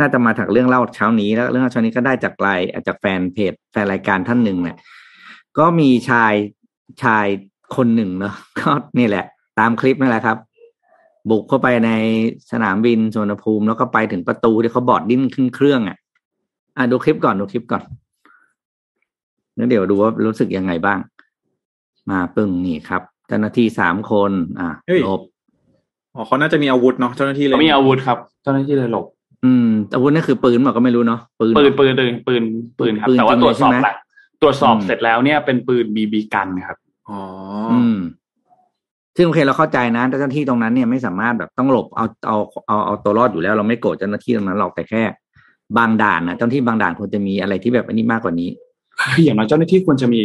[0.00, 4.76] น่าจะมาจากเรื่องเล่าเช้านี้แล้วเรื่องเช้านี้ก็ได้จากไลน์จากแฟนเพจแฟนรายการท่านหนึ่งเนี่ย
[5.58, 6.34] ก็มีชาย
[7.02, 7.26] ชาย
[7.76, 9.24] คนหนึ่งเนาะก็นี่แหละ
[9.58, 10.36] ตามคลิปนั่นแหละครับ
[11.30, 11.90] บุกเข้าไปใน
[12.52, 15.96] สนามบินสุวรรณภูมิ แล้วก็ไปถึงประตูที่เขาบอดดิ้นขึ้นเครื่องอะ
[16.76, 17.82] อะดูคลิปก่อนดูคลิปก่อน
[19.56, 20.98] แล้วเดี๋ยวดูว่ารู้สึกยังไงบ้าง
[22.10, 24.68] มาปึ้งนี่ครับเจ้าหน้าที่สามคน อะ
[25.04, 25.20] หลบ
[26.14, 29.06] อ๋อเขาน่าจะมีอาวุธเนาะเจ้าหน้าที่เลยมีอาวุธครับ เจ้าหน้าที่เลยหลบ
[29.44, 32.42] อืมอาวุธนั่นคือปืนหรอก็ไม่รู้เนาะปืนปืนปืนปืนปืน
[32.78, 33.96] ปืนครับแต่ว่าตรวจสอบหลัก
[34.42, 36.78] ตรวจสอบเสร็จแล้วเนี่ยเป็นปืนบีบีกันครับ
[37.10, 37.20] อ๋อ
[37.72, 37.98] อืม
[39.16, 42.36] ซึ่งโอเคเราเข้าใจนะเจ้าหน้าที่ตรงนั้นเนี่ยไม่สามารถแบบต้องหลบเอาเอา
[42.66, 45.02] เอาเอาตัวรอดอยู่แล้ว เราไม่โกรธเจ้าหน้าที่ตรงนั้นหรอกแต่แค่
[45.78, 48.50] บางด่านนะเจ้าหน้าที่บางด่านควรจะมีอะไรที่แบบอันนี้มากกว่านี้
[49.24, 50.20] อย่างน้อยเจ้าหน้าที่ควรจะมี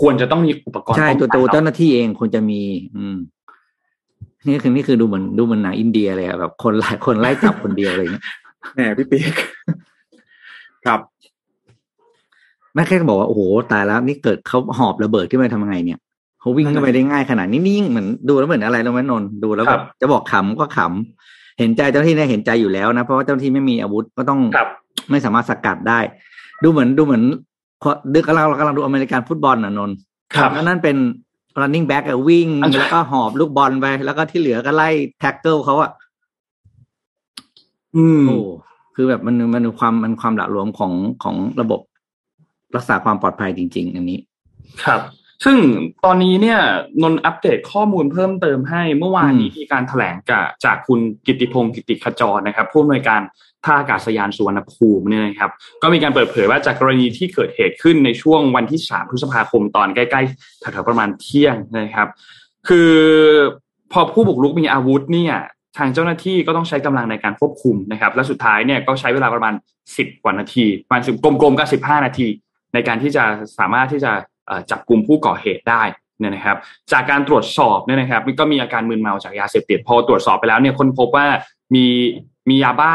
[0.00, 2.60] ควรจะต้องมีอุปกรณ์ใช่ตัวตัวเจ้าหน้าที่เองควรจะมี
[2.96, 3.16] อืม
[4.46, 8.06] นี่คือนี่คือดูเหมือนดูเหมือนหนังอินเดียเลยแบบคนหลายคนไล่จับคนเดียวเลย
[8.74, 9.34] แหมพี่ปีก
[10.86, 11.00] ครับ
[12.74, 13.40] แม่แค่บอกว่าโอ้โห
[13.72, 15.98] ตายแล้วนี่เกิดเขาหอบระเบิดขึ้นมาทำไงเนี่ย
[16.44, 24.68] เขาวิ่งเข้าไปได้ง่ายขนาดนี้นิ่งเหมือนดูแล้วเหมือนอะไรรู้ไหมนนท์ดูแล้วแบบจะบอกขำก็ขำเห็นใจเจ้าหน้าที่เนี่ยเห็นใจอยู่แล้วนะเพราะว่าเจ้าหน้าที่ไม่มีอาวุธก็ต้องครับ
[25.10, 26.00] ไม่สามารถสกัดได้
[26.62, 27.22] ดูเหมือนดูเหมือน
[28.14, 29.96] ดึกกำลังเรากำลังดูอเมริกันฟุตบอลน่ะนนท์
[30.34, 30.96] ครับแล้วนั่นเป็น
[31.60, 34.88] running back อะวิ่งอันใช่แล้วก็หอบลูกบอลไป แล้วก็ที่เหลือก็ไล่
[35.20, 35.90] tackle เขาอะ
[37.96, 38.38] อืมโอ้
[38.94, 40.92] คือแบบมันมันความมันความหละหลวมของ
[41.22, 41.80] ของระบบ
[42.76, 44.18] รักษาความปลอดภัยจริง ๆ อันนี้
[44.84, 45.00] ครับ
[45.44, 45.58] ซึ่ง
[46.04, 46.60] ตอนนี้เนี่ย
[47.02, 53.20] นนท์อัปเดตข้อมูลเพิ่มเติมให้เมื่อวานนี้อืมมีการแถลงจากจากคุณกิตติพงศ์กิติขจรนะครับผู้อำนวยการ
[53.64, 55.50] ท่าอากาศยานสุวรรณภูมิเนี่ยนะครับ
[55.82, 62.08] ก็มีการเปิดเผยว่าจากกรณีที่เกิดเหตุขึ้นในช่วงวันที่ 3 พฤษภาคมตอนใกล้ๆแถวๆประมาณเที่ยงนะครับ
[62.68, 62.92] คือ
[63.92, 65.34] พอผู้บุกรุกมีอาวุธเนี่ย
[65.78, 69.54] ทางเจ้าหน้าที่ก็ต้องใช้กำลังในการควบคุมนะครับ และสุดท้ายเนี่ยก็ใช้เวลาประมาณ
[69.88, 72.28] 10 กว่านาทีประมาณสิบกลมๆก็15 นาที
[72.74, 73.24] ในการที่จะ
[73.58, 74.24] สามารถที่จะเอ่อ
[74.70, 75.82] จับกลุ่มผู้ก่อเหตุได้
[76.20, 76.56] เนี่ยนะครับ
[76.92, 81.26] จากการตรวจสอบเนี่ยนะครับก็มีอาการมึนเมาจากยาเสพติดพอตรวจสอบไปแล้วเนี่ยคนพบว่า
[81.74, 81.86] มี
[82.48, 82.92] มียาบ้า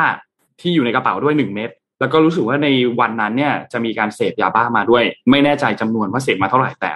[0.61, 1.69] ที่อยู่ในกระเป๋าด้วยหนึ่งเม็ด
[1.99, 2.67] แล้วก็รู้สึกว่าใน
[2.99, 6.91] วันนั้นเนี่ยจะมีการเสพยาบ้ามาด้วย ไม่แน่ใจจำนวนว่าเสพมาเท่าไหร่แต่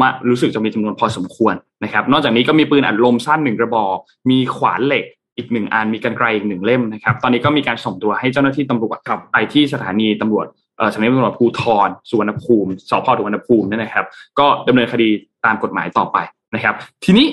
[0.00, 1.54] มารู้สึกจะมีจำนวนพอสมควร
[1.84, 3.96] นะครับ นอกจากนี้ก็มีปืนอัดลมสั้นหนึ่งกระบอก
[4.30, 5.04] มีขวานเหล็ก
[5.36, 10.46] อีกหนึ่งอันมีกันไกรอีกหนึ่งเล่มนะครับ ตอนนี้ก็มีการส่งตัวให้เจ้าหน้าที่ตำรวจครับไปที่สถานีตำรวจ
[10.76, 14.04] เอ่อสถานีตำรวจภูธรสุวรรณภูมิสพสุวรรณภูมิเนี่ยนะครับ
[14.38, 15.08] ก็ดำเนินคดี
[15.44, 16.16] ตามกฎหมายต่อไป
[16.54, 16.74] นะครับ
[17.04, 17.26] ทีนี้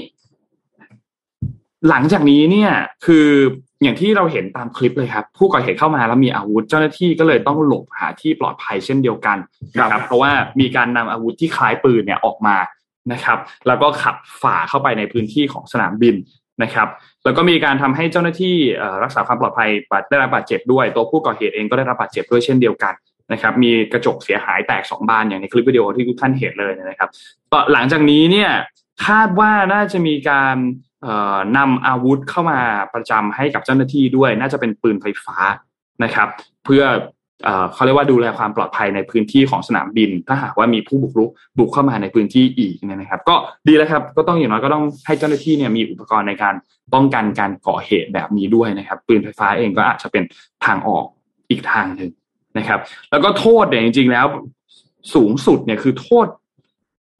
[1.90, 2.72] หลังจากนี้เนี่ย
[3.06, 3.28] คือ
[3.84, 9.38] อย่างที่เราเห็นตามคลิปเลยครับ ผู้ก่อเหตุเข้ามาแล้วมีอาวุธ เจ้าหน้าที่ก็เลยต้องหลบหาที่ปลอดภัยเช่นเดียวกัน
[9.80, 12.58] นะคครัรับบเพราะว่ามีการนำอาวุธที่คล้ายปืนเนี่ยออกมา
[13.12, 13.38] นะครับ
[13.68, 16.16] แล้วก็ขับฝ่าเข้าไปในพื้นที่ของสนามบิน
[16.64, 16.88] นะครับ
[17.24, 22.94] แล้วก็มีการทำให้เจ้าหน้าที่เอ่อรักษาความปลอดภัยบาดได้รับบาดเจ็บด้วย ตัวผู้ก่อเหตุเองก็ได้รับบาดเจ็บด้วยเช่นเดียวกัน
[23.34, 27.10] นะครับมีกระจกเสียหายแตกสองบานอย่างในคลิปวิดีโอที่ทุกท่านเห็นเลยนะครับ
[27.52, 28.52] ต่อหลังจากนี้เนี่ย
[29.06, 30.58] คาดว่าน่าจะมีการ
[31.04, 32.60] เอ่อนำอาวุธเข้ามา
[32.94, 35.38] ประจำให้กับเจ้าหน้าที่ด้วย น่าจะเป็นปืนไฟฟ้า
[36.04, 36.28] นะครับ
[36.66, 36.84] เพื่อ
[37.44, 43.36] เอเขาเรียกว่าดูแลความปลอดภัยในพื้นที่ของสนามบิน ถ้าหากว่ามีผู้บุกรุกบุกเข้ามาในพื้นที่อีกนะครับ ก็
[43.68, 46.56] ดีแล้วครับ ก็ต้องอย่างน้อยก็ต้องให้เจ้าหน้าที่เนี่ยมีอุปกรณ์ในการ
[46.94, 50.24] ป้องกันการก่อเหตุแบบนี้ด้วยนะครับ ปืนไฟฟ้าเองก็อาจจะเป็น
[50.66, 51.06] ทางออก
[51.50, 52.10] อีกทางหนึ่ง
[52.58, 52.80] นะครับ
[53.12, 54.26] แล้วก็โทษเนี่ยจริง ๆ แล้ว
[55.14, 56.28] สูงสุดเนี่ยคือโทษ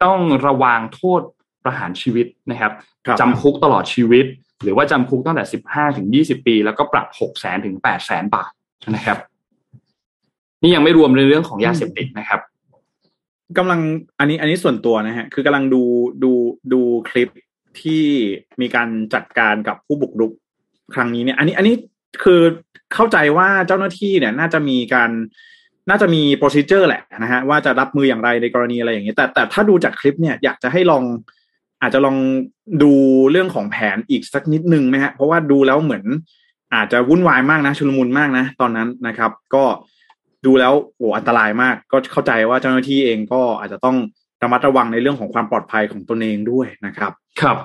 [0.04, 1.22] ต้องระวางโทษ
[1.64, 2.72] ประหารชีวิตนะครับ
[3.06, 4.26] ครับจำคุกตลอดชีวิต
[4.64, 8.52] หรือว่าจำคุกตั้งแต่สิบห้าถึงยี่สิบปี แล้วก็ปรับหกแสนถึงแปดแสนบาท
[8.96, 9.18] นะครับ
[10.62, 12.42] นี่ยังไม่รวมในเรื่องของยาเสพติดนะครับ
[13.58, 13.80] กำลัง
[14.20, 15.84] อันนี้อันนี้ส่วนตัวนะฮะคือกำลังดู
[16.24, 16.32] ดู
[16.74, 17.30] ดูคลิป
[17.82, 18.04] ที่
[18.62, 20.32] มีการจัดการกับผู้บุกรุก
[20.94, 21.76] ครั้งนี้เนี่ย อันนี้อันนี้
[22.24, 22.42] คือ
[22.94, 25.12] เข้าใจว่าเจ้าหน้าที่เนี่ย น่าจะมีการ
[25.90, 31.04] น่าจะมีโปรซิเจอร์แหละนะฮะว่าจะรับมืออย่างไรในกรณีอะไรอย่างเงี้ยแต่แต่ถ้าดูจากคลิปเนี่ยอยากจะให้ลอง
[31.82, 32.18] อาจจะลอง
[32.84, 32.92] ดู
[33.32, 36.04] เรื่องของแผนอีกสักนิดนึงไหมฮะเพราะว่าดูแล้วเหมือน
[36.74, 39.64] อาจจะวุ่นวายมากนะชุลมุนมากนะ ตอนนั้นนะครับ ก็
[40.46, 43.98] ดูแล้วโอ้อันตรายมาก ก็เข้าใจว่าเจ้าหน้าที่เองก็อาจจะต้อง
[44.44, 47.12] ระมัดระวังในเรื่องของความปลอดภัยของตนเองด้วยนะครับ
[47.42, 47.58] ครับ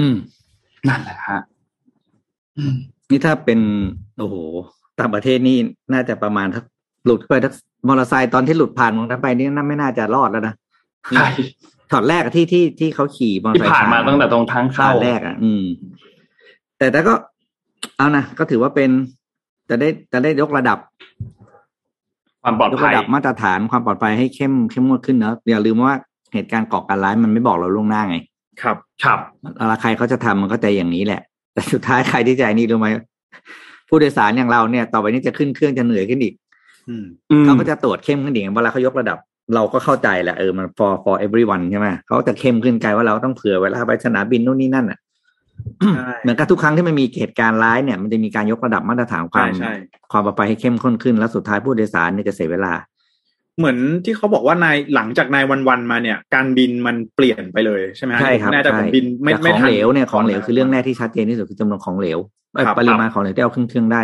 [0.00, 0.16] อืม
[0.88, 1.55] นั่นแหละฮะอืม
[3.10, 3.60] นี่ถ้าเป็น
[4.18, 4.36] โอ้โห
[4.98, 5.56] ต่างประเทศนี่
[5.92, 6.64] น่าจะประมาณทัก
[7.04, 7.52] หลุดไปทัก
[7.86, 10.54] มอเตอร์ไซค์ตอนที่หลุดผ่านมองนั้นไปนี่น่าไม่น่าจะรอดแล้วนะ
[11.14, 11.26] ใช่
[11.90, 15.64] ช็อตแรกอะที่ที่ที่เขาขี่มอเตอร์ที่ไซค์ผ่านมาตั้งแต่ตรงทางช็อเข้าตแรกอะ อืม
[16.78, 17.14] แต่แต่ก็
[17.96, 18.90] เอานะก็ถือว่าเป็น
[19.70, 20.78] จะได้จะได้ยกระดับ
[22.42, 25.94] ความปลอดยกภัระยดับมาตรฐานความปลอดภัยให้เข้มเข้มงวดขึ้นเนอะอย่าลืมว่า
[26.34, 28.16] เหตุการณ์ก่อการร้ายมันไม่บอกเราล่วงหน้าไง
[28.62, 29.18] ครับ ครับ
[29.58, 31.22] อะไรใครเขาจะทำมันก็ใจอย่างนี้แหละ
[31.56, 32.88] แต่สุดท้ายใครที่ใจนี่รู้ไหม
[33.88, 36.34] ผู้โดยสารอย่างเราเนี่ย ต่อไปนี้จะขึ้นเครื่องจะเหนื่อยขึ้นอีก
[36.88, 39.18] อืมอืมเขาก็จะตรวจเข้มขึ้นอีกเวลาเขายกระดับ
[39.54, 44.98] เราก็เข้าใจแหละเออมัน for for everyone ใช่ไหมเขาจะเข้มขึ้นไกลว่าเราต้องเผื่อเวลาไปสนามบินนู่นนี่นั่นอะ
[45.96, 49.72] ใช่เหมือนกับทุกครั้งที่มันมีเหตุการณ์ร้ายเนี่ยมันจะมีการยกระดับมาตรฐานควาใช่มใช่
[50.12, 52.72] ความปลอดภัยให้เข้มข้นขึ้น แล้วสุดท้ายผู้โดยสารเนี่ยจะเสียเวลา
[53.58, 62.18] เหมือนที่เขาบอกว่านายหลังจากนายวันวันๆมาเนี่ย การบินมันเปลี่ยนไปเลยใช่ไหมฮะใช่ครับน่าจะผมใช่บินไม่แต่ไม่ของทันเหลวเนี่ยของเหลวคือเรื่องแรกที่ชัดเจนที่สุดคือจำนวนของเหลว
[62.54, 64.02] เอ่อครับปริมาณของเหลวที่เอาขึ้นเครื่องได้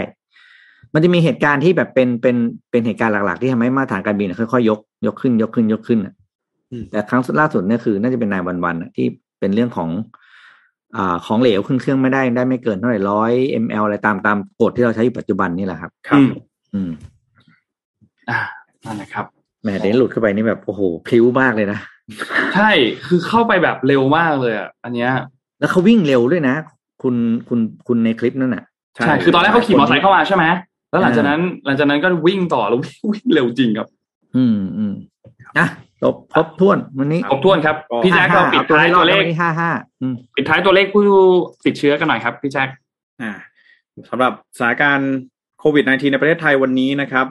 [0.94, 2.36] มันจะมีเหตุการณ์ที่แบบเป็นเป็น
[2.70, 6.14] เป็นเหตุการณ์หลัก ๆ ที่ทำให้มาตรฐานการบินค่อยๆยกยกขึ้นยกขึ้นยกขึ้นอะ
[6.72, 9.06] อืมแต่ครั้งล่าสุดเนี่ยคือ น่าจะเป็นนายวันวันๆอะที่
[9.40, 9.88] เป็นเรื่องของ
[10.96, 13.32] อ่าของเหลวขึ้นเครื่องไม่ได้ได้ไม่เกินเท่าไหร่ร้อย
[13.62, 16.30] มลอะไรตามตามกฎที่เราใช้อยู่ปัจจุบันนี่แหละครับ ครับ อืม
[16.74, 16.90] อืม
[18.30, 18.40] อ่า
[18.84, 19.26] นั่นแหละครับ
[19.62, 21.78] แหมเดี๋ยวหลุดเข้าไปนี่แบบโอ้โหพลิ้วมากเลยนะ
[22.54, 22.70] ใช่
[23.06, 25.10] คือเข้าไปแบบเร็วมากเลยอะอันเนี้ย
[25.60, 26.54] แล้วเขาวิ่งเร็วด้วยนะ
[27.02, 27.14] คุณ
[27.48, 28.64] คุณคุณในคลิปนั่นน่ะ
[28.96, 30.44] ใช่คือตอนแรกเขาขี่มอเตอร์ไซค์เข้ามาใช่ไหม
[30.90, 32.78] แล้วหลังจากนั้น หลังจากนั้นก็วิ่งต่อแล้ว
[33.12, 33.88] วิ่งเร็วจริงครับ
[34.36, 34.94] อืมอืม
[35.58, 35.66] อะ
[36.02, 39.70] จบครบถ้วนวันนี้ครบถ้วนครับ พี่แจ็คเราปิดท้ายตัวเลขห้าห้า
[40.36, 41.02] ปิดท้ายตัวเลขผู้
[41.66, 42.68] ติดเชื้อกันหน่อยครับ พี่แจ็ค
[43.22, 43.32] อ่า
[44.10, 45.12] สำหรับสถานการณ์
[45.60, 47.26] โควิด -19 ในประเทศไทยวันนี้นะครับ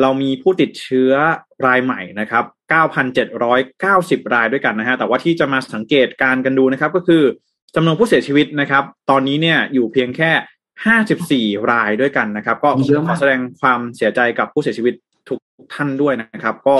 [0.00, 1.12] เรามีผู้ติดเชื้อ
[1.66, 2.44] รายใหม่นะครับ
[3.18, 7.22] 9,790 รายด้วยกันนะฮะ แต่ว่าที่จะมาสังเกตการกันดูนะครับ ก็คือ
[7.74, 10.30] จำนวนผู้เสียชีวิตนะครับ ตอนนี้เนี่ยอยู่เพียงแค่
[11.56, 12.68] 54 รายด้วยกันนะครับ ก็
[13.08, 14.94] ขอแสดงความเสียใจกับผู้เสียชีวิต
[15.28, 15.38] ทุก
[15.74, 16.74] ท่านด้วยนะครับ ก็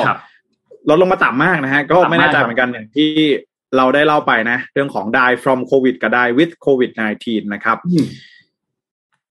[0.88, 3.10] ลดลงมาต่ำมากนะฮะ ก็ไม่แน่ใจเหมือนกันอย่างที่
[3.76, 6.90] เราได้เล่าไปนะ เรื่องของ die from covid กับ die with covid
[7.22, 7.76] 19นะครับ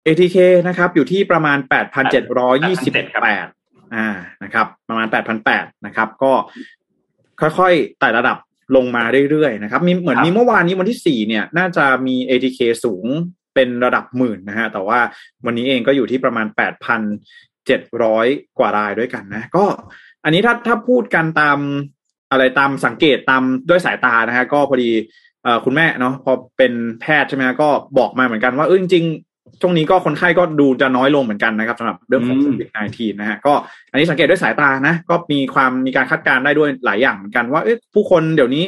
[0.05, 3.58] ATK นะครับ อยู่ที่ประมาณ 8,728
[3.95, 4.07] อ่า
[4.43, 5.07] นะครับ ประมาณ
[5.45, 6.31] 8,800นะครับ ก็
[7.41, 8.37] ค่อยๆไต่ระดับ
[8.75, 13.05] ลงมาเรื่อยๆนะครับมีเหมือนมีเมื่อวานนี้วันที่สี่เนี่ย น่าจะมี ATK สูง
[13.55, 14.99] เป็นระดับหมื่นนะฮะแต่ว่า
[15.45, 16.47] วันนี้เองก็อยู่ที่ประมาณ
[17.31, 19.65] 8,700กว่ารายด้วยกันนะ ก็
[20.23, 21.59] อันนี้ถ้าถ้าพูดกันตาม
[22.31, 24.91] อะไรตามสังเกตตามด้วยสายตานะฮะก็พอดี
[25.65, 29.05] คุณแม่เนาะพอเป็นแพทย์ใช่ไหมก็บอกมาเหมือนกันว่าเออจริง
[29.61, 33.53] ช่วงนี้ก็คนไข้ก็ดูจะน้อยลงเหมือนกันนะครับสำหรับเรื่องของโควิด -19 นะฮะก็
[33.91, 38.65] อันนี้สังเกตด้วยสายตานะ ก็มีความมีการคาดการณ์ได้ด้วยหลายอย่างเหมือนกันว่าเอ๊ะผู้คนเดี๋ยวนี้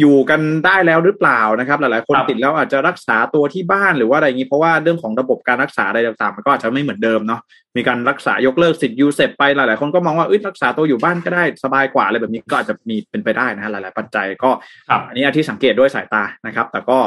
[0.00, 7.40] อยู่กันได้แล้วหรือเปล่านะครับ หลาย ๆ คนติดแล้วอาจจะรักษาตัวที่บ้านหรือว่าอะไรอย่างนี้เพราะว่าเรื่องของระบบการรักษาอะไรต่างๆมันก็อาจจะไม่เหมือนเดิมเนาะ
[7.76, 14.50] มีการรักษายกเลิกสิทธิ์ยูเซปไปหลาย ๆ คนก็มองว่าเอ้ยรักษาตัวอยู่บ้านก็ได้สบายกว่าอะไรแบบนี้ก็อาจจะมีเป็นไปได้นะฮะหลาย ๆ ปัจจัยก็
[15.08, 16.98] อันนี้ที่สังเกตด้วยสายตานะครับ แต่ก็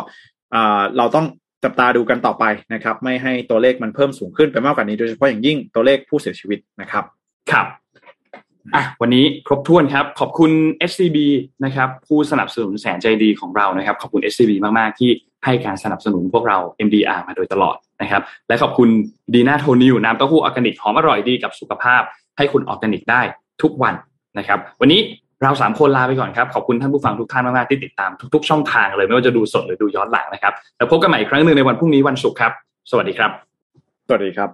[0.97, 1.26] เราต้อง
[1.64, 7.03] จับตาดูกันต่อไปนะครับ ไม่ให้ตัวเลขมันเพิ่มสูงขึ้นไปมากกว่านี้โดยเฉพาะอย่างยิ่งตัวเลขผู้เสียชีวิตนะครับ
[7.51, 7.68] ครับ
[8.76, 10.51] อะวันนี้ครบถ้วนครับ ขอบคุณ
[10.89, 11.18] SCB
[11.66, 15.09] นะครับ ผู้สนับสนุนแสนใจดีของเรานะครับ ขอบคุณ SCB มาก ๆ ที่
[15.45, 16.57] ให้การสนับสนุนพวกเรา
[16.88, 18.89] MDR มาโดยตลอดนะครับ และขอบคุณ
[19.34, 22.01] ดีน่าโทนิวน้ำเต้าหู้ออร์แกนิกหอมอร่อยดีกับสุขภาพ
[22.38, 23.22] ให้คุณออร์แกนิกได้
[23.62, 23.93] ทุกวัน
[24.38, 24.99] นะครับ วันนี้
[25.43, 32.51] เราสามคนลาไปก่อนครับ ขอบคุณท่านผู้ฟังทุกท่านมาก ๆ ที่ติดตามทุก ๆ ช่องทางเลย ไม่ว่าจะดูสดหรือดูย้อนหลังนะครับ แล้วพบกันใหม่อีกครั้งหนึ่งในวันพรุ่งนี้วันศุกร์ครับ
[32.91, 33.31] สวัสดีครับ
[34.07, 34.49] สวัสดีครับ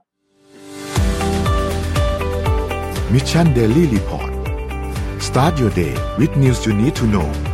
[3.14, 7.47] Mission Daily Report start your day with news you need to know